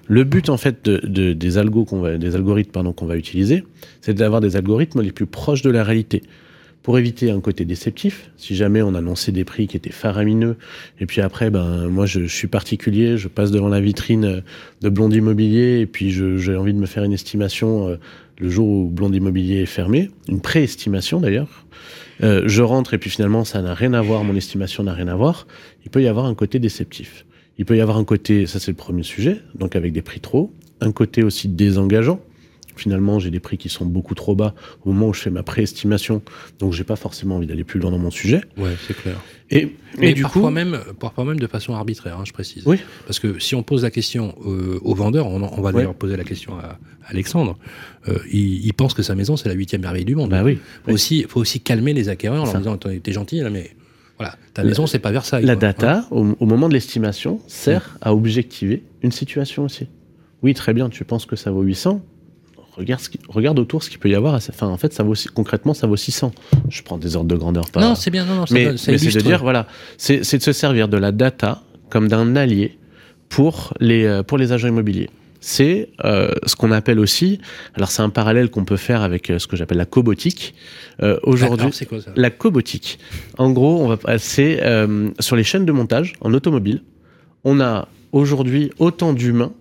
Le 0.07 0.23
but, 0.23 0.49
en 0.49 0.57
fait, 0.57 0.85
de, 0.85 0.99
des, 0.99 1.35
des 1.35 1.57
algorithmes 1.57 2.93
qu'on 2.93 3.05
va 3.05 3.17
utiliser, 3.17 3.63
c'est 4.01 4.13
d'avoir 4.13 4.39
des 4.39 4.55
algorithmes 4.55 5.01
les 5.01 5.11
plus 5.11 5.25
proches 5.25 5.63
de 5.63 5.71
la 5.71 5.83
réalité 5.83 6.23
pour 6.87 6.97
éviter 6.97 7.31
un 7.31 7.41
côté 7.41 7.65
déceptif. 7.65 8.31
Si 8.37 8.55
jamais 8.55 8.81
on 8.81 8.95
annonçait 8.95 9.33
des 9.33 9.43
prix 9.43 9.67
qui 9.67 9.75
étaient 9.75 9.91
faramineux, 9.91 10.55
et 11.01 11.05
puis 11.05 11.19
après, 11.19 11.49
ben 11.49 11.89
moi 11.89 12.05
je, 12.05 12.27
suis 12.27 12.47
particulier, 12.47 13.17
je 13.17 13.27
passe 13.27 13.51
devant 13.51 13.67
la 13.67 13.81
vitrine 13.81 14.41
de 14.79 14.87
Blond 14.87 15.11
Immobilier, 15.11 15.81
et 15.81 15.85
puis 15.85 16.11
j'ai 16.11 16.55
envie 16.55 16.73
de 16.73 16.79
me 16.79 16.85
faire 16.85 17.03
une 17.03 17.11
estimation 17.11 17.97
le 18.39 18.49
jour 18.49 18.69
où 18.69 18.89
Blonde 18.89 19.13
Immobilier 19.13 19.63
est 19.63 19.65
fermé, 19.65 20.11
une 20.29 20.39
préestimation 20.39 21.19
d'ailleurs. 21.19 21.65
Euh, 22.23 22.43
je 22.45 22.61
rentre 22.61 22.93
et 22.93 22.97
puis 22.97 23.09
finalement 23.09 23.43
ça 23.43 23.61
n'a 23.61 23.73
rien 23.73 23.91
à 23.91 24.01
voir, 24.01 24.23
mon 24.23 24.37
estimation 24.37 24.83
n'a 24.83 24.93
rien 24.93 25.09
à 25.09 25.15
voir. 25.15 25.45
Il 25.83 25.91
peut 25.91 26.01
y 26.01 26.07
avoir 26.07 26.25
un 26.25 26.35
côté 26.35 26.57
déceptif. 26.57 27.25
Il 27.57 27.65
peut 27.65 27.75
y 27.75 27.81
avoir 27.81 27.97
un 27.97 28.05
côté, 28.05 28.45
ça 28.45 28.61
c'est 28.61 28.71
le 28.71 28.77
premier 28.77 29.03
sujet, 29.03 29.41
donc 29.55 29.75
avec 29.75 29.91
des 29.91 30.01
prix 30.01 30.21
trop, 30.21 30.53
un 30.79 30.93
côté 30.93 31.21
aussi 31.21 31.49
désengageant 31.49 32.21
finalement 32.79 33.19
j'ai 33.19 33.31
des 33.31 33.39
prix 33.39 33.57
qui 33.57 33.69
sont 33.69 33.85
beaucoup 33.85 34.15
trop 34.15 34.35
bas 34.35 34.53
au 34.85 34.91
moment 34.91 35.09
où 35.09 35.13
je 35.13 35.21
fais 35.21 35.29
ma 35.29 35.43
préestimation, 35.43 36.21
donc 36.59 36.73
j'ai 36.73 36.83
pas 36.83 36.95
forcément 36.95 37.37
envie 37.37 37.47
d'aller 37.47 37.63
plus 37.63 37.79
loin 37.79 37.91
dans 37.91 37.99
mon 37.99 38.11
sujet. 38.11 38.41
Ouais, 38.57 38.75
c'est 38.87 38.95
clair. 38.95 39.15
Et, 39.49 39.75
Mais 39.97 40.13
du 40.13 40.23
parfois 40.23 40.41
coup, 40.43 40.49
même, 40.49 40.77
parfois 40.99 41.23
même 41.23 41.39
de 41.39 41.47
façon 41.47 41.73
arbitraire, 41.73 42.17
hein, 42.19 42.23
je 42.25 42.33
précise. 42.33 42.63
Oui. 42.65 42.79
Parce 43.05 43.19
que 43.19 43.39
si 43.39 43.55
on 43.55 43.63
pose 43.63 43.83
la 43.83 43.91
question 43.91 44.35
euh, 44.45 44.79
aux 44.83 44.93
vendeurs, 44.93 45.27
on, 45.27 45.61
va 45.61 45.71
d'ailleurs 45.71 45.95
poser 45.95 46.17
la 46.17 46.25
question 46.25 46.57
à, 46.59 46.77
Alexandre. 47.07 47.57
Euh, 48.09 48.19
il, 48.31 48.73
pense 48.73 48.93
que 48.93 49.01
sa 49.01 49.15
maison 49.15 49.37
c'est 49.37 49.47
la 49.47 49.55
huitième 49.55 49.81
merveille 49.81 50.05
du 50.05 50.15
monde. 50.15 50.31
Bah 50.31 50.43
oui. 50.43 50.59
Faut 50.85 50.91
aussi, 50.91 51.25
faut 51.27 51.39
aussi 51.39 51.61
calmer 51.61 51.93
les 51.93 52.09
acquéreurs 52.09 52.43
en 52.43 52.45
leur 52.45 52.57
disant 52.57 52.77
t'es 52.77 53.11
gentil 53.11 53.39
là, 53.39 53.49
mais 53.49 53.71
voilà, 54.17 54.35
ta 54.53 54.63
maison, 54.63 54.87
c'est 54.87 54.99
pas 54.99 55.11
Versailles. 55.11 55.45
La 55.45 55.55
data, 55.55 56.07
au, 56.09 56.35
au, 56.39 56.45
moment 56.45 56.67
de 56.67 56.73
l'estimation, 56.73 57.39
sert 57.47 57.97
à 58.01 58.13
objectiver 58.13 58.83
une 59.03 59.11
situation 59.11 59.63
aussi. 59.63 59.87
Oui, 60.41 60.53
très 60.53 60.73
bien, 60.73 60.89
tu 60.89 61.03
penses 61.05 61.25
que 61.25 61.35
ça 61.35 61.51
vaut 61.51 61.61
800, 61.61 62.01
regarde, 62.77 63.01
ce 63.01 63.09
regarde 63.27 63.59
autour 63.59 63.83
ce 63.83 63.89
qu'il 63.89 63.99
peut 63.99 64.09
y 64.09 64.15
avoir. 64.15 64.35
Enfin, 64.35 64.67
en 64.67 64.77
fait, 64.77 64.93
ça 64.93 65.03
vaut 65.03 65.13
concrètement, 65.33 65.73
ça 65.73 65.87
vaut 65.87 65.95
600. 65.95 66.31
Je 66.69 66.81
prends 66.83 66.97
des 66.97 67.15
ordres 67.15 67.29
de 67.29 67.35
grandeur. 67.35 67.69
Pas, 67.69 67.81
non, 67.81 67.95
c'est 67.95 68.11
bien. 68.11 68.25
Non, 68.25 68.35
non, 68.35 68.45
mais 68.51 68.77
c'est 68.77 68.93
de 68.93 69.21
dire, 69.21 69.41
voilà, 69.41 69.67
c'est 69.97 70.19
de 70.19 70.43
se 70.43 70.51
servir 70.51 70.87
de 70.87 70.97
la 70.97 71.11
data 71.11 71.61
comme 71.89 72.07
d'un 72.07 72.35
allié 72.35 72.77
pour 73.29 73.73
les, 73.79 74.05
euh, 74.05 74.23
pour 74.23 74.37
les 74.37 74.51
agents 74.51 74.67
immobiliers. 74.67 75.09
C'est 75.39 75.89
euh, 76.03 76.31
ce 76.45 76.55
qu'on 76.55 76.71
appelle 76.71 76.99
aussi, 76.99 77.39
alors 77.75 77.91
c'est 77.91 78.01
un 78.01 78.09
parallèle 78.09 78.49
qu'on 78.49 78.65
peut 78.65 78.77
faire 78.77 79.01
avec 79.01 79.29
euh, 79.29 79.39
ce 79.39 79.47
que 79.47 79.55
j'appelle 79.55 79.77
la 79.77 79.85
cobotique. 79.85 80.55
Euh, 81.03 81.19
Aujourd'hui, 81.23 81.71
la 82.15 82.29
cobotique. 82.29 82.99
En 83.37 83.51
gros, 83.51 83.81
on 83.81 83.87
va 83.87 83.97
passer 83.97 84.59
sur 85.19 85.35
les 85.35 85.43
chaînes 85.43 85.65
de 85.65 85.71
montage 85.71 86.13
en 86.21 86.33
automobile. 86.33 86.81
On 87.43 87.59
a 87.61 87.87
aujourd'hui 88.11 88.71
autant 88.79 89.13
d'humains 89.13 89.53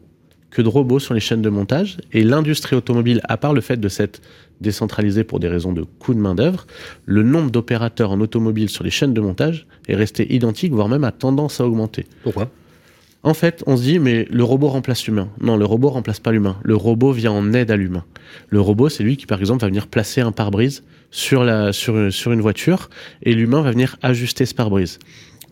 que 0.57 0.63
de 0.63 0.69
robots 0.69 0.99
sur 0.99 1.13
les 1.13 1.21
chaînes 1.21 1.43
de 1.43 1.51
montage. 1.51 1.99
Et 2.15 2.25
l'industrie 2.25 2.77
automobile, 2.77 3.21
à 3.25 3.37
part 3.37 3.53
le 3.53 3.61
fait 3.61 3.77
de 3.77 3.89
s'être 3.91 4.23
décentralisée 4.63 5.23
pour 5.23 5.39
des 5.39 5.49
raisons 5.49 5.75
de 5.75 5.83
coût 5.83 6.15
de 6.15 6.19
main-d'œuvre, 6.19 6.67
le 7.05 7.23
nombre 7.23 7.51
d'opérateurs 7.51 8.11
en 8.11 8.21
automobile 8.21 8.71
sur 8.71 8.83
les 8.83 8.89
chaînes 8.89 9.13
de 9.13 9.21
montage 9.21 9.67
est 9.87 9.95
resté 9.95 10.35
identique, 10.35 10.73
voire 10.73 10.89
même 10.89 11.05
a 11.05 11.13
tendance 11.13 11.61
à 11.61 11.67
augmenter. 11.67 12.07
Pourquoi? 12.23 12.49
En 13.23 13.35
fait, 13.35 13.65
on 13.67 13.77
se 13.77 13.83
dit, 13.83 13.99
mais 13.99 14.27
le 14.31 14.45
robot 14.45 14.69
remplace 14.69 15.07
l'humain. 15.07 15.29
Non, 15.43 15.59
le 15.59 15.67
robot 15.67 15.91
remplace 15.91 16.21
pas 16.21 16.33
l'humain. 16.33 16.57
Le 16.63 16.75
robot 16.75 17.13
vient 17.13 17.33
en 17.33 17.53
aide 17.53 17.71
à 17.71 17.77
l'humain. 17.77 18.05
Le 18.49 18.63
robot, 18.63 18.89
c'est 18.89 19.05
lui 19.05 19.19
qui, 19.19 19.27
par 19.27 19.41
exemple, 19.41 19.61
va 19.61 19.67
venir 19.67 19.89
placer 19.89 20.23
un 20.23 20.33
pare-brise 20.33 20.85
sur, 21.11 21.45
la, 21.45 21.75
sur, 21.75 22.11
sur 22.11 22.33
une 22.33 22.41
voiture 22.41 22.89
et 23.23 23.35
l'humain 23.35 23.61
va 23.61 23.73
venir 23.73 23.99
ajuster 24.01 24.47
ce 24.47 24.55
pare-brise. 24.55 25.01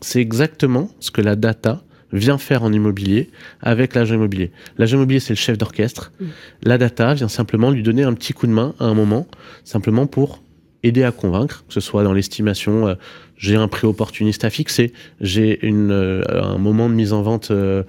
C'est 0.01 0.23
exactement 0.23 0.88
ce 0.99 1.11
que 1.11 1.21
la 1.21 1.37
data 1.37 1.83
vient 2.14 2.38
faire 2.38 2.62
en 2.62 2.72
immobilier 2.72 3.29
avec 3.61 3.94
l'agent 3.94 4.14
immobilier. 4.14 4.53
L'agent 4.79 4.96
immobilier, 4.96 5.20
c'est 5.20 5.35
le 5.35 5.38
chef 5.38 5.59
d'orchestre. 5.59 6.12
Mm. 6.18 6.24
La 6.62 6.79
data 6.79 7.12
vient 7.12 7.29
simplement 7.29 7.70
lui 7.70 7.83
donner 7.83 8.05
un 8.05 8.14
petit 8.14 8.33
coup 8.33 8.46
de 8.46 8.53
main 8.53 8.74
à 8.79 8.85
un 8.85 8.94
moment, 8.94 9.27
simplement 9.64 10.07
pour 10.07 10.40
aider 10.85 11.03
à 11.03 11.12
convaincre, 11.12 11.64
que 11.66 11.74
ce 11.74 11.81
soit 11.81 12.05
dans 12.05 12.12
l'estimation, 12.12 12.87
euh, 12.87 12.94
j'ai 13.37 13.57
un 13.57 13.68
prix 13.68 13.87
opportuniste 13.87 14.44
à 14.44 14.50
fixer, 14.50 14.92
j'ai 15.20 15.59
euh, 15.64 16.22
un 16.29 16.59
moment 16.59 16.88
de 16.88 16.94
mise 16.94 17.12
en 17.12 17.22
vente 17.22 17.50
euh, 17.50 17.83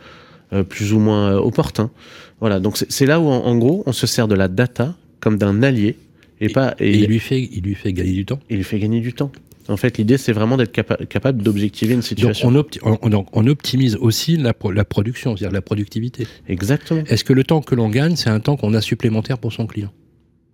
plus 0.70 0.94
ou 0.94 1.00
moins 1.00 1.36
opportun. 1.36 1.92
Voilà, 2.40 2.60
donc 2.60 2.78
c'est 2.78 3.06
là 3.06 3.20
où 3.20 3.28
en, 3.28 3.58
gros 3.58 3.84
on 3.86 3.94
se 3.94 4.08
sert 4.08 4.28
de 4.28 4.36
la 4.36 4.48
data 4.48 4.96
comme 5.20 5.38
d'un 5.38 5.64
allié 5.64 5.98
et, 6.42 6.50
pas. 6.50 6.76
Et, 6.80 6.98
il 6.98 7.08
lui 7.08 7.20
fait, 7.20 7.50
il 7.52 7.64
lui 7.64 7.76
fait 7.76 7.94
gagner 7.94 8.12
du 8.12 8.26
temps. 8.26 8.40
Il 8.50 8.58
lui 8.58 8.64
fait 8.64 8.80
gagner 8.80 9.02
du 9.02 9.14
temps. 9.14 9.32
En 9.68 9.78
fait, 9.78 9.98
l'idée, 9.98 10.18
c'est 10.18 10.32
vraiment 10.32 10.58
d'être 10.58 10.72
capable 10.72 11.42
d'objectiver 11.42 11.94
une 11.94 12.02
situation. 12.02 12.52
Donc 12.52 12.80
on, 12.84 13.26
on, 13.34 13.48
optimise 13.48 13.96
aussi 13.96 14.38
la, 14.38 14.54
la 14.74 14.86
production, 14.86 15.36
c'est-à-dire 15.36 15.54
la 15.54 15.62
productivité. 15.62 16.28
Exactement. 16.48 17.04
Est-ce 17.08 17.24
que 17.24 17.34
le 17.34 17.44
temps 17.44 17.62
que 17.62 17.74
l'on 17.76 17.90
gagne, 17.90 18.16
c'est 18.16 18.30
un 18.30 18.40
temps 18.40 18.58
qu'on 18.58 18.74
a 18.74 18.82
supplémentaire 18.82 19.38
pour 19.38 19.54
son 19.54 19.66
client? 19.66 19.92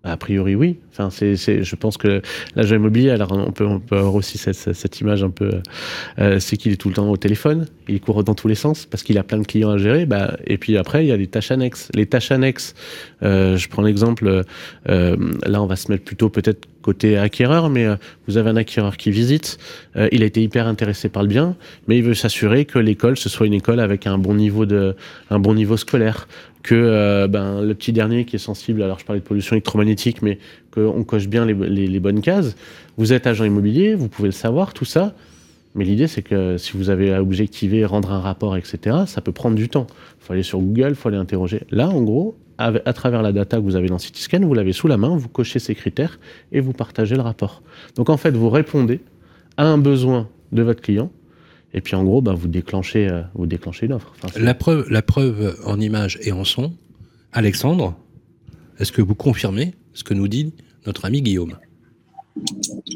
A 0.04 0.18
priori, 0.18 0.56
oui. 0.56 0.78
Enfin, 0.92 1.10
c'est, 1.12 1.36
je 1.36 1.76
pense 1.76 1.98
que 1.98 2.22
l'agent 2.56 2.76
immobilier, 2.76 3.12
alors 3.12 3.32
on 3.34 3.52
peut, 3.52 3.66
on 3.66 3.82
avoir 3.92 4.16
aussi 4.16 4.40
cette, 4.40 5.00
image 5.00 5.24
un 5.24 5.30
peu, 5.30 5.52
euh, 6.18 6.40
c'est 6.40 6.58
qu'il 6.58 6.72
est 6.72 6.78
tout 6.78 6.90
le 6.90 6.96
temps 6.96 7.10
au 7.10 7.18
téléphone, 7.18 7.68
il 7.88 8.02
court 8.02 8.24
dans 8.24 8.34
tous 8.34 8.48
les 8.48 8.56
sens 8.56 8.86
parce 8.88 9.04
qu'il 9.04 9.18
a 9.20 9.24
plein 9.24 9.38
de 9.38 9.46
clients 9.46 9.70
à 9.70 9.78
gérer. 9.78 10.08
Bah, 10.08 10.38
et 10.48 10.58
puis 10.58 10.76
après, 10.78 11.06
il 11.06 11.10
y 11.10 11.12
a 11.12 11.18
des 11.18 11.28
tâches 11.28 11.52
annexes. 11.52 11.90
Les 11.94 12.08
tâches 12.08 12.32
annexes, 12.32 12.74
euh, 13.22 13.58
je 13.58 13.70
prends 13.70 13.84
l'exemple, 13.84 14.44
euh, 14.90 15.16
là, 15.46 15.62
on 15.62 15.68
va 15.68 15.76
se 15.76 15.92
mettre 15.92 16.04
plutôt 16.04 16.30
peut-être 16.30 16.68
côté 16.82 17.18
acquéreur, 17.18 17.70
mais 17.70 17.86
euh, 17.86 17.96
vous 18.28 18.38
avez 18.38 18.50
un 18.50 18.56
acquéreur 18.58 18.98
qui 18.98 19.12
visite, 19.12 19.58
euh, 19.96 20.10
il 20.12 20.24
a 20.24 20.26
été 20.26 20.42
hyper 20.42 20.68
intéressé 20.68 21.08
par 21.08 21.24
le 21.24 21.30
bien, 21.30 21.56
mais 21.88 21.98
il 21.98 22.04
veut 22.04 22.14
s'assurer 22.14 22.66
que 22.66 22.80
l'école 22.80 23.18
ce 23.18 23.30
soit 23.30 23.48
une 23.48 23.54
école 23.54 23.80
avec 23.80 24.08
un 24.08 24.18
bon 24.18 24.34
niveau 24.34 24.66
de, 24.66 24.96
un 25.30 25.40
bon 25.40 25.54
niveau 25.54 25.78
scolaire, 25.78 26.28
que 26.64 26.76
euh, 26.76 27.28
ben, 27.28 27.62
le 27.62 27.74
petit 27.74 27.94
dernier 27.94 28.26
qui 28.26 28.36
est 28.36 28.40
sensible, 28.40 28.82
alors 28.84 29.00
je 29.00 29.06
parlais 29.06 29.20
de 29.20 29.26
pollution 29.26 29.56
électromagnétique, 29.56 30.22
mais 30.22 30.40
qu'on 30.72 31.04
coche 31.04 31.28
bien 31.28 31.46
les, 31.46 31.54
les, 31.54 32.00
bonnes 32.00 32.22
cases. 32.22 32.56
Vous 32.98 33.14
êtes 33.14 33.28
agent 33.28 33.44
immobilier, 33.44 33.96
vous 33.96 34.08
pouvez 34.08 34.28
le 34.28 34.34
savoir, 34.34 34.74
tout 34.74 34.86
ça. 34.86 35.14
Mais 35.74 35.86
l'idée, 35.86 36.08
c'est 36.08 36.22
que 36.22 36.58
si 36.58 36.76
vous 36.76 36.90
avez 36.90 37.14
à 37.14 37.22
objectiver, 37.22 37.86
rendre 37.86 38.12
un 38.12 38.20
rapport, 38.20 38.58
etc., 38.58 38.98
ça 39.06 39.22
peut 39.22 39.32
prendre 39.32 39.56
du 39.56 39.70
temps. 39.70 39.88
Il 40.20 40.26
faut 40.26 40.34
aller 40.34 40.44
sur 40.44 40.60
Google, 40.60 40.90
il 40.90 40.96
faut 40.96 41.08
aller 41.08 41.18
interroger. 41.18 41.62
Là, 41.72 41.90
en 41.90 42.02
gros, 42.02 42.36
à, 42.58 42.94
travers 42.94 43.22
la 43.22 43.32
data 43.32 43.58
que 43.58 43.64
vous 43.64 43.76
avez 43.76 43.88
dans 43.88 43.98
Cityscan, 43.98 44.42
vous 44.42 44.54
l'avez 44.54 44.74
sous 44.74 44.88
la 44.88 44.98
main, 44.98 45.16
vous 45.16 45.30
cochez 45.30 45.60
ces 45.60 45.76
critères 45.76 46.20
et 46.52 46.60
vous 46.60 46.74
partagez 46.74 47.16
le 47.16 47.22
rapport. 47.22 47.62
Donc 47.96 48.10
en 48.10 48.18
fait, 48.18 48.32
vous 48.32 48.50
répondez 48.50 49.00
à 49.58 49.66
un 49.66 49.78
besoin 49.78 50.28
de 50.52 50.62
votre 50.62 50.82
client 50.82 51.12
et 51.74 51.82
puis 51.82 51.96
en 51.96 52.04
gros, 52.04 52.22
bah, 52.22 52.34
vous 52.34 52.48
déclenchez, 52.48 53.08
euh, 53.08 53.22
vous 53.34 53.46
déclenchez 53.46 53.88
l'offre. 53.88 54.14
la, 54.38 54.54
preuve, 54.54 54.90
la 54.90 55.02
preuve 55.02 55.58
en 55.66 55.80
image 55.80 56.20
et 56.22 56.32
en 56.32 56.44
son, 56.44 56.74
Alexandre, 57.32 57.96
est-ce 58.80 58.92
que 58.92 59.02
vous 59.02 59.16
confirmez 59.16 59.74
ce 59.94 60.04
que 60.04 60.14
nous 60.14 60.28
dit 60.28 60.54
notre 60.86 61.06
ami 61.06 61.22
Guillaume? 61.22 61.56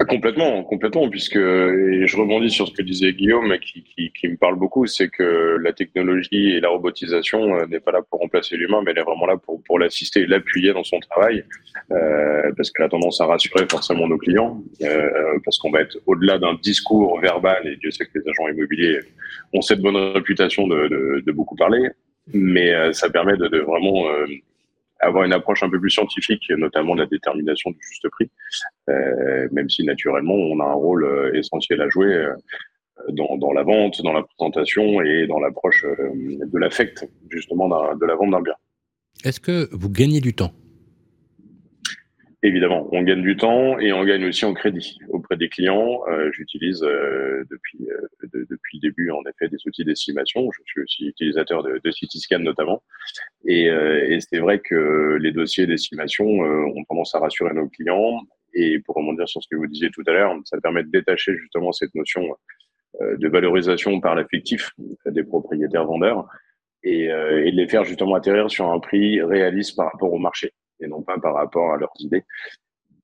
Complètement, 0.08 0.64
complètement, 0.64 1.10
puisque 1.10 1.36
et 1.36 2.08
je 2.08 2.18
rebondis 2.18 2.50
sur 2.50 2.68
ce 2.68 2.74
que 2.74 2.82
disait 2.82 3.12
Guillaume, 3.14 3.54
qui, 3.60 3.84
qui, 4.14 4.28
me 4.28 4.38
parle 4.38 4.56
beaucoup, 4.58 4.86
c'est 4.86 5.10
que 5.10 5.58
la 5.62 5.74
technologie 5.74 6.52
et 6.52 6.60
la 6.62 6.70
robotisation 6.70 7.56
euh, 7.56 7.66
n'est 7.66 7.82
pas 7.82 7.92
là 7.92 8.02
pour 8.02 8.22
remplacer 8.22 8.56
l'humain, 8.56 8.82
mais 8.84 8.92
elle 8.92 9.00
est 9.00 9.04
vraiment 9.04 9.26
là 9.26 9.36
pour, 9.38 9.62
pour 9.64 9.78
l'assister 9.78 10.22
et 10.22 10.26
l'appuyer 10.26 10.72
dans 10.74 10.84
son 10.84 11.00
travail, 11.00 11.44
euh, 11.92 12.52
parce 12.56 12.72
qu'elle 12.72 12.86
a 12.86 12.90
tendance 12.90 13.20
à 13.20 13.26
rassurer 13.26 13.66
forcément 13.70 14.08
nos 14.08 14.18
clients, 14.18 14.62
euh, 14.84 15.38
parce 15.44 15.58
qu'on 15.58 15.72
va 15.72 15.82
être 15.82 15.98
au-delà 16.06 16.38
d'un 16.38 16.54
discours 16.56 17.20
verbal, 17.20 17.68
et 17.68 17.76
Dieu 17.76 17.92
sait 17.92 18.06
que 18.06 18.18
les 18.18 18.30
agents 18.30 18.48
immobiliers 18.48 19.00
ont 19.54 19.62
cette 19.62 19.82
bonne 19.82 19.98
réputation 19.98 20.68
de, 20.68 21.22
de, 21.26 21.32
beaucoup 21.32 21.56
parler, 21.56 21.90
mais 22.34 22.94
ça 22.94 23.10
permet 23.10 23.36
de, 23.36 23.60
vraiment 23.60 24.06
avoir 25.06 25.24
une 25.24 25.34
approche 25.34 25.64
un 25.64 25.70
peu 25.70 25.80
plus 25.80 25.90
scientifique, 25.90 26.50
notamment 26.50 26.96
de 26.96 27.02
la 27.02 27.06
détermination 27.08 27.72
du 27.72 27.80
juste 27.82 28.08
prix, 28.10 28.30
euh, 28.90 29.48
même 29.52 29.70
si 29.70 29.84
naturellement 29.84 30.34
on 30.34 30.60
a 30.60 30.66
un 30.66 30.74
rôle 30.74 31.06
euh, 31.06 31.38
essentiel 31.38 31.82
à 31.82 31.90
jouer 31.90 32.14
euh, 32.14 32.34
dans, 33.10 33.38
dans, 33.38 33.54
la 33.54 33.64
vente, 33.64 34.02
dans 34.02 34.14
la 34.14 34.24
présentation 34.24 35.02
et 35.02 35.28
dans 35.28 35.40
l'approche 35.40 35.86
de 35.86 36.58
l'affect 36.58 37.08
justement 37.30 37.68
de 37.96 38.06
la 38.06 38.16
vente 38.16 38.32
d'un 38.32 38.42
bien. 38.42 38.56
Est-ce 39.24 39.40
que 39.40 39.70
vous 39.72 39.90
gagnez 39.90 40.22
du 40.22 40.34
temps? 40.34 40.52
Évidemment, 42.46 42.88
on 42.92 43.02
gagne 43.02 43.24
du 43.24 43.36
temps 43.36 43.80
et 43.80 43.92
on 43.92 44.04
gagne 44.04 44.26
aussi 44.26 44.46
en 44.46 44.54
crédit 44.54 45.00
auprès 45.10 45.36
des 45.36 45.50
clients. 45.50 46.02
Euh, 46.08 46.32
J'utilise 46.32 46.84
euh, 46.84 47.44
depuis 47.50 47.90
euh, 47.90 48.46
depuis 48.52 48.78
le 48.78 48.90
début 48.90 49.10
en 49.10 49.24
effet 49.24 49.50
des 49.50 49.58
outils 49.66 49.84
d'estimation. 49.84 50.52
Je 50.52 50.62
suis 50.64 50.82
aussi 50.82 51.08
utilisateur 51.08 51.64
de, 51.64 51.92
Cityscan 51.92 52.38
notamment. 52.38 52.84
Et, 53.48 53.68
c'est 54.30 54.38
vrai 54.38 54.60
que 54.60 55.18
les 55.20 55.32
dossiers 55.32 55.66
d'estimation 55.66 56.28
ont 56.28 56.84
tendance 56.88 57.16
à 57.16 57.20
rassurer 57.20 57.56
nos 57.56 57.68
clients. 57.68 58.22
Et 58.54 58.78
pour 58.78 58.96
rebondir 58.96 59.28
sur 59.28 59.42
ce 59.42 59.48
que 59.50 59.56
vous 59.56 59.66
disiez 59.66 59.90
tout 59.90 60.04
à 60.06 60.12
l'heure, 60.12 60.36
ça 60.46 60.62
permet 60.62 60.84
de 60.84 60.90
détacher 60.90 61.36
justement 61.36 61.72
cette 61.72 61.96
notion 61.96 62.28
de 63.02 63.28
valorisation 63.28 64.00
par 64.00 64.14
l'affectif 64.14 64.70
des 65.08 65.24
propriétaires 65.24 65.86
vendeurs 65.86 66.28
et 66.84 67.08
de 67.08 67.56
les 67.56 67.68
faire 67.68 67.86
justement 67.86 68.14
atterrir 68.14 68.52
sur 68.52 68.70
un 68.70 68.80
prix 68.80 69.20
réaliste 69.24 69.76
par 69.76 69.92
rapport 69.92 70.14
au 70.14 70.20
marché 70.20 70.54
et 70.86 70.88
non 70.88 71.02
pas 71.02 71.18
par 71.20 71.34
rapport 71.34 71.74
à 71.74 71.78
leurs 71.78 71.94
idées. 72.00 72.24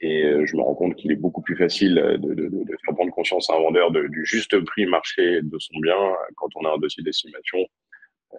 Et 0.01 0.23
euh, 0.23 0.45
je 0.45 0.55
me 0.55 0.61
rends 0.61 0.73
compte 0.73 0.95
qu'il 0.95 1.11
est 1.11 1.15
beaucoup 1.15 1.41
plus 1.41 1.55
facile 1.55 1.95
de, 1.95 2.49
faire 2.83 2.95
prendre 2.95 3.11
conscience 3.11 3.49
à 3.49 3.53
un 3.53 3.59
vendeur 3.59 3.91
du 3.91 4.25
juste 4.25 4.59
prix 4.65 4.85
marché 4.87 5.41
de 5.43 5.57
son 5.59 5.79
bien 5.79 5.95
quand 6.35 6.49
on 6.55 6.65
a 6.65 6.73
un 6.73 6.77
dossier 6.79 7.03
d'estimation 7.03 7.59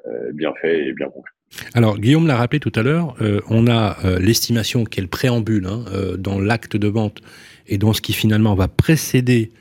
euh, 0.06 0.32
bien 0.32 0.52
fait 0.60 0.88
et 0.88 0.92
bien 0.92 1.08
concret. 1.08 1.32
Alors, 1.74 1.98
Guillaume 1.98 2.26
l'a 2.26 2.36
rappelé 2.36 2.58
tout 2.58 2.72
à 2.74 2.82
l'heure, 2.82 3.14
euh, 3.20 3.40
on 3.48 3.68
a 3.68 3.96
l'estimation 4.18 4.84
qui 4.84 4.98
est 4.98 5.02
le 5.02 5.08
préambule 5.08 5.66
hein, 5.66 5.84
dans 6.18 6.40
l'acte 6.40 6.76
de 6.76 6.88
vente 6.88 7.20
et 7.68 7.78
dans 7.78 7.92
ce 7.92 8.00
qui 8.00 8.12
finalement 8.12 8.54
va 8.54 8.68
précéder 8.68 9.52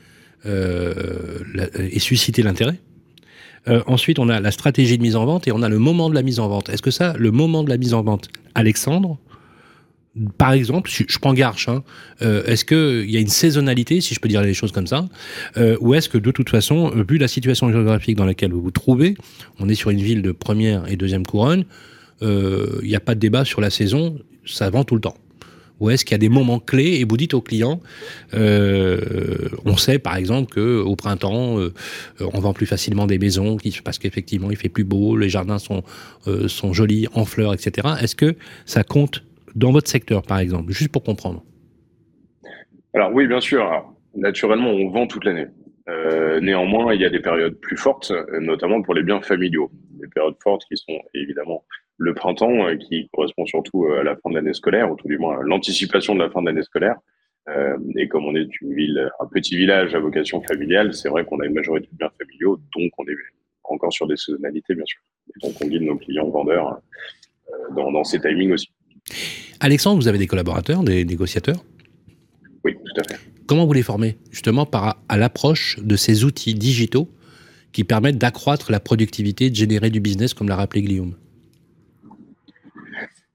et 0.44 1.98
susciter 2.00 2.42
l'intérêt. 2.42 2.80
ensuite, 3.86 4.18
on 4.18 4.28
a 4.28 4.40
la 4.40 4.50
stratégie 4.50 4.98
de 4.98 5.02
mise 5.02 5.14
en 5.14 5.24
vente 5.24 5.46
et 5.46 5.52
on 5.52 5.62
a 5.62 5.68
le 5.68 5.78
moment 5.78 6.10
de 6.10 6.16
la 6.16 6.22
mise 6.22 6.40
en 6.40 6.48
vente. 6.48 6.68
Est-ce 6.68 6.82
que 6.82 6.90
ça, 6.90 7.14
le 7.16 7.30
moment 7.30 7.62
de 7.62 7.68
la 7.68 7.76
mise 7.76 7.94
en 7.94 8.02
vente, 8.02 8.28
Alexandre, 8.56 9.18
par 10.36 10.52
exemple, 10.52 10.90
je 10.90 11.18
prends 11.18 11.32
Garche, 11.32 11.68
hein, 11.68 11.82
euh, 12.20 12.44
est-ce 12.44 12.64
qu'il 12.64 13.10
y 13.10 13.16
a 13.16 13.20
une 13.20 13.28
saisonnalité, 13.28 14.00
si 14.00 14.14
je 14.14 14.20
peux 14.20 14.28
dire 14.28 14.42
les 14.42 14.52
choses 14.52 14.72
comme 14.72 14.86
ça, 14.86 15.08
euh, 15.56 15.76
ou 15.80 15.94
est-ce 15.94 16.08
que 16.08 16.18
de 16.18 16.30
toute 16.30 16.50
façon, 16.50 16.90
vu 17.08 17.16
la 17.16 17.28
situation 17.28 17.72
géographique 17.72 18.16
dans 18.16 18.26
laquelle 18.26 18.52
vous 18.52 18.60
vous 18.60 18.70
trouvez, 18.70 19.14
on 19.58 19.68
est 19.68 19.74
sur 19.74 19.90
une 19.90 20.02
ville 20.02 20.22
de 20.22 20.32
première 20.32 20.86
et 20.90 20.96
deuxième 20.96 21.24
couronne, 21.24 21.64
euh, 22.20 22.78
il 22.82 22.88
n'y 22.88 22.96
a 22.96 23.00
pas 23.00 23.14
de 23.14 23.20
débat 23.20 23.44
sur 23.44 23.60
la 23.60 23.70
saison, 23.70 24.18
ça 24.44 24.68
vend 24.68 24.84
tout 24.84 24.94
le 24.94 25.00
temps 25.00 25.16
ou 25.82 25.90
est-ce 25.90 26.04
qu'il 26.04 26.12
y 26.12 26.14
a 26.14 26.18
des 26.18 26.28
moments 26.28 26.60
clés 26.60 27.00
et 27.00 27.04
vous 27.04 27.16
dites 27.16 27.34
aux 27.34 27.40
clients, 27.40 27.80
euh, 28.34 29.48
on 29.64 29.76
sait 29.76 29.98
par 29.98 30.14
exemple 30.14 30.52
que 30.54 30.80
au 30.80 30.94
printemps, 30.94 31.58
euh, 31.58 31.72
on 32.20 32.38
vend 32.38 32.52
plus 32.52 32.66
facilement 32.66 33.06
des 33.06 33.18
maisons 33.18 33.56
parce 33.82 33.98
qu'effectivement 33.98 34.52
il 34.52 34.56
fait 34.56 34.68
plus 34.68 34.84
beau, 34.84 35.16
les 35.16 35.28
jardins 35.28 35.58
sont 35.58 35.82
euh, 36.28 36.46
sont 36.46 36.72
jolis, 36.72 37.08
en 37.14 37.24
fleurs, 37.24 37.52
etc. 37.52 37.88
Est-ce 38.00 38.14
que 38.14 38.36
ça 38.64 38.84
compte 38.84 39.24
dans 39.54 39.72
votre 39.72 39.88
secteur, 39.88 40.22
par 40.22 40.38
exemple, 40.38 40.72
juste 40.72 40.92
pour 40.92 41.02
comprendre 41.02 41.44
Alors 42.94 43.12
oui, 43.12 43.26
bien 43.26 43.40
sûr. 43.40 43.94
naturellement, 44.14 44.70
on 44.70 44.90
vend 44.90 45.06
toute 45.06 45.24
l'année. 45.24 45.46
Euh, 45.88 46.40
néanmoins, 46.40 46.94
il 46.94 47.00
y 47.00 47.04
a 47.04 47.10
des 47.10 47.20
périodes 47.20 47.58
plus 47.58 47.76
fortes, 47.76 48.12
notamment 48.40 48.82
pour 48.82 48.94
les 48.94 49.02
biens 49.02 49.20
familiaux. 49.20 49.70
Des 50.00 50.08
périodes 50.08 50.36
fortes 50.42 50.64
qui 50.68 50.76
sont 50.76 50.98
évidemment 51.14 51.64
le 51.98 52.14
printemps, 52.14 52.66
euh, 52.66 52.76
qui 52.76 53.08
correspond 53.12 53.46
surtout 53.46 53.86
euh, 53.86 54.00
à 54.00 54.02
la 54.02 54.16
fin 54.16 54.30
de 54.30 54.36
l'année 54.36 54.54
scolaire, 54.54 54.90
ou 54.90 54.96
tout 54.96 55.08
du 55.08 55.18
moins 55.18 55.40
l'anticipation 55.42 56.14
de 56.14 56.20
la 56.20 56.30
fin 56.30 56.40
de 56.40 56.46
l'année 56.46 56.62
scolaire. 56.62 56.96
Et 57.96 58.06
comme 58.06 58.24
on 58.24 58.36
est 58.36 58.60
une 58.60 58.72
ville, 58.72 59.10
un 59.18 59.26
petit 59.26 59.56
village 59.56 59.96
à 59.96 59.98
vocation 59.98 60.40
familiale, 60.42 60.94
c'est 60.94 61.08
vrai 61.08 61.24
qu'on 61.24 61.40
a 61.40 61.46
une 61.46 61.54
majorité 61.54 61.88
de 61.90 61.96
biens 61.96 62.12
familiaux, 62.16 62.56
donc 62.76 62.92
on 62.98 63.04
est 63.08 63.16
encore 63.64 63.92
sur 63.92 64.06
des 64.06 64.16
saisonnalités, 64.16 64.76
bien 64.76 64.84
sûr. 64.84 65.00
Et 65.30 65.44
donc 65.44 65.56
on 65.60 65.66
guide 65.66 65.82
nos 65.82 65.96
clients 65.96 66.28
vendeurs 66.28 66.80
dans, 67.74 67.90
dans 67.90 68.04
ces 68.04 68.20
timings 68.20 68.52
aussi. 68.52 68.71
Alexandre, 69.60 70.00
vous 70.00 70.08
avez 70.08 70.18
des 70.18 70.26
collaborateurs, 70.26 70.82
des 70.82 71.04
négociateurs? 71.04 71.64
Oui, 72.64 72.74
tout 72.74 73.00
à 73.00 73.04
fait. 73.04 73.20
Comment 73.46 73.66
vous 73.66 73.72
les 73.72 73.82
formez? 73.82 74.16
Justement 74.30 74.66
par, 74.66 75.02
à 75.08 75.16
l'approche 75.16 75.78
de 75.80 75.96
ces 75.96 76.24
outils 76.24 76.54
digitaux 76.54 77.08
qui 77.72 77.84
permettent 77.84 78.18
d'accroître 78.18 78.70
la 78.70 78.80
productivité, 78.80 79.50
de 79.50 79.54
générer 79.54 79.90
du 79.90 80.00
business, 80.00 80.34
comme 80.34 80.48
l'a 80.48 80.56
rappelé 80.56 80.82
Guillaume? 80.82 81.14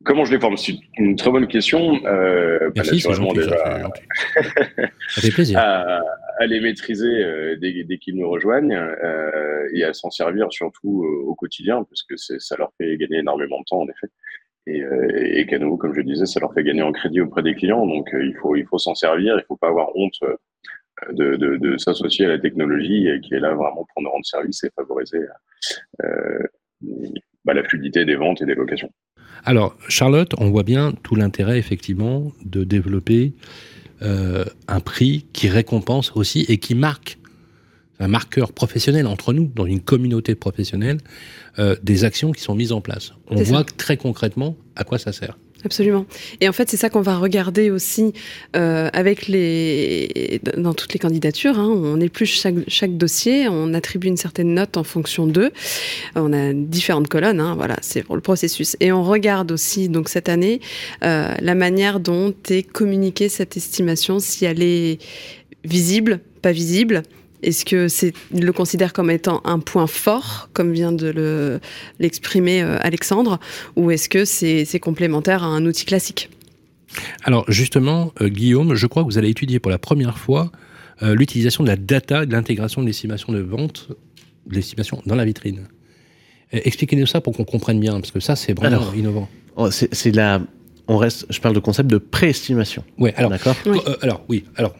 Comment 0.03 0.23
je 0.23 0.32
les 0.32 0.39
forme? 0.39 0.55
C'est 0.55 0.75
une 0.97 1.17
très 1.17 1.32
bonne 1.32 1.47
question. 1.47 1.99
Euh, 2.05 2.71
Merci, 2.75 3.01
c'est 3.01 3.13
gentil, 3.13 3.39
déjà, 3.39 3.57
ça, 3.57 4.41
fait, 4.41 4.91
ça 5.09 5.21
fait 5.21 5.32
plaisir. 5.32 5.59
À, 5.59 6.01
à 6.39 6.45
les 6.45 6.61
maîtriser 6.61 7.05
euh, 7.07 7.57
dès, 7.59 7.84
dès 7.84 7.97
qu'ils 7.97 8.15
nous 8.15 8.30
rejoignent 8.30 8.73
euh, 8.73 9.67
et 9.73 9.84
à 9.84 9.93
s'en 9.93 10.09
servir 10.09 10.47
surtout 10.51 11.05
au 11.25 11.36
quotidien, 11.36 11.84
parce 11.84 12.03
que 12.03 12.15
ça 12.15 12.55
leur 12.57 12.71
fait 12.78 12.95
gagner 12.97 13.17
énormément 13.17 13.59
de 13.59 13.65
temps, 13.65 13.82
en 13.82 13.89
effet 13.89 14.07
et, 14.68 14.82
euh, 14.82 15.38
et 15.38 15.45
qu'à 15.45 15.59
nouveau, 15.59 15.78
comme 15.78 15.95
je 15.95 16.01
disais, 16.01 16.26
ça 16.26 16.39
leur 16.39 16.53
fait 16.53 16.63
gagner 16.63 16.82
en 16.82 16.91
crédit 16.91 17.22
auprès 17.22 17.41
des 17.41 17.55
clients. 17.55 17.86
Donc, 17.86 18.13
euh, 18.13 18.26
il 18.26 18.36
faut, 18.36 18.55
il 18.55 18.65
faut 18.65 18.78
s'en 18.78 18.95
servir. 18.95 19.36
Il 19.38 19.45
faut 19.47 19.55
pas 19.55 19.70
avoir 19.70 19.95
honte 19.95 20.18
euh, 20.24 20.36
de, 21.11 21.36
de, 21.38 21.78
s'associer 21.78 22.26
à 22.26 22.30
la 22.30 22.39
technologie 22.39 23.07
qui 23.24 23.34
est 23.34 23.39
là 23.39 23.53
vraiment 23.53 23.88
pour 23.93 24.01
nous 24.01 24.09
rendre 24.09 24.26
service 24.26 24.63
et 24.63 24.72
favoriser 24.76 25.20
bah, 27.45 27.53
la 27.53 27.63
fluidité 27.63 28.03
des 28.03 28.15
ventes 28.15 28.41
et 28.41 28.45
des 28.45 28.55
locations. 28.55 28.89
Alors, 29.45 29.78
Charlotte, 29.88 30.34
on 30.39 30.49
voit 30.49 30.63
bien 30.63 30.93
tout 31.03 31.15
l'intérêt, 31.15 31.59
effectivement, 31.59 32.32
de 32.43 32.63
développer 32.63 33.34
un 34.01 34.80
prix 34.80 35.28
qui 35.34 35.49
récompense 35.49 36.11
aussi 36.15 36.47
et 36.49 36.57
qui 36.57 36.74
marque 36.74 37.20
un 37.99 38.07
marqueur 38.07 38.51
professionnel 38.51 39.07
entre 39.07 39.33
nous, 39.33 39.51
dans 39.55 39.65
une 39.65 39.81
communauté 39.81 40.35
professionnelle, 40.35 40.99
euh, 41.59 41.75
des 41.83 42.03
actions 42.03 42.31
qui 42.31 42.41
sont 42.41 42.55
mises 42.55 42.71
en 42.71 42.81
place. 42.81 43.13
On 43.29 43.35
voit 43.41 43.59
ça. 43.59 43.75
très 43.77 43.97
concrètement 43.97 44.55
à 44.75 44.83
quoi 44.83 44.99
ça 44.99 45.11
sert. 45.11 45.37
Absolument. 45.65 46.05
Et 46.39 46.47
en 46.47 46.53
fait, 46.53 46.69
c'est 46.69 46.77
ça 46.77 46.89
qu'on 46.89 47.01
va 47.01 47.17
regarder 47.17 47.71
aussi 47.71 48.13
euh, 48.55 48.89
avec 48.93 49.27
les 49.27 50.39
dans 50.55 50.73
toutes 50.73 50.93
les 50.93 50.99
candidatures. 50.99 51.57
Hein, 51.57 51.67
on 51.67 51.99
épluche 51.99 52.39
chaque, 52.39 52.55
chaque 52.67 52.95
dossier, 52.95 53.47
on 53.47 53.73
attribue 53.73 54.07
une 54.07 54.17
certaine 54.17 54.53
note 54.53 54.77
en 54.77 54.83
fonction 54.83 55.25
d'eux. 55.25 55.51
On 56.15 56.31
a 56.31 56.53
différentes 56.53 57.07
colonnes. 57.07 57.39
Hein, 57.39 57.55
voilà, 57.55 57.75
c'est 57.81 58.03
pour 58.03 58.15
le 58.15 58.21
processus. 58.21 58.77
Et 58.79 58.91
on 58.91 59.03
regarde 59.03 59.51
aussi 59.51 59.89
donc 59.89 60.09
cette 60.09 60.29
année 60.29 60.61
euh, 61.03 61.33
la 61.39 61.55
manière 61.55 61.99
dont 61.99 62.35
est 62.49 62.63
communiquée 62.63 63.27
cette 63.27 63.57
estimation, 63.57 64.19
si 64.19 64.45
elle 64.45 64.61
est 64.61 64.99
visible, 65.65 66.19
pas 66.43 66.51
visible, 66.51 67.01
est-ce 67.43 67.65
que 67.65 67.88
c'est 67.88 68.13
le 68.33 68.51
considère 68.51 68.93
comme 68.93 69.11
étant 69.11 69.41
un 69.45 69.59
point 69.59 69.88
fort, 69.88 70.49
comme 70.53 70.71
vient 70.73 70.91
de 70.91 71.07
le, 71.07 71.59
l'exprimer 71.99 72.61
euh, 72.61 72.77
Alexandre, 72.81 73.39
ou 73.75 73.91
est-ce 73.91 74.09
que 74.09 74.25
c'est, 74.25 74.65
c'est 74.65 74.79
complémentaire 74.79 75.43
à 75.43 75.47
un 75.47 75.65
outil 75.65 75.85
classique? 75.85 76.29
Alors 77.23 77.45
justement, 77.47 78.11
euh, 78.21 78.29
Guillaume, 78.29 78.73
je 78.73 78.88
crois 78.88 79.03
que 79.03 79.07
vous 79.07 79.17
allez 79.17 79.29
étudier 79.29 79.59
pour 79.59 79.69
la 79.69 79.77
première 79.77 80.17
fois 80.17 80.51
euh, 81.03 81.13
l'utilisation 81.13 81.63
de 81.63 81.69
la 81.69 81.75
data 81.75 82.23
et 82.23 82.25
de 82.25 82.31
l'intégration 82.31 82.81
de 82.81 82.88
l'estimation 82.88 83.33
de 83.33 83.39
vente, 83.39 83.89
de 84.47 84.55
l'estimation 84.55 85.01
dans 85.05 85.15
la 85.15 85.25
vitrine. 85.25 85.67
Expliquez-nous 86.51 87.05
ça 87.05 87.19
pour 87.19 87.35
qu'on 87.35 87.43
comprenne 87.43 87.79
bien, 87.79 87.99
parce 87.99 88.11
que 88.11 88.21
ça, 88.21 88.38
c'est 88.38 88.53
vraiment 88.53 88.93
innovant. 88.93 89.27
Oh, 89.57 89.69
c'est 89.69 90.15
la. 90.15 90.41
On 90.88 90.95
reste. 90.95 91.25
Je 91.29 91.41
parle 91.41 91.53
de 91.53 91.59
concept 91.59 91.89
de 91.89 91.97
préestimation. 91.97 92.85
Ouais. 92.97 93.13
Alors. 93.17 93.29
D'accord? 93.31 93.57
alors 94.01 94.23
oui. 94.29 94.45
Alors 94.55 94.73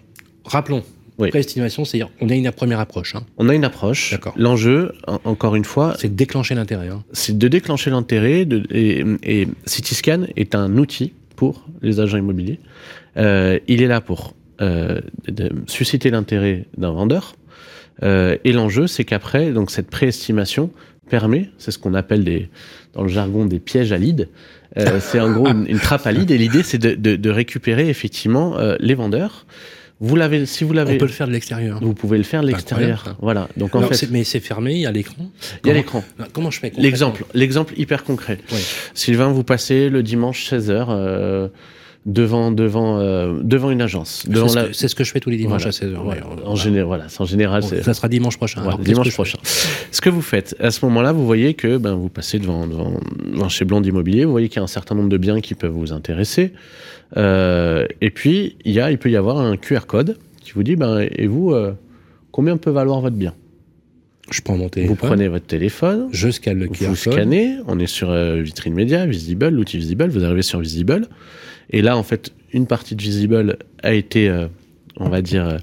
rappelons. 0.46 0.82
Préestimation, 1.18 1.84
c'est-à-dire 1.84 2.10
on 2.22 2.30
a 2.30 2.36
une 2.36 2.52
première 2.52 2.80
approche. 2.80 3.16
Hein. 3.16 3.26
On 3.38 3.50
a 3.50 3.56
une 3.56 3.66
approche. 3.66 4.12
D'accord. 4.12 4.34
L'enjeu, 4.38 4.94
encore 5.24 5.56
une 5.56 5.66
fois, 5.66 5.96
c'est 6.00 6.10
de 6.10 6.16
déclencher 6.16 6.54
l'intérêt. 6.54 6.90
Hein. 6.90 7.04
C'est 7.12 7.38
de 7.38 7.48
déclencher 7.48 7.90
l'intérêt. 7.90 8.48
Et, 8.72 9.04
et 9.24 9.48
Cityscan 9.66 10.26
est 10.36 10.54
un 10.54 10.78
outil 10.78 11.14
pour 11.38 11.66
les 11.82 12.02
agents 12.02 12.18
immobiliers. 12.18 12.60
Euh, 13.16 13.60
il 13.68 13.82
est 13.82 13.88
là 13.88 14.02
pour 14.02 14.34
euh, 14.62 15.00
susciter 15.68 16.10
l'intérêt 16.10 16.66
d'un 16.78 16.92
vendeur. 16.92 17.36
Euh, 18.04 18.38
et 18.44 18.52
l'enjeu, 18.52 18.88
c'est 18.88 19.06
qu'après, 19.06 19.52
donc 19.52 19.72
cette 19.72 19.90
préestimation 19.90 20.72
permet, 21.10 21.50
c'est 21.58 21.72
ce 21.72 21.80
qu'on 21.80 21.94
appelle 21.94 22.24
des, 22.26 22.50
dans 22.94 23.04
le 23.04 23.08
jargon 23.08 23.46
des 23.46 23.60
pièges 23.60 23.94
à 23.94 23.98
lead. 23.98 24.28
c'est 25.00 25.20
en 25.20 25.32
gros 25.32 25.48
une, 25.68 25.80
trappe 25.80 26.06
à 26.06 26.12
lead. 26.12 26.30
Et 26.32 26.38
l'idée, 26.38 26.64
c'est 26.64 26.78
de, 26.78 26.96
de, 26.96 27.16
de, 27.16 27.30
récupérer 27.30 27.88
effectivement 27.90 28.58
les 28.80 28.94
vendeurs 28.94 29.46
vous 30.00 30.16
l'avez, 30.16 30.46
si 30.46 30.64
vous 30.64 30.74
l'avez. 30.74 30.96
On 30.96 30.98
peut 30.98 31.06
le 31.06 31.12
faire 31.12 31.28
de 31.28 31.32
l'extérieur. 31.34 31.80
Vous 31.82 31.94
pouvez 31.94 32.18
le 32.18 32.24
faire 32.24 32.42
de 32.42 32.48
l'extérieur. 32.48 33.16
Voilà. 33.20 33.48
Donc 33.58 33.76
en 33.76 33.82
fait. 33.82 34.10
Mais 34.12 34.24
c'est 34.24 34.40
fermé, 34.40 34.74
il 34.74 34.82
y 34.82 34.86
a 34.86 34.92
l'écran. 34.92 35.32
Il 35.64 35.68
y 35.68 35.72
a 35.72 35.74
l'écran. 35.74 36.04
Comment 36.34 36.52
je 36.52 36.60
fais 36.60 36.72
L'exemple, 36.78 37.26
l'exemple 37.34 37.74
hyper 37.78 38.04
concret. 38.04 38.38
Oui. 38.52 38.60
Sylvain, 38.94 39.30
vous 39.30 39.44
passez 39.44 39.90
le 39.90 40.04
dimanche 40.04 40.52
16h. 40.52 40.88
Euh, 40.90 41.48
devant 42.08 42.52
devant 42.52 43.00
euh, 43.00 43.34
devant 43.44 43.70
une 43.70 43.82
agence. 43.82 44.26
C'est 44.72 44.88
ce, 44.88 44.96
que 44.96 45.04
je 45.04 45.12
fais 45.12 45.20
tous 45.20 45.30
les 45.30 45.36
dimanches 45.36 45.66
à 45.66 45.72
16h. 45.72 45.98
en 46.46 46.56
général, 46.56 46.88
voilà, 46.88 47.08
en 47.20 47.26
général, 47.26 47.62
ça 47.64 47.94
sera 47.94 48.08
dimanche 48.08 48.38
prochain. 48.38 48.64
dimanche 48.80 49.12
prochain. 49.14 49.38
Ce 49.92 50.00
que 50.02 50.10
vous 50.10 50.22
faites 50.22 50.56
à 50.60 50.72
ce 50.72 50.84
moment-là, 50.86 51.12
vous 51.12 51.26
voyez 51.26 51.54
que 51.54 51.78
ben 51.78 51.96
vous 51.96 52.08
passez 52.08 52.40
devant, 52.40 52.66
devant, 52.66 52.98
chez 53.50 53.66
Blonde 53.66 53.86
Immobilier, 53.86 54.24
vous 54.24 54.32
voyez 54.32 54.48
qu'il 54.48 54.58
y 54.58 54.62
a 54.62 54.64
un 54.64 54.68
certain 54.68 54.96
nombre 54.96 55.10
de 55.10 55.18
biens 55.18 55.42
qui 55.42 55.54
peuvent 55.54 55.72
vous 55.72 55.92
intéresser. 55.92 56.54
Euh, 57.18 57.86
et 58.00 58.10
puis 58.10 58.56
il 58.64 58.72
y 58.72 58.80
a, 58.80 58.90
il 58.90 58.98
peut 58.98 59.12
y 59.12 59.18
avoir 59.18 59.40
un 59.40 59.58
QR 59.58 59.82
code 59.86 60.18
qui 60.42 60.54
vous 60.54 60.64
dit, 60.64 60.78
ben, 60.78 61.06
et 61.12 61.28
vous, 61.28 61.52
euh, 61.52 61.74
combien 62.32 62.56
peut 62.56 62.72
valoir 62.72 63.02
votre 63.02 63.18
bien? 63.18 63.34
Je 64.32 64.42
prends 64.42 64.58
mon 64.58 64.70
téléphone. 64.70 64.96
Vous 64.96 65.08
prenez 65.08 65.28
votre 65.28 65.46
téléphone. 65.46 66.08
Je 66.12 66.30
scanne 66.30 66.60
le 66.60 66.68
QR 66.68 66.88
Vous 66.88 66.96
scannez. 66.96 67.58
On 67.68 67.80
est 67.80 67.88
sur 67.88 68.14
vitrine 68.14 68.74
média, 68.74 69.06
Visible, 69.06 69.50
l'outil 69.50 69.78
Visible. 69.78 70.08
Vous 70.10 70.26
arrivez 70.26 70.42
sur 70.42 70.60
Visible. 70.60 71.08
Et 71.70 71.82
là, 71.82 71.98
en 71.98 72.04
fait, 72.04 72.34
une 72.54 72.68
partie 72.68 72.96
de 72.96 73.02
Visible 73.02 73.58
a 73.84 73.94
été, 73.94 74.30
euh, 74.30 74.48
on 74.98 75.10
va 75.10 75.22
dire, 75.22 75.58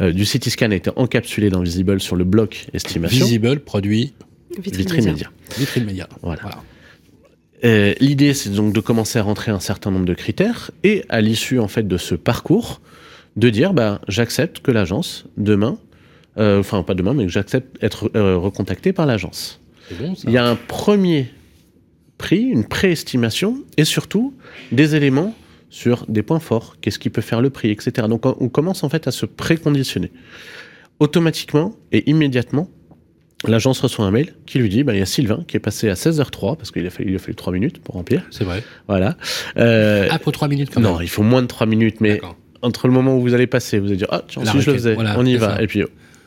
du 0.00 0.24
Cityscan 0.24 0.70
a 0.70 0.74
été 0.74 0.90
encapsulé 0.96 1.50
dans 1.50 1.60
Visible 1.60 2.00
sur 2.00 2.16
le 2.16 2.24
bloc 2.24 2.66
estimation. 2.72 3.24
Visible 3.24 3.60
produit 3.60 4.14
Vitrine, 4.58 5.04
Média. 5.04 5.30
Vitrine 5.56 5.84
Média. 5.84 6.08
Voilà. 6.22 6.42
L'idée, 8.00 8.34
c'est 8.34 8.50
donc 8.50 8.72
de 8.72 8.80
commencer 8.80 9.18
à 9.18 9.22
rentrer 9.22 9.52
un 9.52 9.60
certain 9.60 9.90
nombre 9.90 10.06
de 10.06 10.14
critères 10.14 10.70
et 10.82 11.04
à 11.08 11.20
l'issue 11.20 11.60
en 11.60 11.68
fait 11.68 11.86
de 11.86 11.96
ce 11.96 12.14
parcours, 12.14 12.80
de 13.36 13.50
dire 13.50 13.72
bah, 13.72 14.00
j'accepte 14.08 14.60
que 14.60 14.70
l'agence, 14.72 15.26
demain, 15.36 15.78
euh, 16.38 16.60
enfin 16.60 16.82
pas 16.82 16.94
demain, 16.94 17.14
mais 17.14 17.26
que 17.26 17.32
j'accepte 17.32 17.82
être 17.82 18.10
euh, 18.16 18.36
recontacté 18.36 18.92
par 18.92 19.06
l'agence. 19.06 19.60
Il 20.24 20.30
y 20.30 20.38
a 20.38 20.46
un 20.46 20.56
premier 20.56 21.28
prix, 22.16 22.40
une 22.40 22.64
préestimation, 22.64 23.58
et 23.76 23.84
surtout 23.84 24.32
des 24.70 24.94
éléments 24.94 25.34
sur 25.72 26.04
des 26.06 26.22
points 26.22 26.38
forts, 26.38 26.76
qu'est-ce 26.82 26.98
qui 26.98 27.08
peut 27.08 27.22
faire 27.22 27.40
le 27.40 27.48
prix, 27.48 27.70
etc. 27.70 28.06
Donc 28.06 28.26
on 28.26 28.48
commence 28.50 28.84
en 28.84 28.90
fait 28.90 29.08
à 29.08 29.10
se 29.10 29.24
préconditionner. 29.24 30.12
Automatiquement 31.00 31.74
et 31.92 32.08
immédiatement, 32.10 32.68
l'agence 33.48 33.80
reçoit 33.80 34.04
un 34.04 34.10
mail 34.10 34.34
qui 34.44 34.58
lui 34.58 34.68
dit 34.68 34.84
bah, 34.84 34.92
il 34.92 34.98
y 34.98 35.02
a 35.02 35.06
Sylvain 35.06 35.44
qui 35.48 35.56
est 35.56 35.60
passé 35.60 35.88
à 35.88 35.94
16h03 35.94 36.58
parce 36.58 36.70
qu'il 36.70 36.86
a 36.86 36.90
fallu, 36.90 37.10
il 37.12 37.16
a 37.16 37.18
fallu 37.18 37.34
3 37.34 37.54
minutes 37.54 37.82
pour 37.82 37.94
remplir. 37.94 38.22
C'est 38.30 38.44
vrai. 38.44 38.62
Voilà. 38.86 39.16
Euh, 39.56 40.08
ah, 40.10 40.18
pour 40.18 40.32
3 40.32 40.46
minutes 40.48 40.68
quand 40.74 40.82
même. 40.82 40.92
Non, 40.92 41.00
il 41.00 41.08
faut 41.08 41.22
moins 41.22 41.40
de 41.40 41.46
3 41.46 41.66
minutes, 41.66 42.02
mais 42.02 42.20
entre 42.60 42.86
le 42.86 42.92
moment 42.92 43.16
où 43.16 43.22
vous 43.22 43.32
allez 43.32 43.46
passer, 43.46 43.78
vous 43.78 43.86
allez 43.86 43.96
dire 43.96 44.08
ah 44.10 44.22
tiens, 44.28 44.44
si 44.44 44.60
je 44.60 44.70
le 44.70 44.76
faisais, 44.76 44.96
on 44.98 45.24
y 45.24 45.36
va. 45.36 45.62
Et 45.62 45.66
puis 45.66 45.84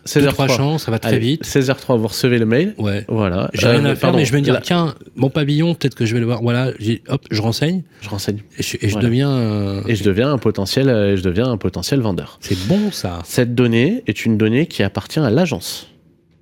16h03, 0.08 0.78
ça 0.78 0.92
va 0.92 1.00
très 1.00 1.18
vite. 1.18 1.44
16h03, 1.44 1.98
vous 1.98 2.08
recevez 2.08 2.38
le 2.38 2.46
mail. 2.46 2.76
Ouais. 2.78 3.06
Voilà. 3.08 3.50
J'ai 3.54 3.68
rien 3.68 3.86
à 3.86 3.90
euh, 3.90 3.96
faire, 3.96 4.14
mais 4.14 4.24
je 4.24 4.32
vais 4.32 4.40
me 4.40 4.44
dire, 4.44 4.62
tiens, 4.62 4.94
mon 5.16 5.30
pavillon, 5.30 5.74
peut-être 5.74 5.96
que 5.96 6.06
je 6.06 6.14
vais 6.14 6.20
le 6.20 6.28
voir. 6.28 6.44
Voilà, 6.44 6.72
hop, 7.08 7.26
je 7.32 7.42
renseigne. 7.42 7.82
Je 8.02 8.10
renseigne. 8.10 8.40
Et 8.60 8.90
je, 8.90 9.00
deviens. 9.00 9.84
Et 9.88 9.96
je 9.96 10.04
deviens 10.04 10.32
un 10.32 10.38
potentiel, 10.38 10.90
euh, 10.90 11.18
je 11.18 11.24
deviens 11.24 11.48
un 11.48 11.58
potentiel 11.58 12.02
vendeur. 12.02 12.38
C'est 12.42 12.68
bon 12.68 12.92
ça. 12.92 13.20
Cette 13.26 13.56
donnée 13.56 14.04
est 14.06 14.26
une 14.26 14.38
donnée 14.38 14.68
qui 14.68 14.84
appartient 14.84 15.20
à 15.20 15.32
l'agence. 15.32 15.88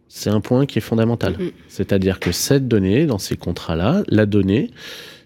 C'est 0.10 0.30
un 0.30 0.42
point 0.42 0.66
qui 0.66 0.80
est 0.80 0.82
fondamental. 0.82 1.34
Mm. 1.34 1.52
C'est-à-dire 1.70 2.20
que 2.20 2.32
cette 2.32 2.68
donnée, 2.68 3.06
dans 3.06 3.18
ces 3.18 3.38
contrats-là, 3.38 4.04
la 4.10 4.26
donnée, 4.26 4.72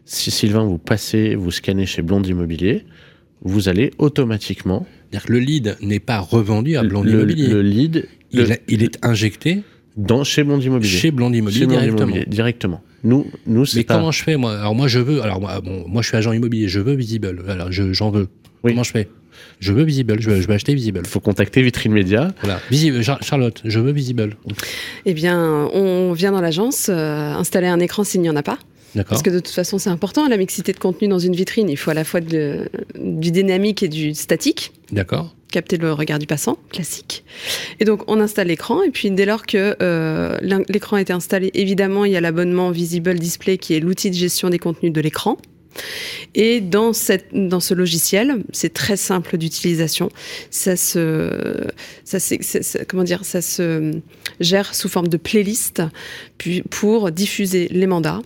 si 0.05 0.29
Sylvain 0.29 0.63
vous 0.63 0.77
passez, 0.77 1.35
vous 1.35 1.51
scannez 1.51 1.87
chez 1.87 2.03
Blonde 2.03 2.27
Immobilier, 2.27 2.85
vous 3.41 3.67
allez 3.67 3.91
automatiquement 3.97 4.85
c'est-à-dire 5.09 5.27
que 5.27 5.33
le 5.33 5.39
lead 5.39 5.77
n'est 5.81 5.99
pas 5.99 6.19
revendu 6.19 6.75
à 6.75 6.83
Blond 6.83 7.05
Immobilier. 7.05 7.47
Le 7.47 7.61
lead, 7.61 8.07
il, 8.31 8.83
est 8.83 9.05
injecté 9.05 9.63
dans 9.95 10.23
chez 10.23 10.43
Blond 10.43 10.59
Immobilier. 10.59 10.97
Chez 10.97 11.11
Blond 11.11 11.31
Immobilier 11.31 11.67
directement. 11.67 12.17
directement. 12.27 12.81
Nous, 13.03 13.27
nous, 13.45 13.65
Mais 13.75 13.83
comment 13.83 14.11
je 14.11 14.23
fais 14.23 14.37
moi? 14.37 14.57
Alors 14.59 14.75
moi, 14.75 14.87
je 14.87 14.99
veux. 14.99 15.21
Alors 15.21 15.39
moi, 15.39 15.61
bon, 15.61 15.85
moi, 15.87 16.01
je 16.01 16.07
suis 16.07 16.17
agent 16.17 16.31
immobilier. 16.33 16.67
Je 16.67 16.79
veux 16.79 16.95
visible. 16.95 17.43
Alors, 17.47 17.71
j'en 17.71 18.09
veux. 18.09 18.27
Comment 18.63 18.83
je 18.83 18.91
fais? 18.91 19.07
Je 19.59 19.73
veux 19.73 19.83
Visible, 19.83 20.19
je 20.19 20.29
veux, 20.29 20.53
acheter 20.53 20.73
Visible. 20.73 21.01
Il 21.03 21.07
faut 21.07 21.19
contacter 21.19 21.61
Vitrine 21.61 21.91
Média. 21.91 22.31
Voilà. 22.41 22.59
Visible, 22.69 23.01
Charlotte, 23.21 23.61
je 23.65 23.79
veux 23.79 23.91
Visible. 23.91 24.35
Eh 25.05 25.13
bien, 25.13 25.69
on 25.73 26.13
vient 26.13 26.31
dans 26.31 26.41
l'agence, 26.41 26.89
euh, 26.89 27.33
installer 27.33 27.67
un 27.67 27.79
écran 27.79 28.03
s'il 28.03 28.21
n'y 28.21 28.29
en 28.29 28.35
a 28.35 28.43
pas. 28.43 28.59
Parce 29.07 29.21
que 29.21 29.29
de 29.29 29.39
toute 29.39 29.53
façon, 29.53 29.77
c'est 29.77 29.89
important, 29.89 30.27
la 30.27 30.37
mixité 30.37 30.73
de 30.73 30.79
contenu 30.79 31.07
dans 31.07 31.19
une 31.19 31.35
vitrine. 31.35 31.69
Il 31.69 31.77
faut 31.77 31.91
à 31.91 31.93
la 31.93 32.03
fois 32.03 32.19
du 32.21 33.31
dynamique 33.31 33.83
et 33.83 33.87
du 33.87 34.13
statique. 34.13 34.73
D'accord. 34.91 35.33
Capter 35.51 35.77
le 35.77 35.93
regard 35.93 36.19
du 36.19 36.27
passant, 36.27 36.57
classique. 36.71 37.23
Et 37.79 37.85
donc, 37.85 38.03
on 38.07 38.19
installe 38.19 38.47
l'écran. 38.47 38.81
Et 38.83 38.89
puis, 38.89 39.11
dès 39.11 39.25
lors 39.25 39.45
que 39.45 39.75
euh, 39.81 40.37
l'écran 40.69 40.97
a 40.97 41.01
été 41.01 41.13
installé, 41.13 41.51
évidemment, 41.53 42.05
il 42.05 42.11
y 42.11 42.17
a 42.17 42.21
l'abonnement 42.21 42.71
Visible 42.71 43.17
Display 43.17 43.57
qui 43.57 43.75
est 43.75 43.79
l'outil 43.79 44.09
de 44.09 44.15
gestion 44.15 44.49
des 44.49 44.59
contenus 44.59 44.91
de 44.91 45.01
l'écran. 45.01 45.37
Et 46.35 46.61
dans, 46.61 46.93
cette, 46.93 47.27
dans 47.33 47.59
ce 47.59 47.73
logiciel, 47.73 48.43
c'est 48.53 48.73
très 48.73 48.97
simple 48.97 49.37
d'utilisation. 49.37 50.09
Ça 50.49 50.75
se, 50.75 51.67
ça, 52.03 52.19
comment 52.85 53.03
dire, 53.03 53.25
ça 53.25 53.41
se 53.41 53.91
gère 54.39 54.75
sous 54.75 54.89
forme 54.89 55.07
de 55.07 55.17
playlist 55.17 55.81
puis 56.37 56.61
pour 56.61 57.11
diffuser 57.11 57.67
les 57.71 57.87
mandats. 57.87 58.21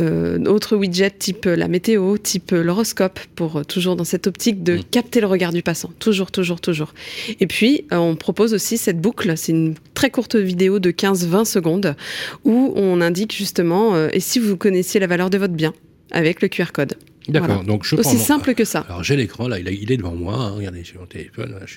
Euh, 0.00 0.44
autre 0.46 0.76
widget 0.76 1.10
type 1.10 1.46
la 1.46 1.68
météo, 1.68 2.18
type 2.18 2.50
l'horoscope, 2.50 3.20
pour 3.36 3.64
toujours 3.64 3.96
dans 3.96 4.04
cette 4.04 4.26
optique 4.26 4.62
de 4.62 4.76
mm. 4.76 4.84
capter 4.90 5.20
le 5.20 5.26
regard 5.26 5.52
du 5.52 5.62
passant. 5.62 5.90
Toujours, 5.98 6.30
toujours, 6.30 6.60
toujours. 6.60 6.92
Et 7.40 7.46
puis, 7.46 7.84
euh, 7.92 7.96
on 7.96 8.16
propose 8.16 8.54
aussi 8.54 8.78
cette 8.78 9.00
boucle. 9.00 9.36
C'est 9.36 9.52
une 9.52 9.74
très 9.94 10.10
courte 10.10 10.36
vidéo 10.36 10.78
de 10.78 10.90
15-20 10.90 11.44
secondes 11.44 11.96
où 12.44 12.72
on 12.76 13.00
indique 13.00 13.34
justement, 13.34 13.94
euh, 13.94 14.08
et 14.12 14.20
si 14.20 14.38
vous 14.38 14.56
connaissiez 14.56 15.00
la 15.00 15.06
valeur 15.06 15.30
de 15.30 15.38
votre 15.38 15.54
bien 15.54 15.72
avec 16.14 16.40
le 16.40 16.48
QR 16.48 16.72
code. 16.72 16.96
D'accord. 17.28 17.64
Donc 17.64 17.84
je 17.84 17.96
Aussi 17.96 18.18
simple 18.18 18.54
que 18.54 18.64
ça. 18.64 18.80
Alors 18.88 19.02
j'ai 19.02 19.16
l'écran 19.16 19.48
là, 19.48 19.58
il, 19.58 19.92
est 19.92 19.96
devant 19.96 20.14
moi. 20.14 20.34
Hein, 20.34 20.50
regardez 20.50 20.84
sur 20.84 21.00
mon 21.00 21.06
téléphone. 21.06 21.52
Là, 21.52 21.60
je 21.66 21.76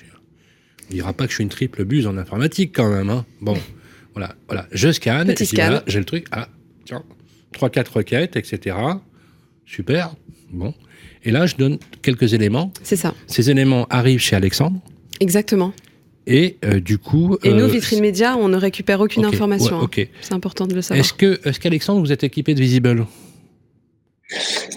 Il 0.90 0.94
dira 0.94 1.12
pas 1.12 1.24
que 1.24 1.30
je 1.30 1.36
suis 1.36 1.44
une 1.44 1.50
triple 1.50 1.84
buse 1.84 2.06
en 2.06 2.16
informatique 2.16 2.72
quand 2.74 2.90
même. 2.90 3.10
Hein. 3.10 3.24
Bon, 3.40 3.56
voilà, 4.14 4.34
voilà. 4.46 4.66
Je 4.72 4.92
scanne. 4.92 5.28
Petit 5.28 5.46
scan. 5.46 5.80
j'ai 5.86 5.98
le 5.98 6.04
truc. 6.04 6.26
Ah, 6.30 6.48
tiens, 6.84 7.02
trois 7.52 7.70
quatre 7.70 7.96
requêtes, 7.96 8.36
etc. 8.36 8.76
Super. 9.66 10.14
Bon. 10.50 10.74
Et 11.24 11.30
là, 11.30 11.46
je 11.46 11.56
donne 11.56 11.78
quelques 12.02 12.32
éléments. 12.34 12.72
C'est 12.82 12.96
ça. 12.96 13.14
Ces 13.26 13.50
éléments 13.50 13.86
arrivent 13.90 14.20
chez 14.20 14.36
Alexandre. 14.36 14.80
Exactement. 15.20 15.72
Et 16.26 16.58
euh, 16.64 16.80
du 16.80 16.98
coup. 16.98 17.38
Et 17.42 17.52
nous, 17.52 17.64
euh, 17.64 17.68
Vitrine 17.68 18.00
Média, 18.00 18.36
on 18.36 18.48
ne 18.48 18.56
récupère 18.56 19.00
aucune 19.00 19.24
information. 19.24 19.80
Hein. 19.82 20.04
C'est 20.20 20.34
important 20.34 20.66
de 20.66 20.74
le 20.74 20.82
savoir. 20.82 21.04
Est-ce 21.04 21.14
que, 21.14 21.40
est-ce 21.44 21.58
qu'Alexandre, 21.58 22.00
vous 22.00 22.12
êtes 22.12 22.22
équipé 22.22 22.54
de 22.54 22.60
Visible? 22.60 23.06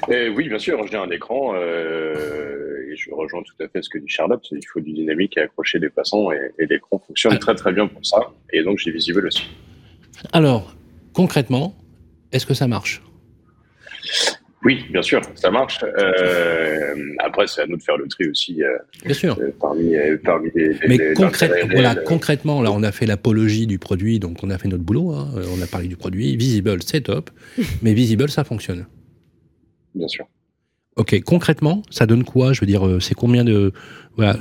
Eh 0.09 0.29
oui, 0.29 0.47
bien 0.47 0.59
sûr, 0.59 0.85
j'ai 0.87 0.97
un 0.97 1.09
écran 1.09 1.53
euh, 1.55 2.89
et 2.89 2.95
je 2.95 3.11
rejoins 3.11 3.43
tout 3.43 3.63
à 3.63 3.67
fait 3.67 3.81
ce 3.81 3.89
que 3.89 3.97
dit 3.97 4.07
Charlotte. 4.07 4.45
Il 4.51 4.65
faut 4.65 4.79
du 4.79 4.93
dynamique 4.93 5.37
et 5.37 5.41
accrocher 5.41 5.79
des 5.79 5.89
passants 5.89 6.31
et, 6.31 6.65
l'écran 6.65 7.01
fonctionne 7.05 7.37
très 7.37 7.55
très 7.55 7.73
bien 7.73 7.87
pour 7.87 8.05
ça. 8.05 8.31
Et 8.53 8.63
donc 8.63 8.77
j'ai 8.77 8.91
visible 8.91 9.25
aussi. 9.27 9.49
Alors, 10.31 10.73
concrètement, 11.13 11.75
est-ce 12.31 12.45
que 12.45 12.53
ça 12.53 12.67
marche? 12.67 13.01
Oui, 14.63 14.85
bien 14.91 15.01
sûr, 15.01 15.21
ça 15.33 15.49
marche. 15.49 15.83
Euh, 15.83 16.93
après, 17.17 17.47
c'est 17.47 17.61
à 17.61 17.65
nous 17.65 17.77
de 17.77 17.81
faire 17.81 17.97
le 17.97 18.07
tri 18.07 18.27
aussi. 18.27 18.63
Euh, 18.63 18.77
bien 19.03 19.13
sûr. 19.15 19.37
parmi, 19.59 19.95
parmi 20.23 20.51
les, 20.53 20.75
Mais 20.87 21.13
voilà, 21.71 21.95
concrètement, 21.95 22.61
là, 22.61 22.71
on 22.71 22.83
a 22.83 22.91
fait 22.91 23.07
l'apologie 23.07 23.65
du 23.65 23.79
produit, 23.79 24.19
donc 24.19 24.43
on 24.43 24.51
a 24.51 24.59
fait 24.59 24.67
notre 24.67 24.83
boulot. 24.83 25.13
Hein. 25.13 25.29
on 25.51 25.59
a 25.63 25.65
parlé 25.65 25.87
du 25.87 25.97
produit. 25.97 26.37
Visible, 26.37 26.77
c'est 26.83 27.01
top. 27.01 27.31
mais 27.81 27.93
Visible, 27.93 28.29
ça 28.29 28.43
fonctionne 28.43 28.85
bien 29.95 30.07
sûr. 30.07 30.25
Ok, 30.97 31.21
concrètement, 31.21 31.83
ça 31.89 32.05
donne 32.05 32.25
quoi? 32.25 32.51
Je 32.51 32.59
veux 32.59 32.67
dire, 32.67 32.97
c'est 32.99 33.15
combien 33.15 33.45
de 33.45 33.71
voilà, 34.17 34.35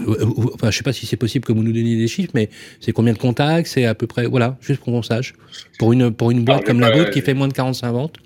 enfin, 0.54 0.70
je 0.70 0.76
sais 0.76 0.82
pas 0.82 0.92
si 0.92 1.06
c'est 1.06 1.16
possible 1.16 1.44
que 1.44 1.52
vous 1.52 1.62
nous 1.62 1.72
donniez 1.72 1.96
des 1.96 2.08
chiffres, 2.08 2.32
mais 2.34 2.50
c'est 2.80 2.92
combien 2.92 3.12
de 3.12 3.18
contacts? 3.18 3.68
C'est 3.68 3.84
à 3.84 3.94
peu 3.94 4.06
près, 4.06 4.26
voilà, 4.26 4.56
juste 4.60 4.80
pour 4.80 4.92
qu'on 4.92 5.02
sache. 5.02 5.34
Pour 5.78 5.92
une, 5.92 6.12
pour 6.12 6.30
une 6.30 6.44
boîte 6.44 6.64
comme 6.64 6.80
la 6.80 6.90
vôtre 6.90 7.10
qui 7.10 7.20
fait 7.20 7.34
moins 7.34 7.48
de 7.48 7.52
45 7.52 7.92
ventes 7.92 8.16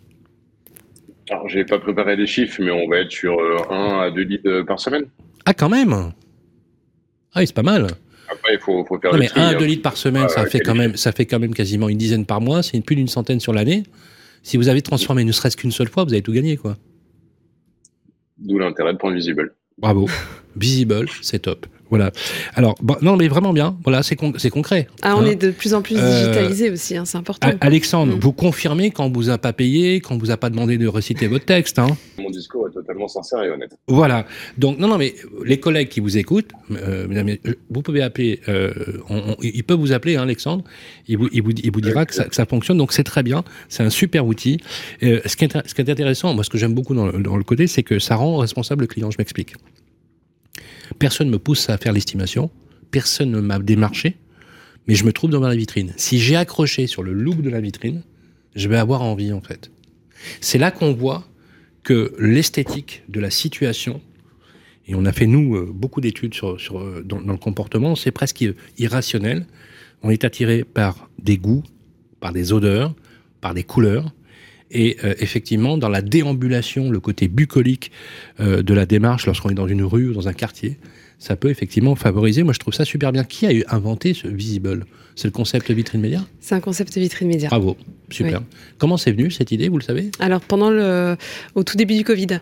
Alors, 1.31 1.49
j'ai 1.49 1.65
pas 1.65 1.79
préparé 1.79 2.17
des 2.17 2.27
chiffres, 2.27 2.63
mais 2.63 2.71
on 2.71 2.89
va 2.89 3.01
être 3.01 3.11
sur 3.11 3.35
1 3.71 3.75
euh, 3.75 4.07
à 4.07 4.11
2 4.11 4.23
litres 4.23 4.63
par 4.63 4.81
semaine. 4.81 5.05
Ah, 5.45 5.53
quand 5.53 5.69
même 5.69 5.93
Ah 5.93 7.41
oui, 7.41 7.47
c'est 7.47 7.55
pas 7.55 7.63
mal. 7.63 7.89
Après, 8.31 8.55
il 8.55 8.59
faut, 8.59 8.83
faut 8.87 8.99
faire 8.99 9.13
non, 9.13 9.19
mais 9.19 9.29
1 9.37 9.49
à 9.49 9.55
2 9.55 9.65
litres 9.67 9.83
par 9.83 9.99
semaine, 9.99 10.31
ça, 10.31 10.47
fait 10.47 10.61
quand 10.61 10.75
même, 10.75 10.97
ça 10.97 11.13
fait 11.13 11.27
quand 11.27 11.39
même 11.39 11.53
quasiment 11.53 11.91
une 11.91 11.99
dizaine 11.99 12.25
par 12.25 12.41
mois, 12.41 12.63
c'est 12.63 12.81
plus 12.81 12.97
d'une 12.97 13.09
centaine 13.09 13.39
sur 13.39 13.53
l'année. 13.53 13.83
Si 14.43 14.57
vous 14.57 14.69
avez 14.69 14.81
transformé 14.81 15.25
ne 15.25 15.33
serait-ce 15.33 15.59
qu'une 15.59 15.73
seule 15.73 15.89
fois, 15.89 16.05
vous 16.05 16.13
avez 16.15 16.23
tout 16.23 16.33
gagné, 16.33 16.57
quoi. 16.57 16.77
D'où 18.39 18.59
l'intérêt 18.59 18.93
de 18.93 18.99
prendre 18.99 19.15
Visible. 19.15 19.55
Bravo. 19.79 20.09
Visible, 20.57 21.09
c'est 21.23 21.41
top. 21.41 21.67
Voilà. 21.95 22.11
Alors, 22.57 22.75
non, 23.03 23.17
mais 23.17 23.29
vraiment 23.29 23.53
bien. 23.53 23.77
Voilà, 23.85 24.03
c'est 24.03 24.17
concret. 24.17 24.89
Ah, 25.03 25.15
on 25.17 25.21
hein. 25.21 25.27
est 25.27 25.37
de 25.37 25.53
plus 25.53 25.75
en 25.75 25.81
plus 25.81 25.97
euh, 25.97 26.23
digitalisé 26.23 26.69
aussi, 26.69 26.97
hein, 26.97 27.05
c'est 27.05 27.19
important. 27.19 27.49
Alexandre, 27.61 28.17
mm. 28.17 28.19
vous 28.19 28.33
confirmez 28.33 28.91
quand 28.91 29.05
on 29.05 29.13
vous 29.13 29.31
a 29.31 29.39
pas 29.39 29.53
payé, 29.53 30.01
quand 30.01 30.17
on 30.17 30.19
vous 30.19 30.33
a 30.33 30.37
pas 30.37 30.51
demandé 30.51 30.77
de 30.77 30.89
reciter 30.89 31.29
votre 31.29 31.45
texte. 31.45 31.79
Hein 31.79 31.87
Mon 32.19 32.31
discours 32.31 32.67
est 32.67 32.73
totalement 32.73 33.07
sincère 33.07 33.45
et 33.45 33.51
honnête. 33.51 33.79
Voilà. 33.87 34.27
Donc, 34.59 34.81
non, 34.81 34.89
non, 34.89 34.99
mais 34.99 35.15
les 35.45 35.61
collègues 35.61 35.89
qui 35.89 36.01
vous 36.01 36.19
écoutent, 36.19 36.51
euh, 36.73 37.07
vous 37.71 37.83
pouvez 37.83 38.03
appeler, 38.03 38.41
euh, 38.49 38.73
ils 39.41 39.63
peuvent 39.63 39.79
vous 39.79 39.93
appeler, 39.93 40.17
hein, 40.17 40.23
Alexandre. 40.23 40.65
Il 41.07 41.19
vous, 41.19 41.29
il 41.31 41.43
vous, 41.45 41.53
il 41.53 41.71
vous 41.71 41.81
dira 41.81 42.07
que 42.07 42.15
ça, 42.15 42.25
que 42.25 42.35
ça, 42.35 42.45
fonctionne. 42.45 42.77
Donc, 42.77 42.93
c'est 42.93 43.05
très 43.05 43.23
bien. 43.23 43.45
C'est 43.69 43.85
un 43.85 43.91
super 43.91 44.27
outil. 44.27 44.59
ce, 45.01 45.37
qui 45.37 45.45
est, 45.45 45.69
ce 45.69 45.75
qui 45.75 45.81
est 45.81 45.89
intéressant, 45.89 46.35
moi, 46.35 46.43
ce 46.43 46.51
que 46.51 46.59
j'aime 46.59 46.75
beaucoup 46.75 46.97
dans 46.97 47.07
le, 47.07 47.23
dans 47.23 47.37
le 47.37 47.45
côté, 47.45 47.69
c'est 47.69 47.85
que 47.85 48.01
ça 48.01 48.17
rend 48.17 48.39
responsable 48.39 48.81
le 48.81 48.89
client. 48.89 49.13
Je 49.13 49.19
m'explique. 49.19 49.55
Personne 50.99 51.29
ne 51.29 51.33
me 51.33 51.39
pousse 51.39 51.69
à 51.71 51.79
faire 51.79 51.93
l'estimation, 51.93 52.51
personne 52.91 53.31
ne 53.31 53.41
m'a 53.41 53.59
démarché, 53.59 54.17
mais 54.87 54.95
je 54.95 55.05
me 55.05 55.13
trouve 55.13 55.31
dans 55.31 55.41
la 55.41 55.55
vitrine. 55.55 55.93
Si 55.97 56.19
j'ai 56.19 56.37
accroché 56.37 56.87
sur 56.87 57.03
le 57.03 57.13
look 57.13 57.41
de 57.41 57.51
la 57.51 57.61
vitrine, 57.61 58.03
je 58.55 58.69
vais 58.69 58.77
avoir 58.77 59.03
envie 59.03 59.33
en 59.33 59.41
fait. 59.41 59.71
C'est 60.41 60.59
là 60.59 60.71
qu'on 60.71 60.93
voit 60.93 61.27
que 61.83 62.15
l'esthétique 62.19 63.03
de 63.09 63.21
la 63.21 63.31
situation, 63.31 64.01
et 64.87 64.95
on 64.95 65.05
a 65.05 65.13
fait 65.13 65.27
nous 65.27 65.57
euh, 65.57 65.71
beaucoup 65.73 66.01
d'études 66.01 66.35
sur, 66.35 66.57
euh, 66.79 67.03
dans, 67.05 67.21
le 67.21 67.37
comportement, 67.37 67.97
c'est 67.97 68.11
presque 68.11 68.45
irrationnel. 68.79 69.47
On 70.03 70.11
est 70.11 70.25
attiré 70.25 70.65
par 70.65 71.09
des 71.19 71.39
goûts, 71.39 71.63
par 72.21 72.33
des 72.33 72.53
odeurs, 72.53 72.95
par 73.41 73.55
des 73.55 73.65
couleurs, 73.65 74.13
et 74.75 74.97
euh, 75.05 75.15
effectivement, 75.21 75.79
dans 75.79 75.89
la 75.89 76.03
déambulation, 76.03 76.91
le 76.91 77.01
côté 77.01 77.29
bucolique 77.29 77.93
euh, 78.41 78.63
de 78.63 78.75
la 78.75 78.85
démarche, 78.85 79.27
lorsqu'on 79.27 79.51
est 79.51 79.55
dans 79.55 79.69
une 79.69 79.85
rue 79.85 80.09
ou 80.09 80.13
dans 80.13 80.29
un 80.29 80.33
quartier, 80.33 80.79
ça 81.19 81.37
peut 81.37 81.49
effectivement 81.49 81.95
favoriser. 81.95 82.43
Moi, 82.43 82.53
je 82.53 82.59
trouve 82.59 82.75
ça 82.75 82.85
super 82.85 83.13
bien. 83.13 83.25
Qui 83.25 83.47
a 83.47 83.75
inventé 83.75 84.13
ce 84.13 84.27
Visible? 84.29 84.85
C'est 85.15 85.29
le 85.29 85.33
concept 85.33 85.71
vitrine 85.71 86.01
média? 86.01 86.21
C'est 86.41 86.57
un 86.57 86.61
concept 86.61 86.99
vitrine 86.99 87.29
média. 87.29 87.49
Bravo, 87.49 87.77
super. 88.11 88.43
Comment 88.79 88.97
c'est 88.97 89.13
venu 89.13 89.31
cette 89.31 89.53
idée, 89.53 89.69
vous 89.69 89.79
le 89.79 89.85
savez? 89.85 90.11
Alors, 90.19 90.41
pendant 90.41 90.71
le, 90.71 91.17
au 91.55 91.63
tout 91.63 91.77
début 91.77 91.95
du 91.95 92.03
Covid, 92.03 92.41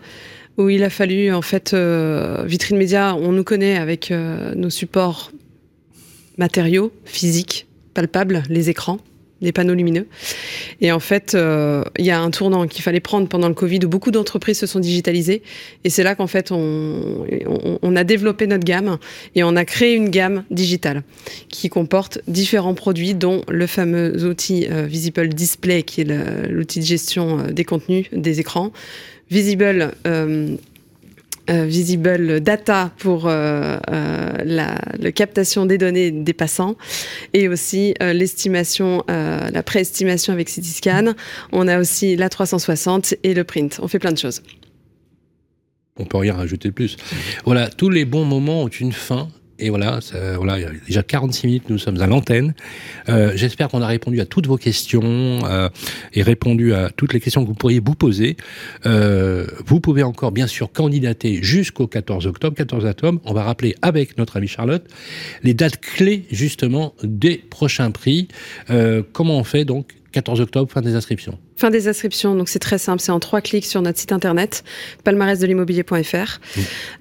où 0.57 0.69
il 0.69 0.83
a 0.83 0.89
fallu, 0.89 1.31
en 1.31 1.43
fait, 1.43 1.73
euh, 1.75 2.43
vitrine 2.47 2.77
média, 2.77 3.15
on 3.15 3.31
nous 3.31 3.43
connaît 3.43 3.77
avec 3.77 4.11
nos 4.11 4.71
supports 4.71 5.31
matériaux, 6.37 6.91
physiques, 7.05 7.67
palpables, 7.93 8.41
les 8.49 8.71
écrans 8.71 8.97
des 9.43 9.51
panneaux 9.51 9.73
lumineux. 9.73 10.07
Et 10.81 10.91
en 10.91 10.99
fait, 10.99 11.35
euh, 11.35 11.83
il 11.99 12.05
y 12.05 12.11
a 12.11 12.19
un 12.19 12.31
tournant 12.31 12.67
qu'il 12.67 12.81
fallait 12.81 12.99
prendre 12.99 13.27
pendant 13.27 13.47
le 13.47 13.53
Covid 13.53 13.79
où 13.85 13.89
beaucoup 13.89 14.11
d'entreprises 14.11 14.59
se 14.59 14.65
sont 14.65 14.79
digitalisées. 14.79 15.43
Et 15.83 15.89
c'est 15.89 16.03
là 16.03 16.15
qu'en 16.15 16.27
fait, 16.27 16.51
on, 16.51 17.95
a 17.95 18.03
développé 18.03 18.47
notre 18.47 18.63
gamme 18.63 18.97
et 19.35 19.43
on 19.43 19.55
a 19.55 19.65
créé 19.65 19.93
une 19.93 20.09
gamme 20.09 20.45
digitale 20.49 21.03
qui 21.49 21.69
comporte 21.69 22.19
différents 22.27 22.73
produits, 22.73 23.13
dont 23.13 23.43
le 23.47 23.67
fameux 23.67 24.25
outil 24.25 24.67
euh, 24.71 24.85
Visible 24.87 25.29
Display, 25.29 25.83
qui 25.83 26.01
est 26.01 26.49
l'outil 26.49 26.79
de 26.79 26.85
gestion 26.85 27.39
euh, 27.39 27.51
des 27.51 27.65
contenus, 27.65 28.07
des 28.11 28.39
écrans. 28.39 28.71
Visible 29.29 29.91
visible 31.49 32.39
Data 32.41 32.91
pour 32.97 33.27
euh, 33.27 33.77
euh, 33.89 34.31
la, 34.43 35.11
captation 35.11 35.65
des 35.65 35.77
données 35.77 36.11
des 36.11 36.33
passants 36.33 36.75
et 37.33 37.47
aussi 37.47 37.93
l'estimation, 38.01 39.03
la 39.07 39.63
préestimation 39.63 40.33
avec 40.33 40.49
Cityscan. 40.49 41.13
On 41.51 41.67
a 41.67 41.79
aussi 41.79 42.15
la 42.15 42.29
360 42.29 43.15
et 43.23 43.33
le 43.33 43.43
print. 43.43 43.79
On 43.81 43.87
fait 43.87 43.99
plein 43.99 44.11
de 44.11 44.17
choses. 44.17 44.41
On 45.97 46.05
peut 46.05 46.17
rien 46.17 46.33
rajouter 46.33 46.69
de 46.69 46.73
plus. 46.73 46.97
Voilà, 47.45 47.69
tous 47.69 47.89
les 47.89 48.05
bons 48.05 48.25
moments 48.25 48.63
ont 48.63 48.67
une 48.67 48.93
fin 48.93 49.29
et 49.63 49.69
voilà, 49.69 49.99
voilà, 50.35 50.57
déjà 50.85 51.03
46 51.03 51.47
minutes, 51.47 51.69
nous 51.69 51.77
sommes 51.77 51.99
à 52.01 52.07
l'antenne. 52.07 52.53
Euh, 53.07 53.31
J'espère 53.35 53.69
qu'on 53.69 53.81
a 53.81 53.87
répondu 53.87 54.19
à 54.19 54.25
toutes 54.25 54.45
vos 54.45 54.57
questions 54.57 55.01
euh, 55.45 55.69
et 56.13 56.21
répondu 56.21 56.73
à 56.73 56.89
toutes 56.89 57.13
les 57.13 57.21
questions 57.21 57.43
que 57.43 57.47
vous 57.47 57.53
pourriez 57.53 57.79
vous 57.79 57.95
poser. 57.95 58.35
Euh, 58.85 59.47
vous 59.65 59.79
pouvez 59.79 60.03
encore, 60.03 60.33
bien 60.33 60.47
sûr, 60.47 60.69
candidater 60.71 61.41
jusqu'au 61.41 61.87
14 61.87 62.27
octobre. 62.27 62.57
14 62.57 62.85
octobre, 62.85 63.21
on 63.23 63.33
va 63.33 63.43
rappeler 63.43 63.73
avec 63.81 64.17
notre 64.17 64.35
amie 64.35 64.49
Charlotte 64.49 64.83
les 65.43 65.53
dates 65.53 65.79
clés, 65.79 66.25
justement, 66.29 66.93
des 67.03 67.37
prochains 67.37 67.91
prix. 67.91 68.27
Comment 69.13 69.37
on 69.37 69.43
fait, 69.45 69.63
donc, 69.63 69.93
14 70.11 70.41
octobre, 70.41 70.69
fin 70.69 70.81
des 70.81 70.95
inscriptions? 70.95 71.39
Fin 71.55 71.69
des 71.69 71.87
inscriptions, 71.87 72.35
donc 72.35 72.49
c'est 72.49 72.59
très 72.59 72.79
simple, 72.79 72.99
c'est 72.99 73.11
en 73.11 73.19
trois 73.19 73.39
clics 73.39 73.65
sur 73.65 73.81
notre 73.81 73.99
site 73.99 74.11
internet, 74.11 74.63
palmarèsdelimmobilier.fr. 75.03 76.39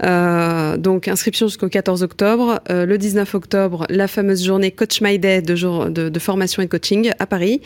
Euh, 0.05 0.77
donc 0.77 1.09
inscription 1.09 1.47
jusqu'au 1.47 1.69
14 1.69 2.03
octobre. 2.03 2.61
Euh, 2.71 2.85
le 2.85 2.99
19 2.99 3.35
octobre, 3.35 3.87
la 3.89 4.09
fameuse 4.09 4.45
journée 4.45 4.71
Coach 4.71 5.01
My 5.01 5.19
Day 5.19 5.41
de, 5.41 5.57
jour, 5.57 5.87
de, 5.87 6.19
formation 6.19 6.63
et 6.63 6.69
coaching 6.69 7.13
à 7.19 7.27
Paris. 7.27 7.63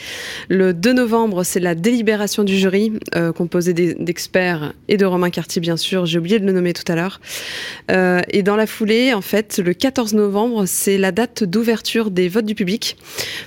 Le 0.49 0.73
2 0.73 0.93
novembre, 0.93 1.43
c'est 1.43 1.59
la 1.59 1.75
délibération 1.75 2.45
du 2.45 2.57
jury, 2.57 2.93
euh, 3.17 3.33
composé 3.33 3.73
d'experts 3.73 4.73
et 4.87 4.97
de 4.97 5.05
Romain 5.05 5.31
Cartier, 5.31 5.61
bien 5.61 5.77
sûr. 5.77 6.07
J'ai 6.07 6.19
oublié 6.19 6.39
de 6.39 6.47
le 6.47 6.53
nommer 6.53 6.73
tout 6.73 6.91
à 6.91 6.95
l'heure. 6.95 7.21
Et 7.89 8.43
dans 8.43 8.57
la 8.57 8.67
foulée, 8.67 9.13
en 9.13 9.21
fait, 9.21 9.59
le 9.59 9.75
14 9.75 10.15
novembre, 10.15 10.65
c'est 10.67 10.99
la 10.99 11.13
date 11.13 11.43
d'ouverture 11.43 12.11
des 12.11 12.29
votes 12.29 12.45
du 12.45 12.55
public 12.55 12.97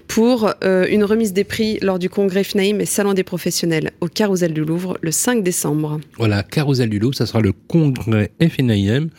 pour 0.07 0.53
une 0.61 1.03
remise 1.03 1.33
des 1.33 1.43
prix 1.43 1.77
lors 1.81 1.99
du 1.99 2.09
congrès 2.09 2.43
FNAIM 2.43 2.79
et 2.79 2.85
Salon 2.85 3.13
des 3.13 3.23
professionnels 3.30 3.91
au 4.01 4.07
Carousel 4.07 4.55
du 4.55 4.65
Louvre 4.65 4.97
le 5.01 5.11
5 5.11 5.43
décembre. 5.43 5.99
Voilà, 6.17 6.41
Carousel 6.41 6.89
du 6.89 6.97
Louvre, 6.97 7.13
ça 7.13 7.27
sera 7.27 7.41
le 7.41 7.53
congrès 7.53 8.32
FNAIM. 8.41 9.09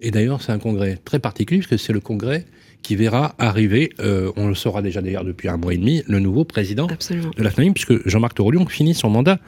Et 0.00 0.10
d'ailleurs, 0.10 0.42
c'est 0.42 0.50
un 0.50 0.58
congrès 0.58 0.98
très 1.04 1.20
particulier 1.20 1.60
puisque 1.60 1.80
c'est 1.80 1.92
le 1.92 2.00
congrès 2.00 2.46
qui 2.82 2.96
verra 2.96 3.34
arriver, 3.38 3.90
euh, 4.00 4.32
on 4.36 4.48
le 4.48 4.54
saura 4.54 4.82
déjà 4.82 5.02
d'ailleurs 5.02 5.24
depuis 5.24 5.48
un 5.48 5.56
mois 5.56 5.74
et 5.74 5.76
demi, 5.76 6.02
le 6.08 6.18
nouveau 6.18 6.44
président 6.44 6.86
de 6.86 7.42
la 7.42 7.50
FNAIM, 7.50 7.74
puisque 7.74 8.08
Jean-Marc 8.08 8.34
Torolion 8.34 8.66
finit 8.66 8.94
son 8.94 9.10
mandat 9.10 9.38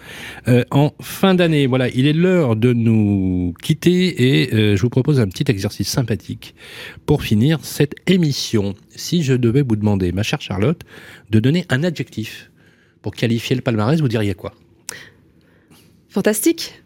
euh, 0.46 0.64
en 0.70 0.92
fin 1.00 1.34
d'année. 1.34 1.66
Voilà, 1.66 1.88
il 1.88 2.06
est 2.06 2.12
l'heure 2.12 2.54
de 2.54 2.72
nous 2.72 3.54
quitter 3.62 4.42
et 4.42 4.54
euh, 4.54 4.76
je 4.76 4.82
vous 4.82 4.90
propose 4.90 5.18
un 5.20 5.26
petit 5.26 5.50
exercice 5.50 5.88
sympathique 5.88 6.54
pour 7.06 7.22
finir 7.22 7.58
cette 7.62 7.94
émission. 8.06 8.74
Si 8.90 9.22
je 9.22 9.34
devais 9.34 9.62
vous 9.62 9.76
demander, 9.76 10.12
ma 10.12 10.22
chère 10.22 10.40
Charlotte, 10.40 10.82
de 11.30 11.40
donner 11.40 11.64
un 11.70 11.82
adjectif 11.82 12.49
pour 13.02 13.14
qualifier 13.14 13.56
le 13.56 13.62
palmarès, 13.62 14.00
vous 14.00 14.08
diriez 14.08 14.34
quoi? 14.34 14.52
Fantastique. 16.08 16.82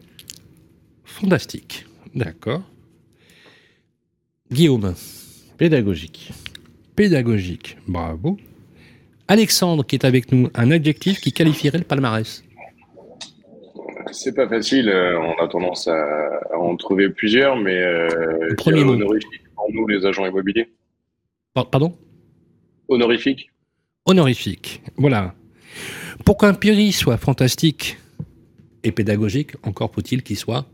Fantastique. 1.04 1.86
D'accord. 2.14 2.62
Guillaume. 4.50 4.94
Pédagogique. 5.56 6.32
Pédagogique. 6.94 7.76
Bravo. 7.88 8.36
Alexandre, 9.26 9.84
qui 9.84 9.96
est 9.96 10.04
avec 10.04 10.30
nous, 10.30 10.50
un 10.54 10.70
adjectif 10.70 11.20
qui 11.20 11.32
qualifierait 11.32 11.78
le 11.78 11.84
palmarès. 11.84 12.44
C'est 14.12 14.34
pas 14.34 14.48
facile. 14.48 14.88
Euh, 14.88 15.18
on 15.18 15.42
a 15.42 15.48
tendance 15.48 15.88
à, 15.88 16.40
en 16.56 16.76
trouver 16.76 17.08
plusieurs, 17.08 17.56
mais 17.56 17.80
euh, 17.80 18.54
premier 18.56 18.84
mot. 18.84 18.92
honorifique 18.92 19.42
pour 19.54 19.72
nous, 19.72 19.86
les 19.86 20.04
agents 20.04 20.26
immobiliers. 20.26 20.68
Pardon? 21.54 21.96
Honorifique. 22.88 23.50
Honorifique. 24.04 24.82
Voilà. 24.96 25.34
Pour 26.24 26.38
qu'un 26.38 26.54
prix 26.54 26.92
soit 26.92 27.18
fantastique 27.18 27.98
et 28.82 28.92
pédagogique, 28.92 29.52
encore 29.62 29.92
faut-il 29.92 30.22
qu'il 30.22 30.38
soit 30.38 30.64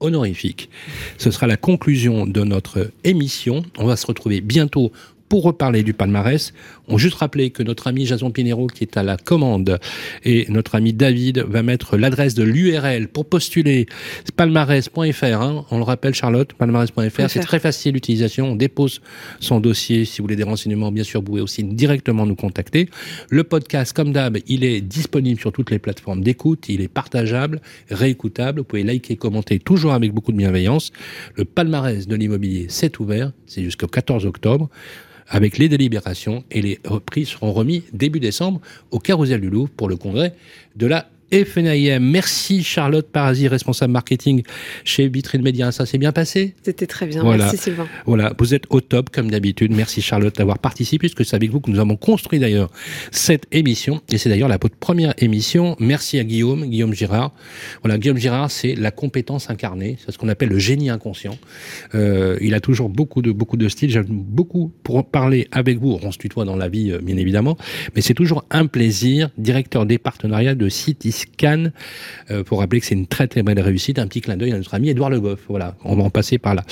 honorifique. 0.00 0.68
Ce 1.16 1.30
sera 1.30 1.46
la 1.46 1.56
conclusion 1.56 2.26
de 2.26 2.44
notre 2.44 2.90
émission. 3.02 3.64
On 3.78 3.86
va 3.86 3.96
se 3.96 4.06
retrouver 4.06 4.42
bientôt 4.42 4.92
pour 5.30 5.44
reparler 5.44 5.82
du 5.82 5.94
palmarès, 5.94 6.52
on 6.90 6.98
juste 6.98 7.16
rappeler 7.16 7.50
que 7.50 7.62
notre 7.62 7.86
ami 7.86 8.06
Jason 8.06 8.30
Pinero, 8.30 8.66
qui 8.66 8.84
est 8.84 8.96
à 8.96 9.02
la 9.02 9.16
commande, 9.16 9.78
et 10.24 10.46
notre 10.48 10.74
ami 10.74 10.92
David 10.92 11.44
va 11.48 11.62
mettre 11.62 11.96
l'adresse 11.96 12.34
de 12.34 12.42
l'URL 12.42 13.08
pour 13.08 13.28
postuler 13.28 13.86
palmarès.fr. 14.36 15.24
Hein, 15.24 15.64
on 15.70 15.78
le 15.78 15.84
rappelle, 15.84 16.14
Charlotte, 16.14 16.52
palmarès.fr. 16.52 17.28
C'est 17.28 17.40
très 17.40 17.60
facile 17.60 17.92
d'utilisation. 17.92 18.52
On 18.52 18.56
dépose 18.56 19.00
son 19.38 19.60
dossier. 19.60 20.04
Si 20.04 20.18
vous 20.18 20.24
voulez 20.24 20.36
des 20.36 20.42
renseignements, 20.42 20.92
bien 20.92 21.04
sûr, 21.04 21.20
vous 21.20 21.26
pouvez 21.26 21.40
aussi 21.40 21.64
directement 21.64 22.26
nous 22.26 22.36
contacter. 22.36 22.88
Le 23.28 23.44
podcast, 23.44 23.92
comme 23.92 24.12
d'hab, 24.12 24.38
il 24.46 24.64
est 24.64 24.80
disponible 24.80 25.40
sur 25.40 25.52
toutes 25.52 25.70
les 25.70 25.78
plateformes 25.78 26.22
d'écoute. 26.22 26.68
Il 26.68 26.80
est 26.80 26.88
partageable, 26.88 27.60
réécoutable. 27.90 28.60
Vous 28.60 28.64
pouvez 28.64 28.82
liker, 28.82 29.16
commenter, 29.16 29.58
toujours 29.58 29.92
avec 29.92 30.12
beaucoup 30.12 30.32
de 30.32 30.36
bienveillance. 30.36 30.92
Le 31.36 31.44
palmarès 31.44 32.06
de 32.06 32.16
l'immobilier, 32.16 32.66
c'est 32.68 32.98
ouvert. 32.98 33.32
C'est 33.46 33.62
jusqu'au 33.62 33.86
14 33.86 34.26
octobre 34.26 34.68
avec 35.30 35.56
les 35.56 35.68
délibérations 35.68 36.44
et 36.50 36.60
les 36.60 36.80
prix 37.06 37.24
seront 37.24 37.52
remis 37.52 37.84
début 37.92 38.20
décembre 38.20 38.60
au 38.90 38.98
Carousel 38.98 39.40
du 39.40 39.48
Louvre 39.48 39.70
pour 39.70 39.88
le 39.88 39.96
congrès 39.96 40.34
de 40.76 40.86
la 40.86 41.08
FNIM. 41.32 42.00
Merci 42.00 42.62
Charlotte 42.62 43.06
Parasi, 43.10 43.48
responsable 43.48 43.92
marketing 43.92 44.42
chez 44.84 45.08
Vitrine 45.08 45.42
Média. 45.42 45.72
Ça 45.72 45.86
s'est 45.86 45.98
bien 45.98 46.12
passé? 46.12 46.54
C'était 46.62 46.86
très 46.86 47.06
bien. 47.06 47.22
Merci 47.24 47.56
Sylvain. 47.56 47.86
Voilà, 48.06 48.32
vous 48.38 48.54
êtes 48.54 48.64
au 48.70 48.80
top 48.80 49.10
comme 49.10 49.30
d'habitude. 49.30 49.72
Merci 49.74 50.02
Charlotte 50.02 50.36
d'avoir 50.36 50.58
participé, 50.58 51.08
puisque 51.08 51.24
c'est 51.24 51.36
avec 51.36 51.50
vous 51.50 51.60
que 51.60 51.70
nous 51.70 51.78
avons 51.78 51.96
construit 51.96 52.38
d'ailleurs 52.38 52.70
cette 53.10 53.46
émission. 53.52 54.00
Et 54.10 54.18
c'est 54.18 54.28
d'ailleurs 54.28 54.48
la 54.48 54.58
première 54.58 55.14
émission. 55.18 55.76
Merci 55.78 56.18
à 56.18 56.24
Guillaume, 56.24 56.66
Guillaume 56.66 56.94
Girard. 56.94 57.32
Voilà, 57.82 57.98
Guillaume 57.98 58.18
Girard, 58.18 58.50
c'est 58.50 58.74
la 58.74 58.90
compétence 58.90 59.50
incarnée. 59.50 59.96
C'est 60.04 60.12
ce 60.12 60.18
qu'on 60.18 60.28
appelle 60.28 60.48
le 60.48 60.58
génie 60.58 60.90
inconscient. 60.90 61.38
Euh, 61.94 62.36
il 62.40 62.54
a 62.54 62.60
toujours 62.60 62.88
beaucoup 62.88 63.22
de 63.22 63.32
beaucoup 63.32 63.56
de 63.56 63.68
style. 63.68 63.90
J'aime 63.90 64.06
beaucoup 64.08 64.72
pour 64.82 65.08
parler 65.08 65.48
avec 65.52 65.78
vous. 65.78 65.98
On 66.02 66.12
se 66.12 66.18
tutoie 66.18 66.44
dans 66.44 66.56
la 66.56 66.68
vie, 66.68 66.92
euh, 66.92 66.98
bien 66.98 67.16
évidemment, 67.16 67.56
mais 67.94 68.00
c'est 68.00 68.14
toujours 68.14 68.44
un 68.50 68.66
plaisir. 68.66 69.30
Directeur 69.38 69.86
des 69.86 69.98
partenariats 69.98 70.54
de 70.54 70.68
Cannes, 71.36 71.72
euh, 72.30 72.42
pour 72.42 72.60
rappeler 72.60 72.80
que 72.80 72.86
c'est 72.86 72.94
une 72.94 73.06
très 73.06 73.28
très 73.28 73.42
belle 73.42 73.60
réussite. 73.60 73.98
Un 73.98 74.06
petit 74.06 74.20
clin 74.20 74.36
d'œil 74.36 74.52
à 74.52 74.56
notre 74.56 74.74
ami 74.74 74.88
Edouard 74.90 75.10
Le 75.10 75.20
Goff. 75.20 75.40
Voilà, 75.48 75.76
on 75.84 75.96
va 75.96 76.04
en 76.04 76.10
passer 76.10 76.38
par 76.38 76.54
là. 76.54 76.64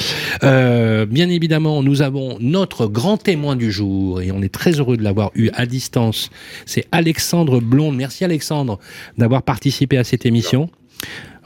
Euh, 0.43 1.07
bien 1.07 1.29
évidemment, 1.29 1.83
nous 1.83 2.03
avons 2.03 2.39
notre 2.41 2.87
grand 2.87 3.17
témoin 3.17 3.57
du 3.57 3.71
jour 3.71 4.21
et 4.21 4.33
on 4.33 4.43
est 4.43 4.53
très 4.53 4.73
heureux 4.73 4.97
de 4.97 5.03
l'avoir 5.03 5.31
eu 5.35 5.51
à 5.55 5.67
distance. 5.67 6.31
C'est 6.67 6.87
Alexandre 6.93 7.61
Blonde. 7.61 7.97
Merci 7.97 8.25
Alexandre 8.25 8.79
d'avoir 9.17 9.43
participé 9.43 9.99
à 9.99 10.05
cette 10.05 10.27
émission. 10.27 10.71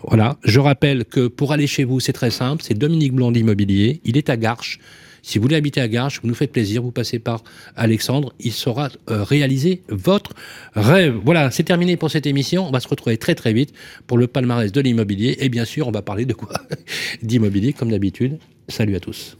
Voilà, 0.06 0.36
je 0.44 0.58
rappelle 0.58 1.04
que 1.04 1.28
pour 1.28 1.52
aller 1.52 1.66
chez 1.66 1.84
vous, 1.84 2.00
c'est 2.00 2.12
très 2.12 2.30
simple, 2.30 2.62
c'est 2.66 2.74
Dominique 2.74 3.12
Blond 3.12 3.32
Immobilier, 3.32 4.00
il 4.04 4.16
est 4.16 4.30
à 4.30 4.36
Garches. 4.36 4.80
Si 5.22 5.38
vous 5.38 5.42
voulez 5.42 5.56
habiter 5.56 5.80
à 5.80 5.88
Garches, 5.88 6.20
vous 6.20 6.28
nous 6.28 6.34
faites 6.34 6.52
plaisir, 6.52 6.82
vous 6.82 6.90
passez 6.90 7.18
par 7.18 7.42
Alexandre, 7.76 8.34
il 8.40 8.52
saura 8.52 8.90
euh, 9.08 9.22
réaliser 9.22 9.82
votre 9.88 10.32
rêve. 10.74 11.14
Voilà, 11.24 11.50
c'est 11.50 11.62
terminé 11.62 11.96
pour 11.96 12.10
cette 12.10 12.26
émission. 12.26 12.66
On 12.66 12.72
va 12.72 12.80
se 12.80 12.88
retrouver 12.88 13.16
très 13.18 13.34
très 13.34 13.52
vite 13.52 13.72
pour 14.06 14.18
le 14.18 14.26
palmarès 14.26 14.72
de 14.72 14.80
l'immobilier. 14.80 15.36
Et 15.40 15.48
bien 15.48 15.64
sûr, 15.64 15.86
on 15.86 15.92
va 15.92 16.02
parler 16.02 16.26
de 16.26 16.34
quoi? 16.34 16.52
D'immobilier, 17.22 17.72
comme 17.72 17.90
d'habitude. 17.90 18.38
Salut 18.68 18.96
à 18.96 19.00
tous. 19.00 19.36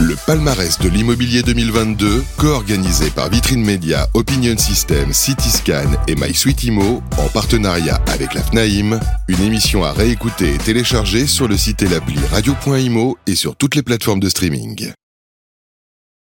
Le 0.00 0.16
palmarès 0.26 0.78
de 0.78 0.88
l'immobilier 0.88 1.42
2022, 1.42 2.24
co-organisé 2.38 3.10
par 3.10 3.28
Vitrine 3.28 3.62
Média, 3.62 4.08
Opinion 4.14 4.56
System, 4.56 5.12
Cityscan 5.12 5.90
et 6.08 6.14
MySuiteImo, 6.14 7.02
en 7.18 7.28
partenariat 7.28 8.00
avec 8.06 8.32
la 8.32 8.42
FNAIM, 8.42 8.98
une 9.28 9.42
émission 9.42 9.84
à 9.84 9.92
réécouter 9.92 10.54
et 10.54 10.58
télécharger 10.58 11.26
sur 11.26 11.48
le 11.48 11.56
site 11.58 11.82
et 11.82 11.88
l'appli 11.88 12.18
radio.imo 12.30 13.18
et 13.26 13.34
sur 13.34 13.56
toutes 13.56 13.74
les 13.74 13.82
plateformes 13.82 14.20
de 14.20 14.30
streaming. 14.30 14.90